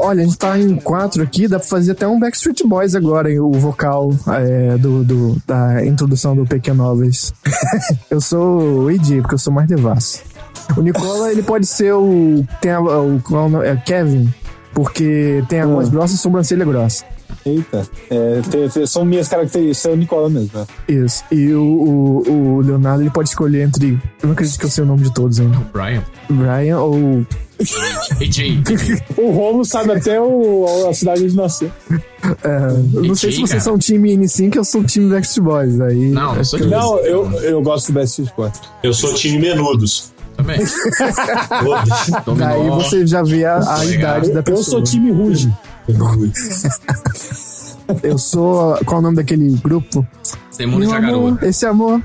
[0.00, 3.30] olha, a gente tá em quatro aqui, dá pra fazer até um Backstreet Boys agora,
[3.32, 7.32] hein, o vocal é, do, do- da introdução do Pequenovas.
[8.08, 10.20] eu sou o Ed, porque eu sou mais devasso.
[10.76, 12.44] O Nicola, ele pode ser o.
[12.60, 13.62] Tem a, o, qual é o?
[13.62, 14.32] É Kevin,
[14.74, 17.04] porque tem a voz grossa e sobrancelha grossa.
[17.44, 17.84] Eita.
[18.10, 19.90] É, tem- tem- são minhas características.
[19.90, 20.50] É o Nicola mesmo.
[20.54, 20.66] né?
[20.86, 21.24] Isso.
[21.32, 23.92] E o, o, o Leonardo, ele pode escolher entre.
[24.22, 25.56] Eu não acredito que eu sei o nome de todos ainda.
[25.72, 26.02] Brian.
[26.30, 27.26] Brian ou.
[28.20, 28.62] AJ.
[29.16, 31.70] O Romulo sabe até o, a cidade de nascer.
[32.42, 35.80] é, eu não sei se vocês são time N5 ou são time Backstreet Boys.
[35.80, 38.54] Aí, Não, eu sou que time- Não, eu, eu gosto do Best Sport.
[38.82, 40.12] Eu sou time Menudos.
[40.42, 40.66] Também.
[40.66, 42.10] Foda-se.
[42.26, 42.46] Dominó.
[42.48, 44.64] Aí você já vê a, a idade da Eu pessoa.
[44.64, 45.52] sou time Ruge.
[48.02, 48.76] Eu sou.
[48.84, 50.06] Qual é o nome daquele grupo?
[50.58, 52.00] Meu de amor, esse amor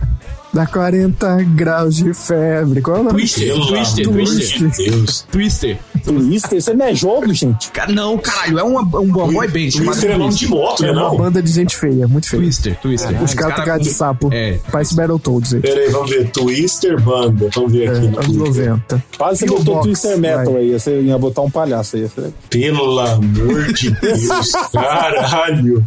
[0.54, 2.82] dá 40 graus de febre.
[2.82, 3.20] Qual é o nome?
[3.20, 5.26] Twister, Twister, Twister.
[5.30, 5.80] Twister.
[5.98, 7.70] Twister, isso não é jogo, gente.
[7.72, 10.90] Cara, não, caralho, é uma, um boy band Twister é nome de moto, né?
[10.90, 11.18] É uma Não?
[11.18, 12.42] banda de gente feia, muito feia.
[12.42, 13.24] Twister, Twister.
[13.24, 14.30] Os caras tocam de sapo.
[14.32, 14.60] É.
[14.72, 15.62] Parece Battletoads aí.
[15.62, 16.30] Pera aí, vamos ver.
[16.32, 17.50] Twister Banda.
[17.54, 18.08] Vamos ver É, aqui.
[18.08, 18.70] no anos Twitter.
[18.70, 19.04] 90.
[19.18, 20.62] Quase você o botou Twister Metal vai.
[20.64, 20.72] aí.
[20.74, 22.10] Você ia botar um palhaço aí.
[22.50, 24.52] Pelo amor de Deus.
[24.74, 25.86] Caralho.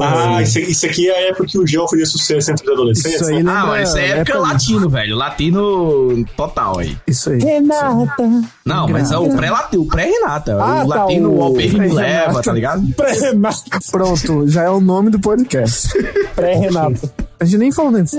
[0.00, 3.20] Ah, isso, isso aqui é a época que o João fazia sucesso entre os adolescentes.
[3.20, 3.52] Isso aí né?
[3.54, 5.16] Ah, mas é época época- latino, velho.
[5.16, 6.96] Latino total aí.
[7.06, 7.38] Isso aí.
[7.38, 8.22] Renata.
[8.64, 10.52] Não, mas é o pré-latino, o pré-Renata.
[10.60, 11.56] Ah, o tá, latino, o
[11.94, 12.86] leva, tá ligado?
[12.94, 13.78] Pré-Renata.
[13.90, 15.88] Pronto, já é o nome do podcast.
[16.34, 17.10] Pré-Renata.
[17.40, 18.14] A gente nem falou antes.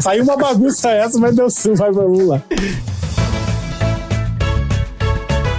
[0.00, 2.40] Saiu uma bagunça essa, mas deu sim, vai, vamos lá.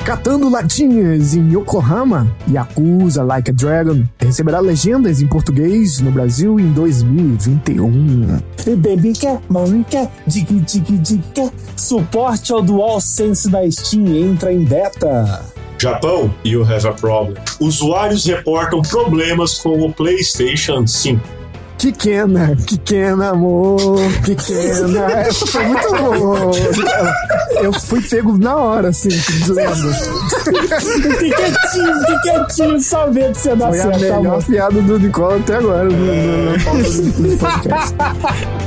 [0.06, 6.72] Catando latinhas em Yokohama, Yakuza Like a Dragon receberá legendas em português no Brasil em
[6.74, 8.38] 2021.
[8.78, 11.50] Baby quer, mami quer, dig dig quer.
[11.76, 15.44] Suporte ao DualSense da Steam entra em beta.
[15.80, 17.36] Japão, you have a problem.
[17.60, 21.45] Usuários reportam problemas com o PlayStation 5.
[21.78, 25.12] Pequena, pequena amor, pequena.
[25.12, 26.52] Essa foi muito boa.
[27.62, 29.10] Eu fui pego na hora, assim,
[29.50, 29.94] lendo.
[31.04, 34.42] Fiquei quietinho, fiquei quietinho, só vendo se ia dar Foi a certo, tá melhor bom?
[34.42, 38.65] piada do Nicole até agora no, no, na pauta do, do podcast.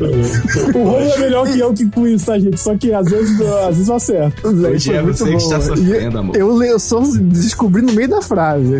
[0.74, 2.58] O Romulo é melhor que eu que com isso, tá, gente?
[2.58, 4.48] Só que às vezes, às vezes eu acerto.
[4.48, 6.36] Hoje Foi é muito você que está sofrendo, amor.
[6.36, 8.74] Eu, eu só descobri no meio da frase.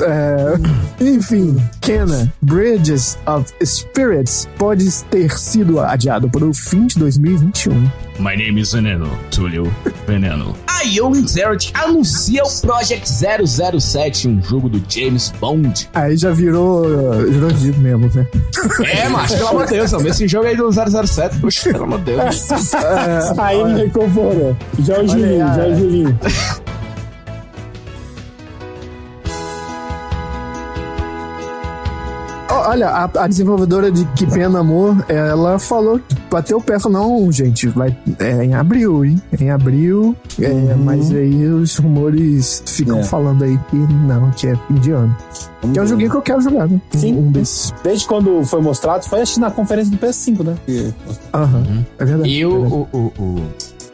[0.00, 6.98] É, é, enfim, Kena, Bridges of Spirits pode ter sido adiado para o fim de
[6.98, 8.07] 2021.
[8.18, 9.72] My name is Veneno, Túlio
[10.04, 10.52] Veneno.
[10.66, 15.88] A Yo Inherit anuncia o Project 007, um jogo do James Bond.
[15.94, 16.82] Aí já virou,
[17.28, 18.26] virou mesmo, né?
[18.84, 20.04] É, macho, pelo amor de Deus, não.
[20.04, 22.48] esse jogo aí do 007, poxa, pelo amor de Deus.
[23.38, 24.56] Aí ele reconfortou.
[24.80, 26.18] Já é o Julinho, já é o Julinho.
[32.50, 36.00] Olha, a, a desenvolvedora de Que Pena Amor, ela falou,
[36.30, 39.20] bateu o pé, falou, não, gente, vai é em abril, hein?
[39.38, 43.04] É em abril, é, mas aí os rumores ficam É.
[43.04, 45.14] falando aí que não, que é fim de ano.
[45.72, 46.80] Que é um joguinho que eu quero jogar, né?
[46.92, 47.16] Sim.
[47.18, 47.74] Um desses.
[47.82, 50.56] Desde quando foi mostrado, foi acho que na conferência do PS5, né?
[51.34, 52.30] Aham, é verdade.
[52.30, 52.72] E é verdade.
[52.72, 53.42] o, o, o,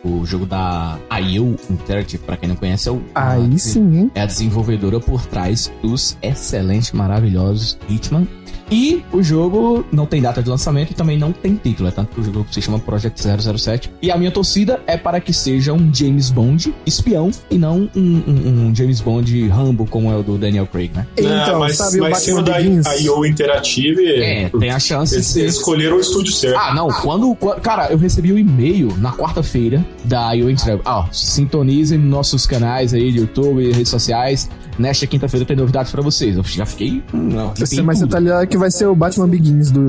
[0.05, 3.03] o jogo da IO Interactive, pra quem não conhece, é o.
[3.15, 4.11] Aí a- sim, hein?
[4.15, 8.29] É a desenvolvedora por trás dos excelentes, maravilhosos Hitman.
[8.71, 12.15] E o jogo não tem data de lançamento e também não tem título, é tanto
[12.15, 13.91] que o jogo se chama Project 007.
[14.01, 18.23] E a minha torcida é para que seja um James Bond espião e não um,
[18.27, 21.07] um- um James Bond Rambo como é o do Daniel Craig, né?
[21.17, 22.95] Então, mas, sabe o mas Batman sendo da?
[22.97, 25.41] IO Interactive, É, tem a chance de eles, ser.
[25.41, 26.57] eles escolheram o estúdio certo.
[26.59, 26.89] Ah, não.
[26.89, 30.83] Quando, quando- Cara, eu recebi um e-mail na quarta-feira da IO Interactive.
[30.85, 34.49] Ah, sintonizem nossos canais aí de YouTube e redes sociais.
[34.79, 36.37] Nesta quinta-feira tem novidades pra vocês.
[36.37, 37.03] Eu já fiquei.
[37.13, 38.13] hum, Não, Você, arrepiei mas você tudo.
[38.13, 39.87] tá ligado que vai ser o Batman Begins do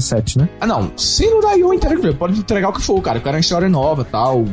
[0.00, 0.48] 007, né?
[0.60, 0.90] Ah, não.
[0.96, 3.18] Sendo da IO Interactive, pode entregar o que for, cara.
[3.18, 4.44] Eu quero uma história nova e tal.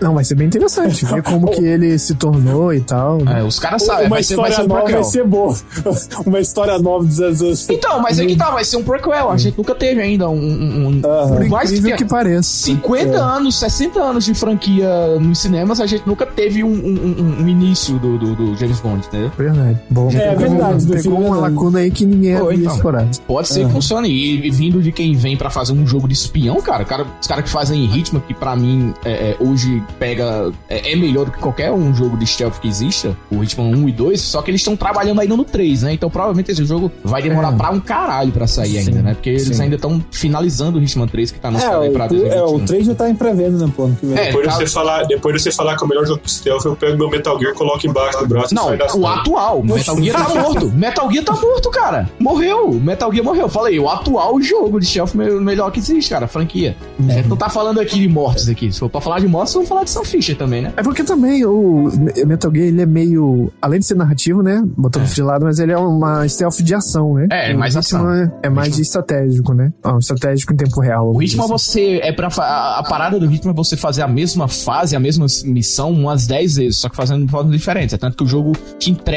[0.00, 3.18] Não, vai ser bem interessante ver como que ele se tornou e tal.
[3.28, 4.06] É, os caras sabem.
[4.06, 5.02] Uma Vai ser, vai história ser um nova prequel.
[5.02, 5.54] vai ser boa.
[6.26, 7.68] Uma história nova dos anos.
[7.68, 9.30] Então, mas é que tá, vai ser um prequel.
[9.30, 10.36] A gente nunca teve ainda um.
[10.36, 11.36] um, um- Aham.
[11.36, 12.42] Por mais incrível que- que pareça.
[12.48, 14.88] 50 anos, 60 anos de franquia
[15.20, 18.80] nos cinemas, a gente nunca teve um, um- um- um início do, do, do James
[18.80, 19.30] Bond, entendeu?
[19.36, 19.78] Verdade.
[19.90, 21.40] Bom, É pegou, verdade, pegou filme uma não.
[21.42, 22.74] lacuna aí que ninguém Pô, havia então.
[22.74, 23.08] explorado.
[23.26, 24.08] Pode ser que funcione.
[24.08, 27.26] E, e vindo de quem vem pra fazer um jogo de espião, cara, cara os
[27.26, 30.52] caras que fazem Hitman, que pra mim é, é, hoje pega.
[30.68, 33.88] É, é melhor do que qualquer um jogo de stealth que exista, o Hitman 1
[33.88, 35.92] e 2, só que eles estão trabalhando ainda no 3, né?
[35.94, 37.56] Então provavelmente esse jogo vai demorar É.
[37.56, 39.14] pra um caralho pra sair Sim, ainda, né?
[39.14, 39.62] Porque eles sim.
[39.62, 42.64] ainda estão finalizando o Hitman 3, que tá aí É, pra o, é, o 2021.
[42.66, 43.90] 3 já tá em pré-venda, né, pô?
[44.14, 46.20] É, Depois, tá- de você falar, depois de você falar que é o melhor jogo
[46.24, 48.86] de stealth, eu pego meu Metal Gear, coloco embaixo do braço e Não, sai da
[48.86, 48.88] o.
[49.24, 49.62] atual.
[49.62, 50.70] Metal Gear tá morto.
[50.72, 52.10] Metal Gear tá morto, cara.
[52.18, 52.72] Morreu.
[52.74, 53.48] Metal Gear morreu.
[53.48, 56.26] Falei, o atual jogo de stealth me- melhor que existe, cara.
[56.26, 56.76] Franquia.
[57.08, 58.70] É, não tá falando aqui de mortos aqui.
[58.72, 60.72] Se for pra falar de mortos, vamos falar de Sam Fisher também, né?
[60.76, 61.90] É porque também o
[62.26, 63.50] Metal Gear, ele é meio.
[63.60, 64.62] Além de ser narrativo, né?
[64.76, 67.26] Botando isso de lado, mas ele é uma stealth de ação, né?
[67.30, 68.10] É, O mais ação.
[68.12, 69.72] É, é mais estratégico, né?
[69.82, 71.10] Ah, um estratégico em tempo real.
[71.14, 71.52] O Hitman, Assim.
[71.52, 72.00] você.
[72.02, 75.26] É pra, a, a parada do Hitman é você fazer a mesma fase, a mesma
[75.44, 77.94] missão umas 10 vezes, só que fazendo de formas diferentes.
[77.94, 79.13] É tanto que o jogo te entrega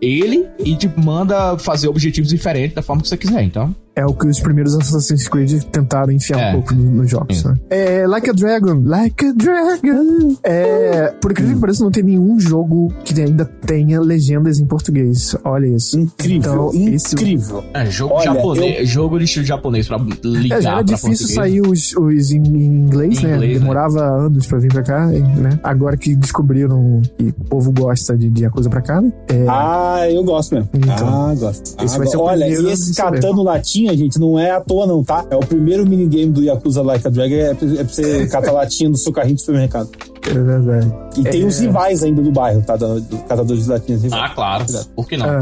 [0.00, 3.42] ele e te manda fazer objetivos diferentes da forma que você quiser.
[3.42, 3.74] Então.
[3.98, 6.50] É o que os primeiros Assassin's Creed tentaram enfiar É.
[6.50, 7.54] um pouco no- nos jogos, né?
[7.68, 10.36] É Like a Dragon, Like a Dragon.
[10.44, 15.34] É, por incrível que pareça, não tem nenhum jogo que ainda tenha legendas em português.
[15.44, 15.98] Olha isso.
[15.98, 17.64] Incrível, Então, esse- incrível.
[17.74, 18.88] É, jogo Olha, japonês.
[18.88, 21.34] Jogo de estilo japonês pra ligar É, já era pra difícil português.
[21.34, 23.34] sair os, os em, em inglês, Em né?
[23.34, 23.58] inglês, né?
[23.58, 25.58] Demorava anos pra vir pra cá, né?
[25.62, 29.12] Agora que descobriram que o povo gosta de, de a coisa pra cá, né?
[29.28, 30.68] É, Ah, eu gosto mesmo.
[30.74, 31.74] Então, ah, gosto.
[31.84, 34.50] esse Ah, vai ser o Olha, primeiro e esse catando latinhas latinha, gente, não é
[34.50, 35.24] à toa, não, tá?
[35.30, 38.52] É o primeiro minigame do Yakuza Like a Dragon, é pra, é pra você catar
[38.52, 39.90] latinha no seu carrinho do supermercado.
[40.26, 40.92] É verdade.
[41.16, 41.44] E tem É.
[41.46, 42.76] os rivais ainda do bairro, tá?
[42.76, 44.22] Do, do catador de latinhas rivais.
[44.22, 44.64] Ah, claro.
[44.94, 45.26] Por que não?
[45.26, 45.38] É.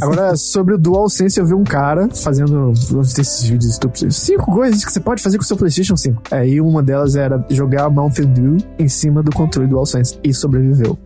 [0.00, 4.16] Agora, sobre o DualSense, eu vi um cara fazendo uns desses vídeos estúpidos.
[4.16, 6.22] Cinco coisas que você pode fazer com o seu PlayStation 5.
[6.30, 10.18] Aí uma delas era jogar Mountain Dew em cima do controle DualSense.
[10.22, 10.98] E sobreviveu.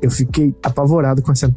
[0.00, 1.52] Eu fiquei apavorado com essa.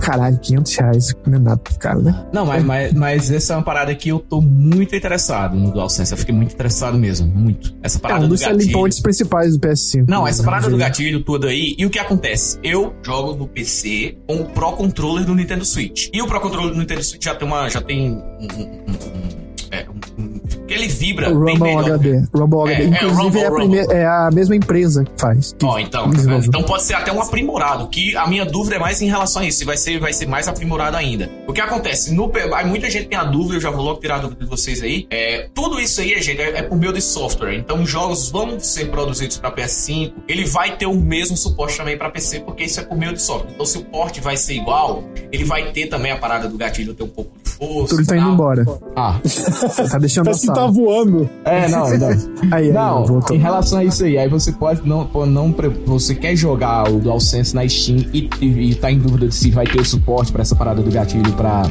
[0.00, 2.26] Caralho, 500 reais não é nada pro cara, né?
[2.32, 6.12] Não, mas, mas, mas essa é uma parada que eu tô muito interessado no DualSense.
[6.12, 7.74] Eu fiquei muito interessado mesmo, muito.
[7.82, 8.72] Essa É parada um do dos selling gatilho.
[8.72, 10.04] points principais do PS5.
[10.08, 10.80] Não, essa parada do Jogo.
[10.82, 11.74] gatilho tudo aí.
[11.78, 12.58] E o que acontece?
[12.62, 16.08] Eu jogo no PC com o Pro Controller do Nintendo Switch.
[16.12, 17.68] E o Pro Controller do Nintendo Switch já tem uma.
[17.68, 18.14] Já tem um.
[18.14, 19.39] um- um-
[20.72, 21.76] é, que ele vibra O Rumble.
[21.76, 22.22] HD.
[22.34, 22.82] Rumble É, HD.
[22.82, 23.56] é, Inclusive, Rumble, é, a Rumble.
[23.68, 25.54] primeira- é a mesma empresa que faz.
[25.58, 26.48] que Ó, então, desenvolveu.
[26.48, 29.44] então pode ser até um aprimorado, que a minha dúvida é mais em relação a
[29.46, 31.28] isso, vai ser, vai ser mais aprimorado ainda.
[31.46, 32.12] O que acontece?
[32.14, 32.30] No,
[32.66, 35.06] muita gente tem a dúvida, eu já vou logo tirar a dúvida de vocês aí.
[35.10, 37.54] É, tudo isso aí, gente, é, é por meio de software.
[37.56, 41.96] Então, os jogos vão ser produzidos para PS5, ele vai ter o mesmo suporte também
[41.96, 43.50] para PC, porque isso é por meio de software.
[43.52, 45.02] Então, se o porte vai ser igual,
[45.32, 47.94] ele vai ter também a parada do gatilho ter um pouco de força.
[47.94, 48.64] Ele tá indo embora.
[48.96, 49.18] Ah,
[49.90, 51.28] Tá deixando a Parece que tá voando.
[51.44, 52.08] é, não, não.
[52.50, 55.54] Aí, aí, Não, em relação a isso aí, aí você pode não, pô, não
[55.86, 59.50] você quer jogar o DualSense na Steam e, e, e tá em dúvida de se
[59.50, 61.62] vai ter suporte pra essa parada do gatilho pra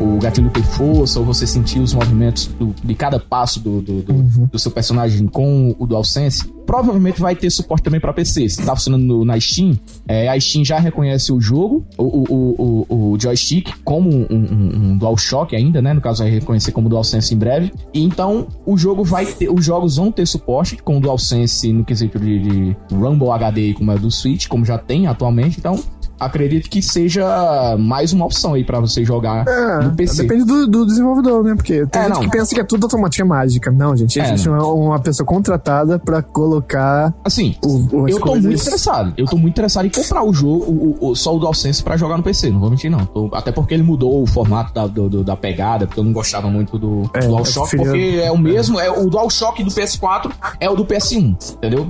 [0.00, 4.02] o gatilho ter força ou você sentir os movimentos do- de cada passo do, do,
[4.02, 4.48] do- Uhum.
[4.50, 6.52] do seu personagem com o DualSense.
[6.66, 8.48] Provavelmente vai ter suporte também pra PC.
[8.48, 12.24] Se tá funcionando no- na Steam, é, a Steam já reconhece o jogo, o, o,
[12.32, 15.92] o, o- o joystick, como um, um, um DualShock ainda, né?
[15.92, 17.72] No caso, vai reconhecer como DualSense em breve.
[17.92, 21.84] E então, o jogo vai ter, os jogos vão ter suporte com o DualSense no
[21.84, 25.58] quesito de, de Rumble HD, como é do Switch, como já tem atualmente.
[25.58, 25.78] Então,
[26.24, 30.22] acredito que seja mais uma opção aí pra você jogar É, no PC.
[30.22, 31.54] depende do, do desenvolvedor, né?
[31.54, 32.20] Porque tem É, gente não.
[32.22, 33.70] que pensa que é tudo automática mágica.
[33.70, 34.18] Não, gente.
[34.20, 39.12] É, Existe uma, uma pessoa contratada pra colocar Assim, o, eu tô coisas- muito interessado.
[39.16, 42.16] Eu tô muito interessado em comprar o jogo, o, o- só o DualSense pra jogar
[42.16, 42.50] no PC.
[42.50, 43.04] Não vou mentir, não.
[43.06, 46.12] Tô- até porque ele mudou o formato da, do- do- da pegada, porque eu não
[46.12, 50.30] gostava muito do É, DualShock, porque é o mesmo, é o DualShock do PS4
[50.60, 51.86] é o do PS1, entendeu?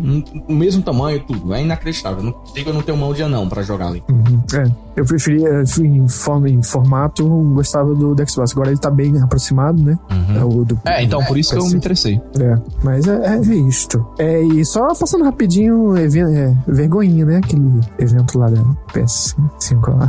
[0.49, 1.53] O mesmo tamanho, tudo.
[1.55, 2.23] É inacreditável.
[2.23, 2.35] Não
[2.65, 4.03] eu não tenho mão de anão pra jogar ali.
[4.11, 4.24] Uhum,
[4.55, 4.84] é.
[4.97, 6.07] Eu preferia, em,
[6.49, 8.53] em formato, gostava do, do Xbox.
[8.53, 9.99] Agora ele tá bem aproximado, né?
[10.39, 12.21] É, o do, É, então por isso que eu me interessei.
[12.41, 14.07] É, mas é, é isto.
[14.19, 17.37] É, e só passando rapidinho, even- é, vergonhinha, né?
[17.39, 18.63] Aquele evento lá da
[18.93, 20.09] PS5 lá.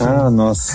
[0.00, 0.74] Ah, nossa.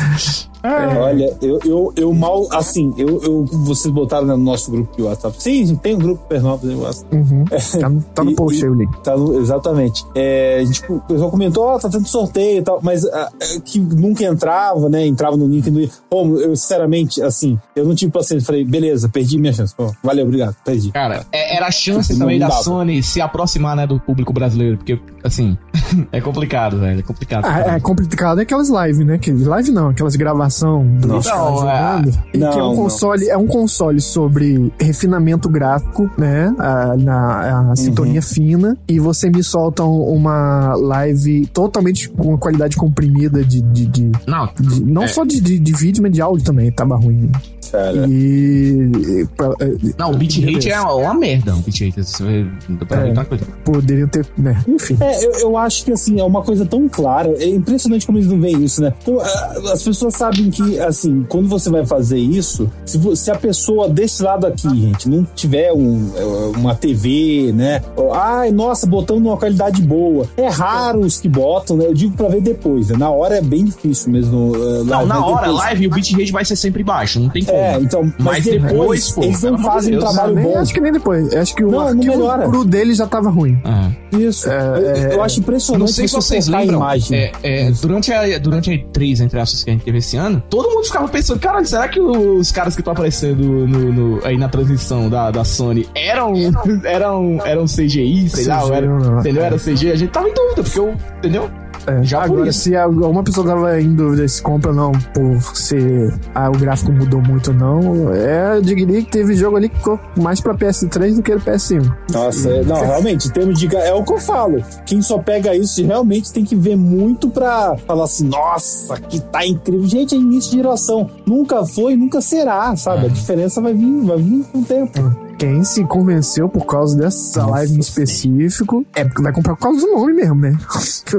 [0.99, 5.41] Olha, eu, eu, eu mal, assim, eu, eu, vocês botaram no nosso grupo de WhatsApp.
[5.41, 7.16] Sim, tem um grupo Pernambuco de WhatsApp.
[7.16, 7.45] Uhum.
[7.80, 8.98] Tá no, tá no post e- aí o link.
[9.02, 10.06] Tá no- exatamente.
[10.14, 13.16] É, a gente, o pessoal comentou, ó, tá tendo sorteio e tal, mas ah, é,
[13.65, 15.06] que nunca entrava, né?
[15.06, 15.89] Entrava no link e não ia.
[16.10, 18.45] Pô, eu, sinceramente, assim, eu não tive paciência.
[18.45, 19.73] Falei, beleza, perdi minha chance.
[19.76, 20.91] Pô, valeu, obrigado, perdi.
[20.91, 22.61] Cara, é- era a chance Não também da dava.
[22.64, 25.57] Sony se aproximar, né, do público brasileiro, porque, assim,
[26.11, 27.45] é complicado, velho, é complicado.
[27.45, 29.18] Ah, é complicado é aquelas lives, né?
[29.18, 32.03] Que, live não, aquelas gravação do cara Não, é-.
[32.34, 32.76] E Não, que é um não.
[32.76, 36.53] console, é um console sobre refinamento gráfico, né?
[36.57, 37.72] A, na, Uhum.
[37.72, 38.77] a sintonia fina.
[38.88, 42.76] E você me solta um- uma live totalmente com uma qualidade
[43.08, 43.62] comprimida de.
[43.62, 45.08] de, de- Não, de- não É.
[45.08, 47.32] só de, de, de vídeo, mas de áudio também, tava ruim.
[47.72, 48.08] Cara.
[48.08, 48.90] E.
[49.22, 49.54] e pra-
[50.00, 52.00] não, o bitrate é uma merda, o bitrate.
[52.00, 53.38] É- É.
[53.66, 54.26] poderiam ter.
[54.38, 54.64] Né?
[54.68, 54.98] Enfim.
[55.02, 57.30] É, eu, eu acho que assim, é uma coisa tão clara.
[57.38, 58.94] É impressionante como eles não veem isso, né?
[59.02, 63.90] Então, as pessoas sabem que, assim, quando você vai fazer isso, se, se a pessoa
[63.90, 66.24] desse lado aqui, gente, não tiver um, é,
[66.58, 67.82] uma TV, né?
[68.14, 70.26] Ai, nossa, botando uma qualidade boa.
[70.38, 71.86] É raro os que botam, né?
[71.86, 72.97] Eu digo pra ver depois, né?
[72.98, 74.52] Na hora é bem difícil mesmo.
[74.56, 77.44] uh, Não, na mas hora, depois- live, o bitrate vai ser sempre baixo, não tem
[77.44, 77.57] como.
[77.57, 80.57] É, então, mas, Mas depois, depois, pô, eles não fazem um Deus, trabalho Nem- bom.
[80.60, 81.34] acho que nem depois.
[81.34, 83.57] Acho que o Não, arquivo cru dele já tava ruim.
[83.64, 83.90] Ah.
[84.11, 84.49] Isso.
[84.49, 87.18] eu, eu acho Eu impressionante não sei se você vocês lembram, imagem.
[87.18, 90.41] é, é, durante, a, durante a E3, entre aspas, que a gente teve esse ano,
[90.49, 94.38] todo mundo ficava pensando, caralho, será que os caras que estão aparecendo no, no- aí
[94.38, 96.34] na transmissão da, da Sony eram,
[96.84, 99.19] eram, eram CGI, sei lá, CGI, era, não.
[99.19, 99.44] entendeu?
[99.44, 101.49] Era CG, a gente tava em dúvida, porque eu, entendeu?
[101.85, 106.14] É, Já Agora, se alguma pessoa tava em dúvida se compra ou não por ser
[106.35, 109.77] ah, o gráfico mudou muito ou não, é, eu diria que teve jogo ali que
[109.77, 111.95] ficou mais pra PS3 do que o PS5.
[112.11, 113.73] Nossa, é- não, realmente, em termos de.
[113.76, 114.64] É o que eu falo.
[114.85, 119.45] Quem só pega isso realmente tem que ver muito pra falar assim: nossa, que tá
[119.45, 119.85] incrível.
[119.88, 121.10] Gente, é início de geração.
[121.26, 123.06] Nunca foi, nunca será, sabe?
[123.06, 125.27] A diferença vai vir, vai vir com o tempo.
[125.38, 129.80] Quem se convenceu por causa dessa live em específico é porque vai comprar por causa
[129.80, 130.58] do nome mesmo, né?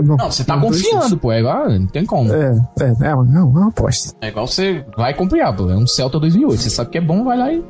[0.03, 1.31] Não, você tá confiando, pô.
[1.33, 2.33] É igual, não tem como.
[2.33, 4.15] É, é, é, uma, é uma aposta.
[4.21, 5.71] É igual você vai comprar, pô.
[5.71, 6.61] É um Celta 2008.
[6.63, 7.63] Você sabe que é bom, vai lá e.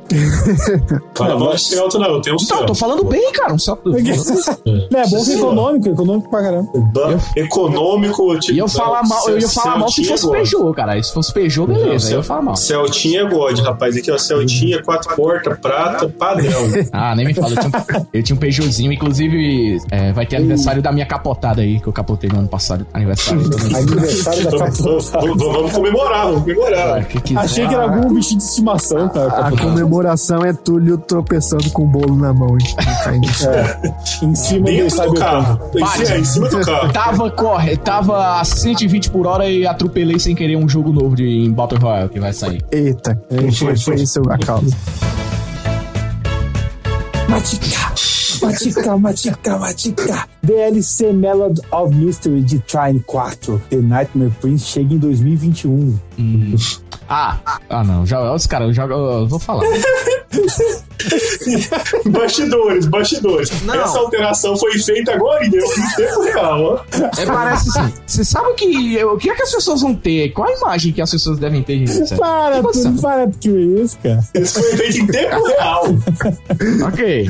[1.15, 2.07] Fala mal de Celta, não.
[2.15, 2.75] Eu tenho um Não, eu tô Celta.
[2.75, 3.53] falando bem, cara.
[3.53, 3.89] Um Celta.
[3.89, 6.71] Não, é bom que é econômico, econômico pra caramba.
[6.93, 8.53] Ba- Econômico, tipo.
[8.53, 10.29] E eu falar mal, eu ia falar mal se fosse.
[10.29, 10.97] Peugeot, cara.
[10.97, 12.07] E se fosse Peugeot, beleza.
[12.07, 12.55] Aí eu ia falar mal.
[12.55, 13.95] Celtinha é God, rapaz.
[13.95, 16.38] Aqui, ó, Celtinha, quatro portas, prata, padrão.
[16.91, 17.49] Ah, nem me fala.
[17.53, 18.91] Eu tinha, um- eu tinha um Peugeotzinho.
[18.91, 22.85] Inclusive, é, vai ter aniversário da minha capotada aí, que eu capotei no ano passado.
[22.93, 23.41] Aniversário.
[23.75, 25.27] Aniversário da capotada.
[25.35, 27.05] vamos- comemorar, vamos comemorar.
[27.07, 27.39] que quiser.
[27.39, 29.27] Achei que era algum bichinho de estimação, cara.
[29.47, 33.27] A comemoração é Túlio tropeçando com o bolo na mão e caindo.
[34.23, 35.19] Em cima do Dentro do Cyberpunk.
[35.19, 35.59] carro.
[36.09, 36.91] É, em cima do carro.
[36.93, 41.23] Tava, corre, tava a 120 por hora e atropelei sem querer um jogo novo de
[41.45, 42.63] em Battle Royale que vai sair.
[42.71, 43.21] Eita,
[43.57, 44.75] foi, foi isso a causa.
[47.29, 47.93] Matica,
[48.41, 50.27] matica, matica, matica.
[50.41, 53.61] DLC Melody of Mystery de Trine 4.
[53.69, 55.99] The Nightmare Prince chega em 2021.
[57.09, 57.37] Ah,
[57.69, 59.63] ah não, já, os caras, eu, já- eu vou falar.
[62.05, 63.61] Bastidores, bastidores.
[63.63, 63.73] Não.
[63.73, 66.85] Essa alteração foi feita agora em tempo real.
[67.17, 67.93] É, parece assim.
[68.05, 70.29] Você sabe o que, o que é que as pessoas vão ter?
[70.31, 72.05] Qual a imagem que as pessoas devem ter de mim?
[72.17, 72.83] Para, Tem noção.
[72.91, 74.19] tudo, para que isso, cara.
[74.35, 75.85] Isso foi feito em tempo real.
[76.87, 77.29] Ok.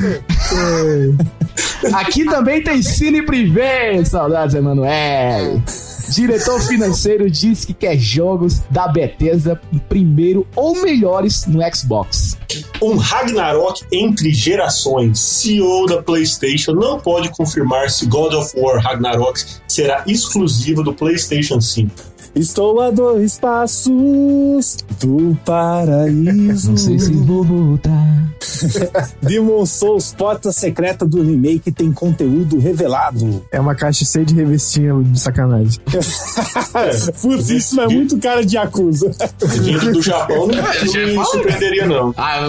[1.93, 5.61] Aqui também tem Cine Privé, saudades, Emanuel.
[6.09, 12.37] Diretor financeiro diz que quer jogos da Bethesda primeiro ou melhores no Xbox.
[12.81, 15.19] Um Ragnarok entre gerações.
[15.19, 21.61] CEO da PlayStation não pode confirmar se God of War Ragnarok será exclusivo do PlayStation
[21.61, 22.08] 5.
[22.35, 26.71] Estou a dois passos do paraíso.
[26.71, 28.29] Não sei se vou voltar.
[29.21, 33.45] Demon Souls, porta secreta do remake, tem conteúdo revelado.
[33.51, 35.79] É uma caixa cheia de revistinha de sacanagem.
[37.21, 38.59] Putz, isso é muito cara de.
[38.59, 42.13] Gente do Japão não, não me surpreenderia, não.
[42.17, 42.41] Ah,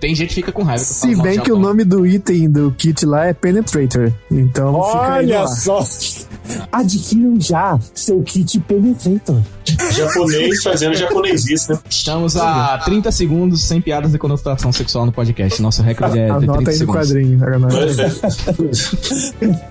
[0.00, 0.82] tem gente que fica com raiva.
[0.82, 4.12] Se bem que o nome do item do kit lá é Penetrator.
[4.30, 5.80] Então fica aí no Olha só.
[6.70, 9.23] Adquiram já seu kit Penetrator.
[9.92, 11.78] Japonês fazendo japonesice, né?
[11.88, 15.60] Estamos a 30 segundos sem piadas de conotação sexual no podcast.
[15.62, 17.08] Nosso recorde é de 30 Anota aí no segundos.
[17.08, 17.38] quadrinho.
[17.38, 18.06] sacanagem.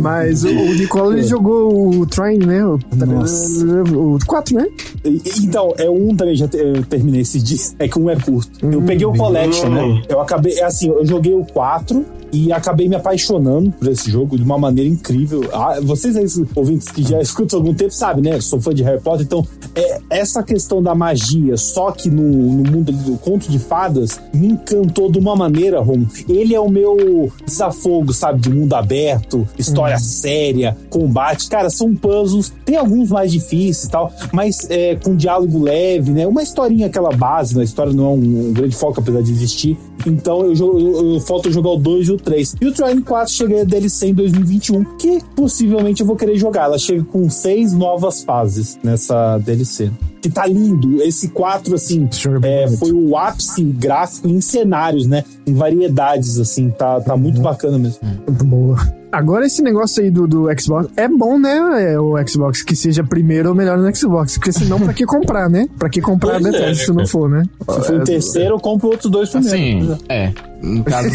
[0.00, 2.64] Mas o, o Nicola ele jogou o Trine, né?
[2.66, 3.64] O, Nossa.
[3.94, 4.66] o 4, né?
[5.04, 7.58] Então, é um também, já te- eu terminei esse dia.
[7.78, 8.50] É que um é curto.
[8.66, 10.02] Eu peguei o Collection, né?
[10.08, 14.36] Eu acabei, é assim, eu joguei o 4 e acabei me apaixonando por esse jogo
[14.36, 15.42] de uma maneira incrível.
[15.52, 18.40] Ah, vocês aí, ouvintes que já escutam algum tempo, sabem, né?
[18.40, 22.70] Sou fã de Harry Potter, então é, essa questão da magia, só que no, no
[22.70, 26.04] mundo do conto de fadas, me encantou de uma maneira, Rom.
[26.28, 28.40] Ele é o meu desafogo, sabe?
[28.40, 31.48] De mundo aberto, história séria, combate.
[31.48, 36.26] Cara, são puzzles, tem alguns mais difíceis e tal, mas é, com diálogo leve, né?
[36.26, 37.62] Uma historinha aquela base, né?
[37.62, 39.78] A história não é um, um grande foco, apesar de existir.
[40.06, 42.56] Então eu, eu, eu falta jogar o 2 e o 3.
[42.60, 46.64] E o Trine 4 chega a DLC em 2021, que possivelmente eu vou querer jogar.
[46.64, 49.90] Ela chega com seis novas fases nessa DLC.
[50.20, 51.02] Que tá lindo.
[51.02, 52.08] Esse 4, assim,
[52.44, 55.24] é é, foi o ápice gráfico em cenários, né?
[55.46, 56.70] Em variedades, assim.
[56.70, 57.98] Tá, tá muito bacana mesmo.
[58.26, 59.00] Muito boa.
[59.12, 61.58] Agora esse negócio aí do, do Xbox é bom, né?
[61.94, 65.50] é, O Xbox que seja primeiro ou melhor no Xbox, porque senão pra que comprar,
[65.50, 65.68] né?
[65.76, 67.42] Pra que comprar a Pois é, Bethesda se não for, né?
[67.68, 69.94] Se for o terceiro, eu compro outros dois primeiro.
[69.94, 70.32] Assim, é.
[70.62, 71.08] No caso.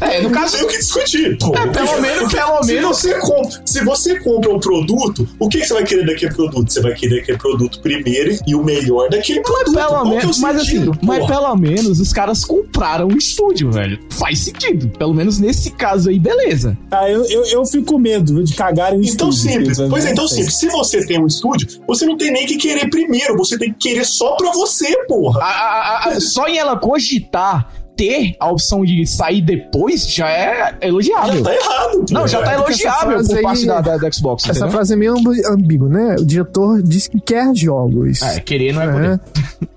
[0.00, 0.56] É, no Não caso.
[0.56, 1.38] tem o que discutir.
[1.38, 1.54] Pô.
[1.54, 2.96] É, pelo menos, pelo Se menos.
[2.96, 6.72] você, compra, se você compra um produto, o que, que você vai querer daquele produto?
[6.72, 9.74] Você vai querer aquele produto primeiro e o melhor daquele produto.
[9.74, 11.34] Pelo Qual que é menos, mas assim, sentido, mas porra?
[11.34, 13.98] pelo menos os caras compraram o estúdio, velho.
[14.10, 14.88] Faz sentido.
[14.98, 16.76] Pelo menos nesse caso aí, beleza.
[16.90, 19.76] Ah, eu, eu, eu fico com medo de cagarem o Então estúdio, simples.
[19.76, 20.54] porque, Pois é, então simples.
[20.54, 23.78] Se você tem um estúdio, você não tem nem que querer primeiro, você tem que
[23.88, 25.40] querer só pra você, porra.
[25.42, 30.76] A- a- a- só em ela cogitar ter a opção de sair depois já é
[30.80, 31.38] elogiável.
[31.38, 32.04] Já tá errado.
[32.10, 34.44] Não, já tá essa elogiável por aí- parte da, da, da Xbox.
[34.44, 34.70] Essa entendeu?
[34.70, 35.14] frase é meio
[35.50, 36.16] ambígua, né?
[36.18, 38.22] O diretor diz que quer jogos.
[38.22, 39.20] É, querer não é É, poder.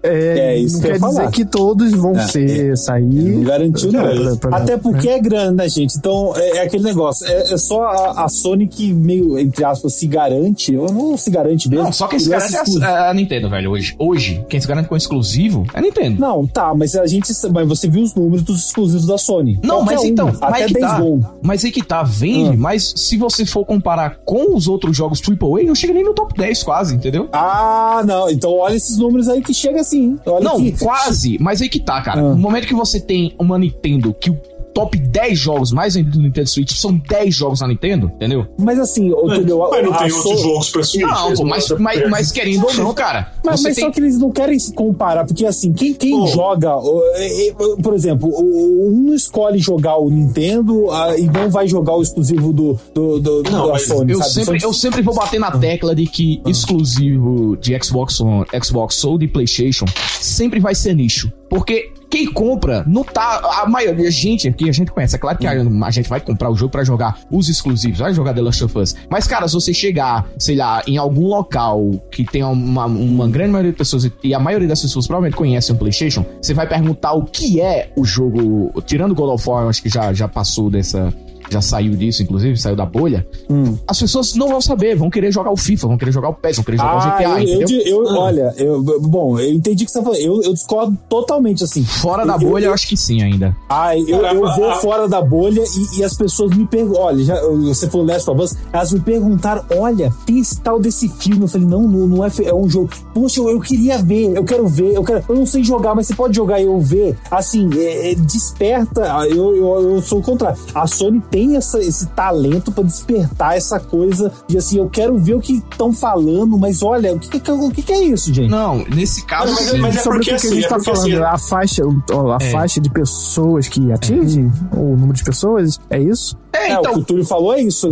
[0.03, 1.31] é, É, isso não que quer dizer falar.
[1.31, 3.43] que todos vão É, ser Não sair.
[3.43, 4.05] garantiu, não.
[4.07, 5.97] É, pra- pra- Até porque é grana, né, gente?
[5.97, 7.25] Então, é, é aquele negócio.
[7.27, 10.75] É, é só a, a Sony que meio, entre aspas, se garante.
[10.77, 11.85] Ou não se garante mesmo.
[11.85, 13.95] Não, só quem se garante é a, é a Nintendo, velho, hoje.
[13.97, 16.19] Hoje, quem se garante com exclusivo é a Nintendo.
[16.21, 17.31] Não, tá, mas a gente.
[17.51, 19.59] Mas você viu os números dos exclusivos da Sony.
[19.63, 21.01] Não, Qualquer mas um, então, Até mas que 10 tá.
[21.41, 22.57] Mas aí que tá, vende, Ah.
[22.57, 26.33] mas se você for comparar com os outros jogos AAA, não chega nem no top
[26.37, 27.29] 10 quase, entendeu?
[27.31, 28.29] Ah, não.
[28.29, 30.17] Então olha esses números aí que chega sim.
[30.25, 32.19] Olha Não, que- quase, mas aí que tá, cara.
[32.21, 32.29] Ah.
[32.31, 34.39] No momento que você tem uma Nintendo que o
[34.73, 38.45] top 10 jogos mais vendidos do Nintendo Switch são 10 jogos na Nintendo, entendeu?
[38.59, 41.01] Mas assim, ô, Túlio, Mas não a tem Sony- outros jogos pra Switch.
[41.01, 43.31] Não, pô, mas, mas, mas querendo ou não, cara.
[43.45, 43.85] Mas, mas tem...
[43.85, 47.53] só que eles não querem se comparar, porque assim, quem, quem joga, ó, é, é,
[47.81, 52.79] por exemplo, um escolhe jogar o Nintendo ah, e não vai jogar o exclusivo do,
[52.93, 54.31] do, do- Não, da Sony, Eu sabe?
[54.31, 59.17] sempre, eu sempre vou bater na tecla de que exclusivo de Xbox One, Xbox ou
[59.17, 59.85] de PlayStation
[60.19, 61.31] sempre vai ser nicho.
[61.49, 63.41] Porque quem compra não tá.
[63.63, 66.51] A maioria, a gente que a gente conhece, é claro que a, gente vai comprar
[66.51, 68.95] o jogo pra jogar os exclusivos, vai jogar The Last of Us.
[69.09, 73.51] Mas, cara, se você chegar, sei lá, em algum local que tem uma, uma grande
[73.51, 77.13] maioria de pessoas e a maioria das pessoas provavelmente conhecem um PlayStation, você vai perguntar
[77.13, 78.73] o que é o jogo.
[78.85, 81.13] Tirando God of War, acho que já, já passou dessa.
[81.51, 83.77] Já saiu disso, inclusive, saiu da bolha Hum.
[83.87, 86.55] as pessoas não vão saber, vão querer jogar o FIFA, vão querer jogar o PES,
[86.57, 87.85] vão querer jogar o Ah, GTA, eu, eu, entendeu?
[87.85, 88.19] eu- Ah.
[88.19, 90.21] olha, eu, bom, eu entendi o que você tá falando.
[90.21, 91.83] Eu, eu discordo totalmente, assim.
[91.83, 93.55] Fora da bolha, eu, eu- acho que sim ainda.
[93.69, 97.01] Ah, eu, eu vou fora da bolha e, e as pessoas me perguntam.
[97.01, 101.09] Olha, já, você falou Last of Us, elas me perguntaram: olha, tem esse tal desse
[101.09, 101.41] filme.
[101.43, 102.89] Eu falei: não, não, não é, é um jogo.
[103.13, 105.23] Poxa, eu, eu queria ver, eu quero ver, eu quero.
[105.27, 107.17] Eu não sei jogar, mas você pode jogar e eu ver.
[107.29, 109.01] Assim, é, é, desperta.
[109.29, 110.57] Eu, eu, eu sou o contrário.
[110.73, 115.35] A Sony tem essa, esse talento pra despertar essa coisa de assim, eu quero ver
[115.35, 118.49] o que estão falando, mas olha, o que, que, o que, é isso, gente?
[118.49, 119.77] Não, nesse caso, Mas- sim.
[119.79, 121.37] mas é sobre porque o que, que a assim, gente é tá falando, assim- a
[121.37, 122.51] faixa, a É.
[122.51, 126.37] faixa de pessoas que atinge, o número de pessoas, é isso?
[126.53, 127.89] É, É, o que então, o Túlio falou é isso.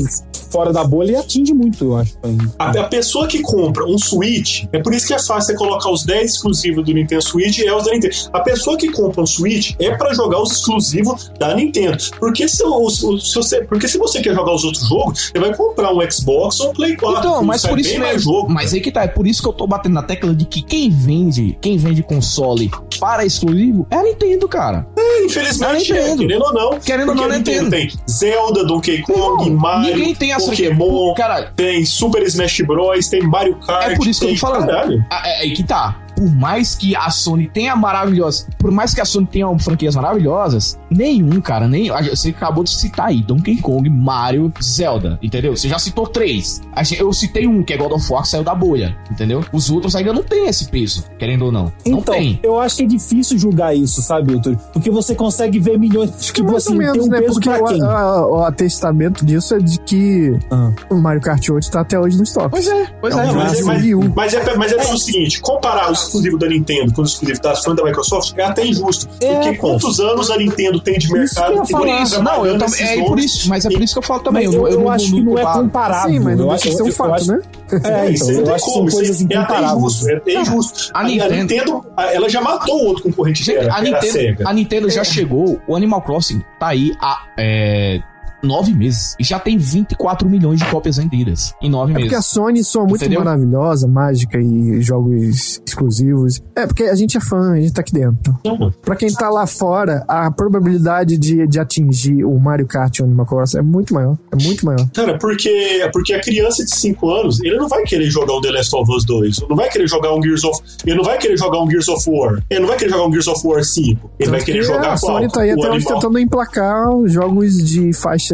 [0.52, 2.18] Fora da bolha e atinge muito, eu acho.
[2.57, 5.91] A, a pessoa que compra um Switch, é por isso que é fácil você colocar
[5.91, 8.15] os 10 exclusivos do Nintendo Switch e é os da Nintendo.
[8.34, 11.98] A pessoa que compra um Switch é pra jogar os exclusivos da Nintendo.
[12.19, 15.56] Porque se, o- se você, porque se você quer jogar os outros jogos, você vai
[15.56, 17.19] comprar um Xbox ou um Play 4.
[17.19, 18.34] então, mas sai por isso mais mesmo.
[18.34, 18.49] jogo.
[18.52, 20.64] Mas aí que tá, é por isso que eu tô batendo na tecla de que
[20.64, 24.88] quem vende, quem vende console para exclusivo é a Nintendo, cara.
[25.10, 26.80] É, infelizmente, é, querendo ou não.
[26.80, 31.52] Querendo ou não, Nintendo tem Zelda, Donkey Kong, Não, Mario, ninguém tem essa Pokémon, Cara,
[31.56, 33.91] tem Super Smash Bros, tem Mario Kart.
[33.91, 34.68] É por isso que eu tô falando.
[34.68, 35.06] Caralho.
[35.10, 35.98] a- é aí que tá.
[36.20, 40.78] Por mais que a Sony tenha maravilhosas, por mais que a Sony tenha franquias maravilhosas,
[40.91, 41.90] nenhum, cara, nem.
[42.10, 45.56] Você acabou de citar aí Donkey Kong, Mario, Zelda, entendeu?
[45.56, 46.62] Você já citou três.
[46.98, 49.44] Eu citei um, que é God of War, que saiu da bolha, entendeu?
[49.54, 51.72] Os outros ainda não tem esse peso, querendo ou não.
[51.86, 52.38] não Então, tem.
[52.44, 54.60] eu acho que é difícil julgar isso, sabe, Túlio?
[54.74, 56.10] Porque você consegue ver milhões.
[56.20, 57.20] Acho que tipo mais assim, ou menos, tem um né?
[57.22, 57.82] peso Porque pra quem?
[57.82, 60.72] a- o atestamento disso é de que Ah.
[60.90, 62.50] o Mario Kart 8 tá até hoje no estoque.
[62.52, 63.24] Pois é, pois É é.
[63.24, 66.38] um Não, mas, é, Mas mas, mas é, mas é pelo seguinte: comparar o exclusivo
[66.38, 69.07] da Nintendo com o exclusivo da Sony da Microsoft é até injusto.
[69.22, 71.53] É, porque quantos anos a Nintendo tem de Isso que eu mercado?
[71.56, 72.81] ia que falar, isso, não, eu também.
[72.84, 74.45] É por isso, mas é por isso que eu falo também.
[74.48, 76.11] Mas eu, eu acho que não é comparável.
[76.11, 77.40] Sim, mas não eu deixa de acho, ser um eu- eu fato, acho- né?
[77.84, 79.77] É, isso então, não eu acho que como, são isso coisas aí é até incomparáveis.
[79.84, 80.10] injusto.
[80.10, 80.91] É até injusto.
[80.94, 85.60] a Nintendo- ela já matou o outro concorrente Gente, dela, a que Nintendo, já chegou,
[85.68, 87.99] o Animal Crossing tá aí há é,
[88.44, 92.18] nove meses e já tem 24 milhões de cópias vendidas em nove É porque a
[92.18, 92.26] meses.
[92.32, 93.24] Sony soa muito Entendeu?
[93.24, 96.41] maravilhosa, mágica e jogos exclusivos.
[96.56, 98.38] É, porque a gente é fã, a gente tá aqui dentro.
[98.45, 103.02] Não, Pra quem tá lá fora, a probabilidade de, de atingir o Mario Kart e
[103.02, 104.18] o Animal Crossing é muito maior.
[104.32, 104.88] É muito maior.
[104.94, 108.52] Cara, porque, porque a criança de 5 anos, ele não vai querer jogar um The
[108.52, 110.61] Last of Us 2, não vai querer jogar um Gears of...
[110.86, 113.11] Ele não vai querer jogar um Gears of War, ele não vai querer jogar um
[113.11, 114.98] Gears of War 5, ele vai Tanto querer que jogar a qual?
[114.98, 118.28] Sony tá aí O até hoje tentando emplacar os jogos de faixa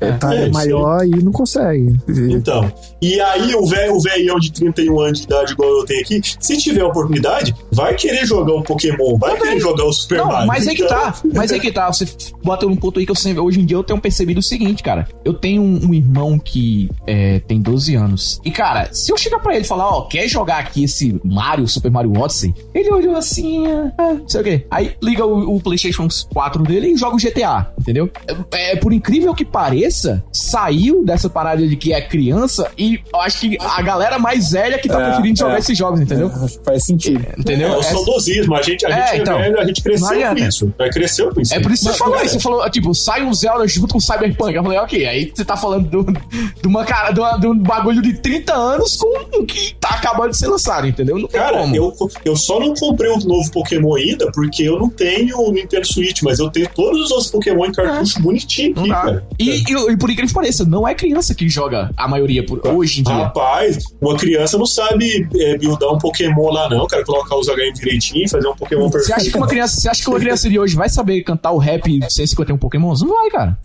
[0.00, 0.52] etária É, sim.
[0.52, 1.96] maior e não consegue.
[2.08, 2.70] Então,
[3.00, 6.20] e aí o velho o velhão de 31 anos de idade, igual eu tenho aqui,
[6.38, 10.46] se tiver oportunidade, vai querer jogar o Pokémon, vai querer jogar o Super Não, Mario.
[10.46, 11.14] mas aí que Então, tá.
[11.34, 11.92] Mas aí que tá.
[11.92, 12.06] Você
[12.44, 13.40] bateu num ponto aí que eu sempre.
[13.40, 15.06] Hoje em dia eu tenho percebido o seguinte, cara.
[15.24, 18.40] Eu tenho um, um irmão que é, tem 12 anos.
[18.44, 21.66] E, cara, se eu chegar pra ele e falar, ó, quer jogar aqui esse Mario,
[21.66, 22.54] Super Mario Odyssey?
[22.74, 24.66] Ele olhou assim, ah, ah, não sei o quê.
[24.70, 28.08] Aí liga o, o PlayStation 4 dele e joga o GTA, entendeu?
[28.52, 33.20] É, é, por incrível que pareça, saiu dessa parada de que é criança e eu
[33.20, 35.58] acho que a galera mais velha que tá É, preferindo jogar é.
[35.58, 36.30] esses jogos, entendeu?
[36.30, 37.24] Que faz sentido.
[37.38, 37.68] Entendeu?
[37.72, 39.38] É, o É- saudosismo, a gente, a É, gente, é então.
[39.38, 40.74] velho, a gente cresceu com isso.
[40.78, 41.54] Vai cresceu com isso.
[41.54, 42.34] É por isso que você falou isso.
[42.34, 44.54] Você falou, tipo, sai um Zelda junto com o Cyberpunk.
[44.54, 45.06] Eu falei, ok.
[45.06, 48.54] Aí você tá falando do, de uma cara, de, uma- de um bagulho de 30
[48.54, 51.18] anos com o que tá acabando de ser lançado, entendeu?
[51.18, 51.74] Não tem Cara, como.
[51.76, 51.92] eu,
[52.24, 56.22] eu só não comprei o novo Pokémon ainda porque eu não tenho o Nintendo Switch,
[56.22, 58.74] mas eu tenho todos os outros Pokémon em cartucho bonitinho.
[58.76, 58.99] Não aqui.
[59.02, 59.26] Cara.
[59.38, 62.60] E, e, e por incrível que pareça, não é criança que joga a maioria por,
[62.66, 63.14] hoje em dia.
[63.14, 67.04] Rapaz, uma criança não sabe é, buildar um Pokémon lá, não, cara.
[67.04, 69.20] Colocar os HM direitinho, fazer um Pokémon Você perfeito.
[69.20, 71.58] acha que uma criança, você acha que uma criança de hoje vai saber cantar o
[71.58, 73.00] rap 151 Pokémons?
[73.02, 73.58] Não vai, cara.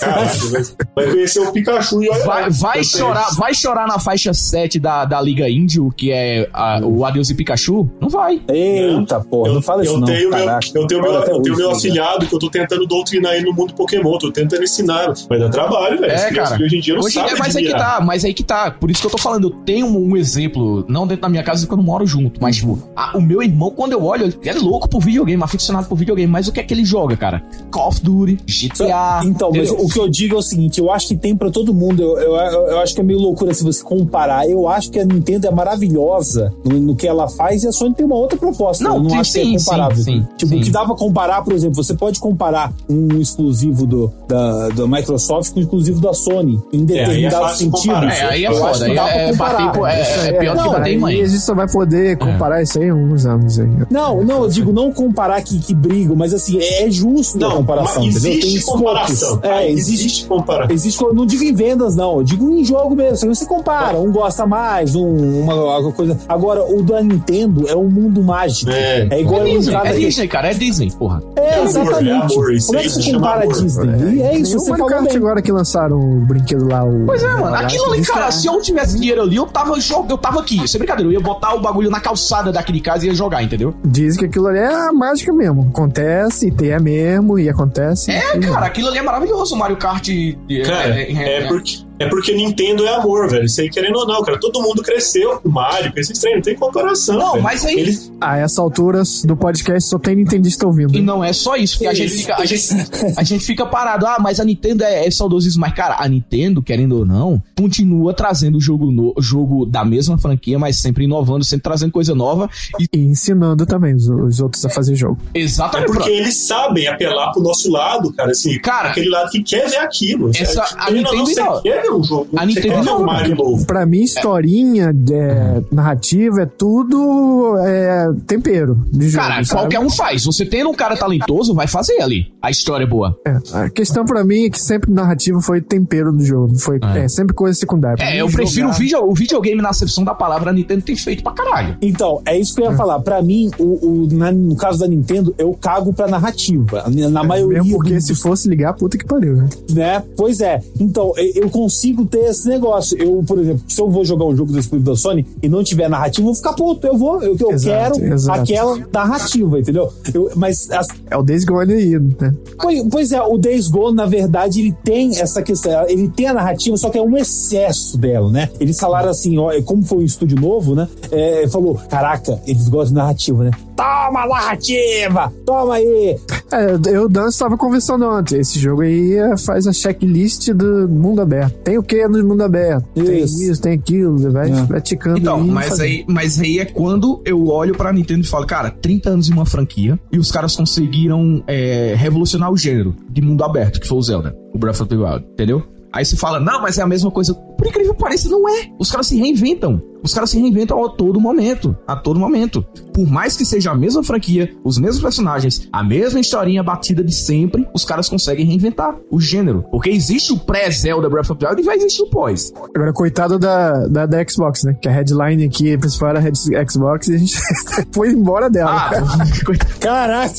[0.00, 0.62] Caralho, vai,
[0.94, 2.48] vai conhecer o Pikachu e olha Vai, lá.
[2.50, 7.04] vai chorar, vai chorar na faixa 7 da, da Liga Índio, que é a- o
[7.04, 7.88] Adeus e Pikachu?
[8.00, 8.40] Não vai.
[8.48, 10.06] Eita, porra, Eu, não fala isso eu não.
[10.06, 13.46] tenho meu, eu tenho meu, eu tenho meu afilhado que eu tô tentando doutrinar ele
[13.46, 16.12] no mundo Pokémon, tô tentando ensinar, mas dá trabalho, velho.
[16.12, 16.54] É, cara.
[16.62, 18.70] hoje em dia não Hoje, sabem é, mas aí que tá, mas aí que tá.
[18.70, 21.42] Por isso que eu tô falando, eu tenho um, um exemplo, não dentro da minha
[21.42, 24.24] casa, porque eu não moro junto, mas tipo, a- o meu irmão, quando eu olho,
[24.26, 27.16] ele é louco por videogame, aficionado por videogame, mas o que é que ele joga,
[27.16, 27.42] cara?
[27.70, 29.20] Call of Duty, GTA.
[29.24, 29.84] Então, mas entendeu?
[29.84, 32.02] o que eu digo é o seguinte: eu acho que tem pra todo mundo.
[32.02, 34.48] Eu, eu, eu- eu acho que é meio loucura se você comparar.
[34.48, 37.94] Eu acho que a Nintendo é maravilhosa no, no que ela faz e a Sony
[37.94, 38.84] tem uma outra proposta.
[38.84, 39.96] Não, eu não sim, acho que é comparável.
[39.96, 40.60] sim, sim, tipo, sim.
[40.60, 44.86] o que dá pra comparar, por exemplo, você pode comparar um exclusivo do, da, da
[44.86, 47.84] Microsoft com exclusivo da Sony em É, aí é determinados fácil sentidos.
[47.86, 48.14] comparar.
[48.16, 50.54] É, aí é Eu acho foda, que aí é, é bater, é, Isso é pior
[50.56, 51.20] do que não, bater em mãe.
[51.22, 53.68] a gente só vai poder comparar isso aí há uns anos aí.
[53.90, 57.48] Não, não, eu digo não comparar que, que brigam, mas assim, é, é justo a
[57.48, 58.30] Não, comparação, mas entendeu?
[58.32, 58.80] Tem existe escopos.
[58.80, 59.40] comparação.
[59.42, 60.74] É, existe existe comparação.
[60.74, 62.18] Existe, eu não digo em vendas, não.
[62.18, 63.16] Eu digo em jogo mesmo.
[63.16, 65.06] Se Você compara, um gosta mais, um,
[65.42, 66.18] uma, uma coisa.
[66.28, 68.70] Agora, o da Nintendo é um mundo mágico.
[68.70, 69.06] É.
[69.10, 71.22] É igual É a Disney, é Disney, cara, é Disney, porra.
[71.36, 72.32] É, É amor, exatamente.
[72.34, 73.46] é Como é que se você compara a.
[73.46, 74.14] Disney?
[74.16, 76.84] E é isso, você Mario falou Kart agora que lançaram o brinquedo lá.
[76.84, 77.54] O, Pois é, mano.
[77.54, 80.66] Aquilo ali, cara, é- se eu tivesse dinheiro ali, eu tava jogando, eu tava aqui.
[80.68, 83.74] Sem brincadeira, eu ia botar o bagulho na calçada daquele casa e ia jogar, entendeu?
[83.84, 85.68] Diz que aquilo ali é a mágica mesmo.
[85.72, 88.10] Acontece, e tem é mesmo, e acontece.
[88.10, 90.08] É, e- cara, aquilo ali é maravilhoso, o Mario Kart.
[90.08, 93.44] é, Cara, é, é, é- porque, é porque Nintendo é amor, velho.
[93.44, 94.38] Isso aí querendo ou não, cara.
[94.38, 97.18] Todo mundo cresceu com Mario, com esses treinos, não tem comparação.
[97.18, 97.42] Não, velho.
[97.44, 100.96] mas aí- Eles, A essa altura do podcast só tem Nintendista ouvindo.
[100.96, 102.68] E não é só isso, porque a gente, fica, a, gente,
[103.16, 104.06] a gente fica parado.
[104.06, 105.60] Ah, mas a Nintendo é, é saudosismo.
[105.60, 110.16] Mas, cara, a Nintendo, querendo ou não, continua trazendo o jogo, no, jogo da mesma
[110.18, 112.48] franquia, mas sempre inovando, sempre trazendo coisa nova.
[112.80, 115.18] E, E ensinando também os, os outros a fazer jogo.
[115.34, 115.90] é exatamente.
[115.92, 118.30] porque eles sabem apelar pro nosso lado, cara.
[118.30, 120.30] Assim, Cara, aquele lado que quer ver aquilo.
[120.34, 121.60] essa- a ou não, Nintendo não.
[121.92, 122.28] Ver um jogo.
[122.36, 123.66] A Nintendo não, Mario novo.
[123.66, 129.24] Pra mim, historinha, é, narrativa, é tudo é, tempero de jogo.
[129.26, 129.60] Cara, sabe?
[129.60, 130.24] qualquer um faz.
[130.24, 132.26] Você tendo um cara talentoso, vai fazer ali.
[132.40, 133.16] A história é boa.
[133.26, 136.58] É, a questão pra mim é que sempre narrativa foi tempero do jogo.
[136.58, 137.08] Foi é.
[137.08, 137.96] sempre coisa secundária.
[137.96, 140.82] Pra É, eu prefiro o, jogar- video, o videogame na acepção da palavra, a Nintendo
[140.82, 141.76] tem feito pra caralho.
[141.82, 143.00] Então, é isso que eu ia falar.
[143.00, 143.64] Pra mim, o,
[144.04, 146.84] o- na- no caso da Nintendo, eu cago pra narrativa.
[147.10, 147.58] Na maioria.
[147.58, 149.36] É, Mesmo porque dos- se fosse ligar, puta que pariu.
[149.36, 149.48] né?
[149.70, 150.02] né?
[150.16, 150.60] Pois é.
[150.80, 152.96] Então, eu consigo ter esse negócio.
[152.98, 155.62] Eu, por exemplo, se eu vou jogar um jogo do exclusivo da Sony e não
[155.64, 156.86] tiver narrativa, eu vou ficar puto.
[156.86, 158.40] Eu vou, eu, eu Exato, quero exato.
[158.42, 159.92] aquela narrativa, entendeu?
[160.14, 162.34] Eu- mas as- É o Days Gone aí, né?
[162.60, 166.34] Pois, pois é, o Days Gone, na verdade, ele tem essa questão, ele tem a
[166.34, 168.48] narrativa, só que é um excesso dela, né?
[168.60, 170.88] Eles falaram assim, ó, como foi um estúdio novo, né?
[171.10, 173.50] É, falou, caraca, eles gostam de narrativa, né?
[173.76, 175.32] Toma narrativa!
[175.44, 176.18] Toma aí!
[176.52, 178.38] É, eu Dan estava conversando ontem.
[178.40, 181.54] Esse jogo aí é, faz a checklist do mundo aberto.
[181.64, 182.84] Tem o que no mundo aberto?
[182.94, 183.42] Tem Isso.
[183.42, 184.30] isso, tem aquilo.
[184.30, 184.64] Vai, É.
[184.64, 185.48] vai ticando Então, aí.
[185.50, 185.84] mas fazendo.
[185.86, 189.32] aí, mas aí é quando eu olho pra Nintendo e falo, cara, 30 anos em
[189.32, 193.98] uma franquia e os caras conseguiram é, revolucionar o gênero de mundo aberto, que foi
[193.98, 195.62] o Zelda, o Breath of the Wild, entendeu?
[195.94, 197.34] Aí você fala, não, mas é a mesma coisa.
[197.62, 198.72] Por incrível que pareça, não é.
[198.76, 199.80] Os caras se reinventam.
[200.02, 201.76] Os caras se reinventam a todo momento.
[201.86, 202.66] A todo momento.
[202.92, 207.14] Por mais que seja a mesma franquia, os mesmos personagens, a mesma historinha batida de
[207.14, 209.64] sempre, os caras conseguem reinventar o gênero.
[209.70, 212.52] Porque existe o pré-Zelda Breath of the Wild e vai existir o pós.
[212.74, 214.76] Agora, coitado da, da, da Xbox, né?
[214.82, 217.38] Que a headline aqui principal era a Xbox e a gente
[217.94, 218.72] foi embora dela.
[218.72, 218.90] Ah.
[219.78, 220.34] Caraca.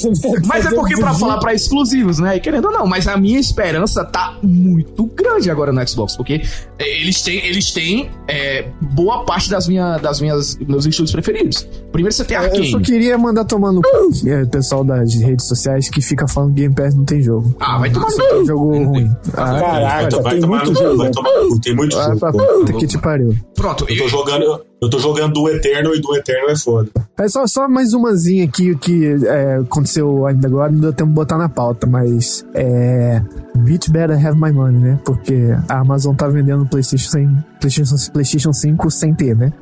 [0.45, 2.35] Mas é porque pra falar pra exclusivos, né?
[2.35, 6.41] E querendo ou não, mas a minha esperança tá muito grande agora no Xbox, porque
[6.77, 11.67] é, eles têm, eles têm é, boa parte das, minha, das minhas meus estúdios preferidos.
[11.91, 12.83] Primeiro você tem Eu só Arkane.
[12.83, 13.81] queria mandar tomar no
[14.25, 17.55] é, o pessoal das redes sociais que fica falando que Game Pass não tem jogo.
[17.59, 18.45] Ah, vai tomar no Tem cu.
[18.45, 19.11] jogo ruim.
[19.33, 20.97] Ah, Caraca, Vai, vai tem tomar muito no cu, jogo.
[20.97, 21.59] vai tomar no cu.
[21.61, 22.31] Tem muito ah, jogo.
[22.31, 23.35] puta que te pariu.
[23.63, 26.89] Pronto, Eu tô jogando, eu tô jogando do Eterno e do Eterno é foda.
[27.17, 31.15] É só, só mais umazinha aqui que é, aconteceu ainda agora, não deu tempo de
[31.15, 33.21] botar na pauta, mas é.
[33.59, 34.99] Beat Better Have My Money, né?
[35.05, 39.53] Porque a Amazon tá vendendo PlayStation, sem, PlayStation, PlayStation 5 sem ter, né?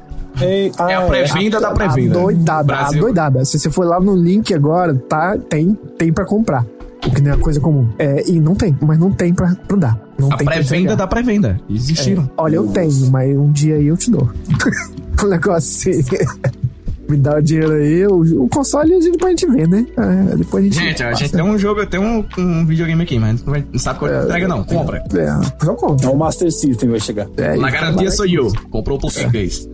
[0.41, 2.19] Ei, é a ah, pré-venda da pré-venda.
[2.19, 3.45] Doidada, doidada.
[3.45, 6.65] Se você for lá no link agora, tá, tem, tem pra comprar.
[7.05, 7.89] O que não é coisa comum.
[7.97, 9.99] É, e não tem, mas não tem pra, pra dar.
[10.19, 11.59] Não A pré-venda da pré-venda.
[11.69, 12.29] Existiram.
[12.37, 14.29] Olha, eu tenho, mas um dia aí eu te dou.
[15.23, 16.03] um negócio assim.
[17.09, 19.85] Me dá o dinheiro aí, o, o console a gente, depois a gente vê, né?
[19.97, 20.77] É, depois a gente.
[20.77, 21.19] Gente, a passa.
[21.19, 24.23] gente tem um jogo, tem um, um videogame aqui, mas não vai- não sabe quando
[24.23, 24.63] entrega, não.
[24.63, 25.03] Compra.
[25.13, 26.05] É, só compra.
[26.05, 27.27] É o Master System vai chegar.
[27.35, 28.47] É, Na garantia sou eu.
[28.69, 29.67] Comprou por português.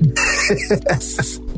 [0.89, 1.39] Mas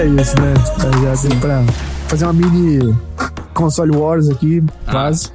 [0.00, 0.54] é isso, né?
[1.14, 1.62] Já deu pra
[2.08, 2.96] fazer uma mini
[3.54, 4.92] console wars aqui, Ah.
[4.92, 5.30] quase.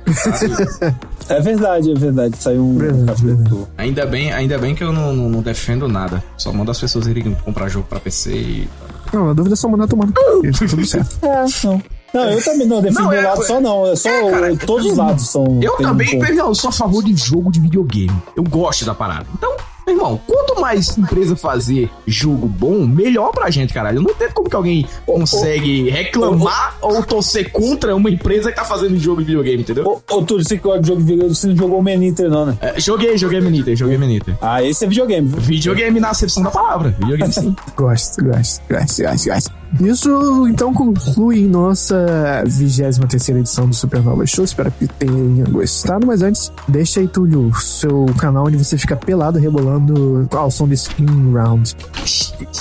[1.27, 2.37] É verdade, é verdade.
[2.37, 3.67] Saiu um Verdade, capítulo.
[3.77, 6.23] Ainda bem, ainda bem que eu não, não, não defendo nada.
[6.37, 8.69] Só mando as pessoas irem comprar jogo pra PC e.
[9.13, 10.51] Não, a dúvida é só mandar tomar no c****.
[10.59, 11.17] Tá tudo certo.
[11.23, 11.81] É, não.
[12.13, 13.87] Não, eu também não defendo Não, é- um lado só, não.
[13.87, 15.59] É só É, cara, todos os lados são.
[15.61, 16.33] Eu um também, ponto.
[16.33, 18.15] não, eu sou a favor de jogo de videogame.
[18.37, 19.25] Eu gosto da parada.
[19.37, 19.51] Então,
[19.93, 23.99] irmão, quanto mais empresa fazer jogo bom, melhor pra gente, caralho.
[23.99, 28.65] Eu não entendo como que alguém consegue reclamar ou torcer contra uma empresa que tá
[28.65, 29.85] fazendo jogo de videogame, entendeu?
[29.85, 32.29] Ô, ô Túlio, você que gosta de jogo de videogame, você não jogou o Maniter,
[32.29, 32.57] não, né?
[32.61, 34.35] É, joguei, joguei Meniter, joguei Meniter.
[34.41, 35.39] Ah, esse é videogame, viu?
[35.39, 36.95] Videogame na acepção da palavra.
[36.99, 37.55] Videogame sim.
[37.75, 39.64] Gosto, gosto, gosto, gosto, gosto.
[39.81, 44.45] Isso então conclui nossa 23 edição do Supernova Show.
[44.45, 46.05] Espero que tenha gostado.
[46.07, 50.67] Mas antes, deixa aí, Túlio, o seu canal onde você fica pelado rebolando ao som
[50.67, 51.75] de Spin Round.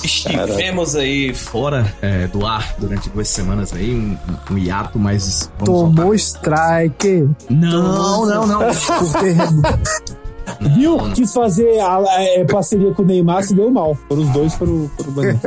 [0.03, 4.17] Estivemos aí fora é, do ar durante duas semanas aí, um,
[4.55, 6.15] um hiato, mas vamos Tomou voltar.
[6.17, 7.29] strike.
[7.51, 8.59] Não, não, não.
[8.61, 9.37] Por ter
[10.75, 10.99] Viu?
[11.15, 13.95] Quis fazer a, a- é, parceria com o Neymar, se deu mal.
[14.09, 15.41] Foram os dois para o banido.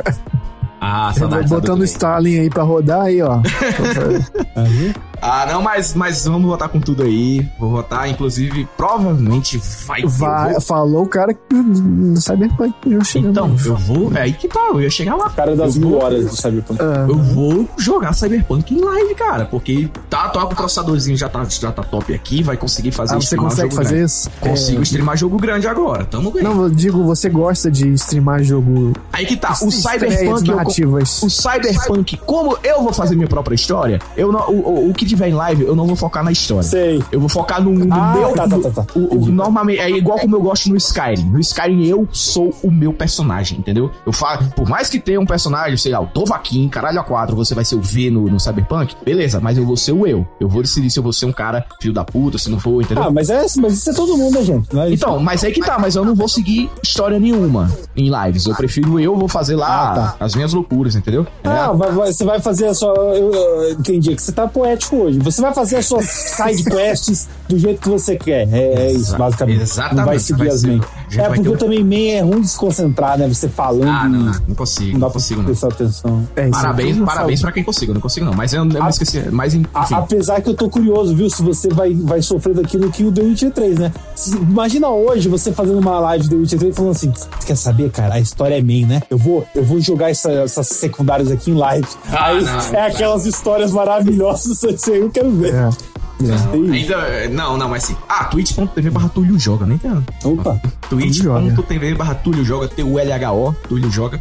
[0.80, 1.48] Ah, saudade.
[1.48, 3.40] botando o Stalin aí pra rodar aí, ó.
[5.30, 7.46] Ah, não, mas, mas vamos votar com tudo aí.
[7.58, 10.02] Vou votar, inclusive, provavelmente vai.
[10.02, 14.12] eu Vai, vou- falou o cara que no Cyberpunk eu chegando Então, eu vou.
[14.14, 15.28] É aí que tá, eu ia chegar lá.
[15.30, 16.80] Cara das Eu mil vou- horas do Cyberpunk.
[16.82, 19.44] Ah, Eu vou jogar Cyberpunk em live, cara.
[19.44, 23.16] Porque tá, tá com o processadorzinho já tá, já tá top aqui, vai conseguir fazer
[23.16, 24.04] ah, você consegue jogo fazer grande.
[24.06, 24.30] isso?
[24.40, 26.04] Consigo É, streamar jogo grande agora.
[26.04, 26.42] Tamo bem.
[26.42, 30.48] Não, eu digo, você gosta de streamar jogo aí que tá, o Cyberpunk.
[30.48, 31.22] eu- narrativas.
[31.22, 35.04] o Cyberpunk, como eu vou fazer minha própria história, eu não, o, o, o que
[35.18, 36.62] tiver em live, eu não vou focar na história.
[36.62, 37.02] Sei.
[37.10, 38.32] Eu vou focar no, no Ah, meu.
[38.34, 38.86] tá, tá, tá, tá.
[38.94, 41.24] O, o- normalmente, é igual como eu gosto no Skyrim.
[41.30, 43.90] No Skyrim eu sou o meu personagem, entendeu?
[44.06, 47.34] Eu falo, por mais que tenha um personagem, sei lá, o Dovahkiin, caralho a quatro,
[47.36, 50.26] você vai ser o V no, no Cyberpunk, beleza, mas eu vou ser o eu.
[50.40, 52.82] Eu vou decidir se eu vou ser um cara filho da puta, se não for,
[52.82, 53.04] entendeu?
[53.04, 54.72] Ah, mas, é, mas isso é todo mundo, né, gente?
[54.74, 54.94] Não é isso?
[55.04, 58.46] Então, mas aí que tá, mas eu não vou seguir história nenhuma em lives.
[58.46, 60.16] Eu prefiro eu, vou fazer lá Ah, tá.
[60.20, 61.26] as minhas loucuras, entendeu?
[61.44, 62.92] Ah, vai- vai- você vai fazer a sua.
[62.94, 65.18] Eu, eu entendi que você tá poético hoje.
[65.18, 68.48] Você vai fazer as suas side quests do jeito que você quer.
[68.52, 69.62] É, é isso, basicamente.
[69.62, 70.86] exatamente, Não vai seguir vai as gente
[71.16, 73.26] É porque um- também main é ruim de se concentrar, né?
[73.28, 73.88] Você falando.
[73.88, 75.56] Ah, não, não, não consigo, não não dá consigo pra não.
[75.56, 76.28] prestar atenção.
[76.36, 77.04] É, isso Parabéns, aí.
[77.04, 79.66] parabéns pra quem consiga, não consigo não, mas eu, eu me esqueci, mas enfim.
[79.74, 81.28] A- apesar que eu tô curioso, viu?
[81.30, 83.92] Se você vai, vai sofrer daquilo que o The Witcher 3, né?
[84.14, 87.56] Se- imagina hoje você fazendo uma live de The Witcher 3 falando assim: Você quer
[87.56, 88.14] saber, cara?
[88.14, 89.02] A história é main, né?
[89.10, 91.86] Eu vou, eu vou jogar essa- essas secundárias aqui em live.
[92.10, 95.54] Ah, Aí não, é aquelas histórias maravilhosas, isso aí eu quero ver.
[95.54, 95.70] É.
[96.20, 96.48] Isso.
[96.72, 97.28] Ainda.
[97.30, 97.96] Não, não, mas sim.
[98.08, 99.90] Ah, twitch.tv barra Túlio Joga, nem tem.
[100.24, 100.60] Opa.
[100.88, 104.18] twitch.tv barra Túlio Joga, T-U-L-H-O, Túlio Joga.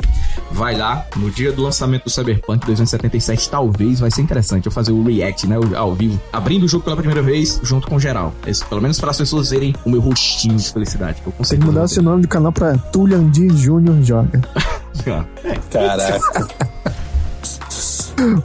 [0.52, 4.92] Vai lá, no dia do lançamento do Cyberpunk 2077, talvez vai ser interessante eu fazer
[4.92, 8.34] o react, né, ao vivo, abrindo o jogo pela primeira vez, junto com geral.
[8.46, 11.66] Isso, pelo menos para as pessoas verem o meu rostinho de felicidade, que eu consigo
[11.66, 14.42] mudar o seu nome do canal pra Tuliandi Júnior Joga.
[15.72, 16.98] Caraca.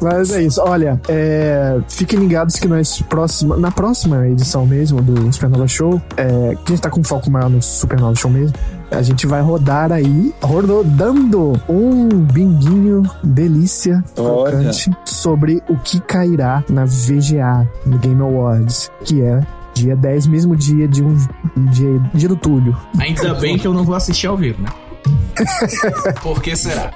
[0.01, 0.61] Mas é isso.
[0.61, 6.55] Olha, é, fiquem ligados que nós próxima, na próxima edição mesmo do Supernova Show, é,
[6.65, 8.57] que a gente tá com foco maior no Supernova Show mesmo,
[8.91, 16.85] a gente vai rodar aí, rodando um binguinho delícia crocante sobre o que cairá na
[16.85, 19.41] VGA, no Game Awards, que é
[19.75, 21.17] dia 10, mesmo dia de um
[21.71, 22.77] dia, dia do Túlio.
[22.99, 24.69] Ainda bem que eu não vou assistir ao vivo, né?
[26.23, 26.91] Por que será?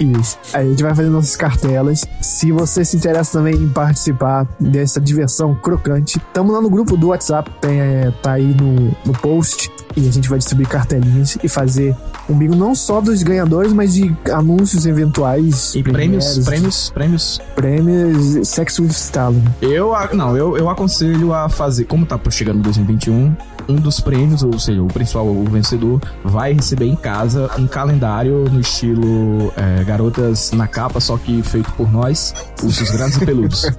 [0.00, 0.38] Isso.
[0.54, 2.06] Aí a gente vai fazer nossas cartelas.
[2.22, 7.08] Se você se interessa também em participar dessa diversão crocante, tamo lá no grupo do
[7.08, 9.70] WhatsApp, tem, é, tá aí no, no post.
[9.96, 11.94] E a gente vai distribuir cartelinhas e fazer
[12.28, 15.74] um bingo não só dos ganhadores, mas de anúncios eventuais.
[15.74, 17.40] E prêmios, prêmios, prêmios.
[17.56, 19.44] Prêmios Sex with Stalin.
[19.60, 23.34] Eu, não, eu, eu aconselho a fazer, como tá chegando 2021,
[23.70, 28.44] um dos prêmios, ou seja, o principal, o vencedor, vai receber em casa um calendário
[28.50, 33.70] no estilo é, Garotas na Capa, só que feito por nós, ursos grandes e peludos.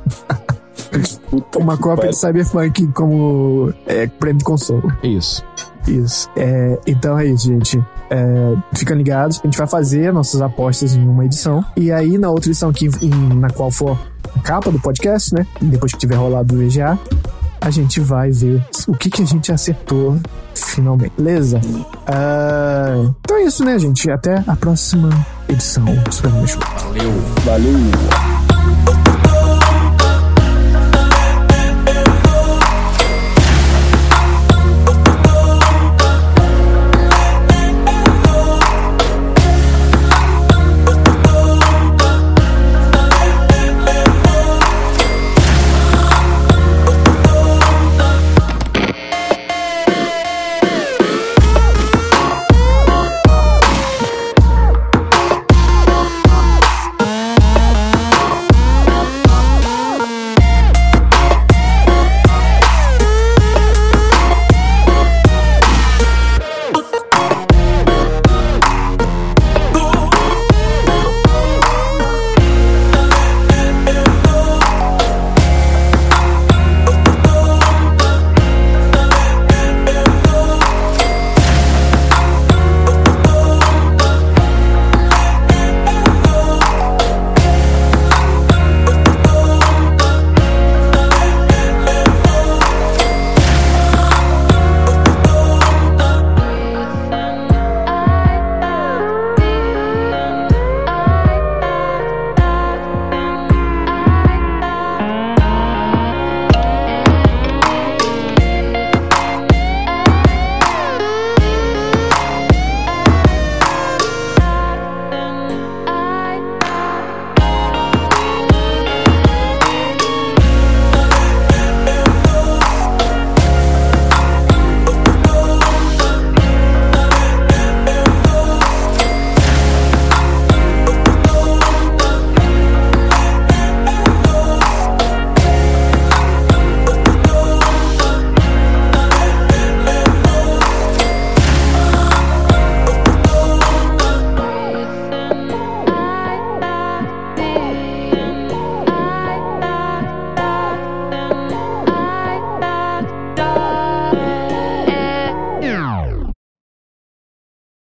[1.30, 4.91] Puta Uma cópia de Cyberpunk como é, prêmio de consolo.
[5.03, 5.43] Isso.
[5.88, 6.30] Isso.
[6.35, 7.84] É, então é isso, gente.
[8.09, 9.39] É, fiquem ligados.
[9.43, 11.63] A gente vai fazer nossas apostas em uma edição.
[11.77, 13.97] E aí, na outra edição que, em- na qual for
[14.35, 15.45] a capa do podcast, né?
[15.61, 16.99] Depois que tiver rolado o VGA,
[17.62, 20.20] a gente vai ver o que, que a gente acertou
[20.56, 21.14] finalmente.
[21.16, 21.62] Beleza?
[22.08, 24.10] Ah, então é isso, né, gente?
[24.10, 25.10] Até a próxima
[25.48, 26.32] edição do Super.
[26.32, 27.12] Valeu.
[27.46, 28.31] Valeu!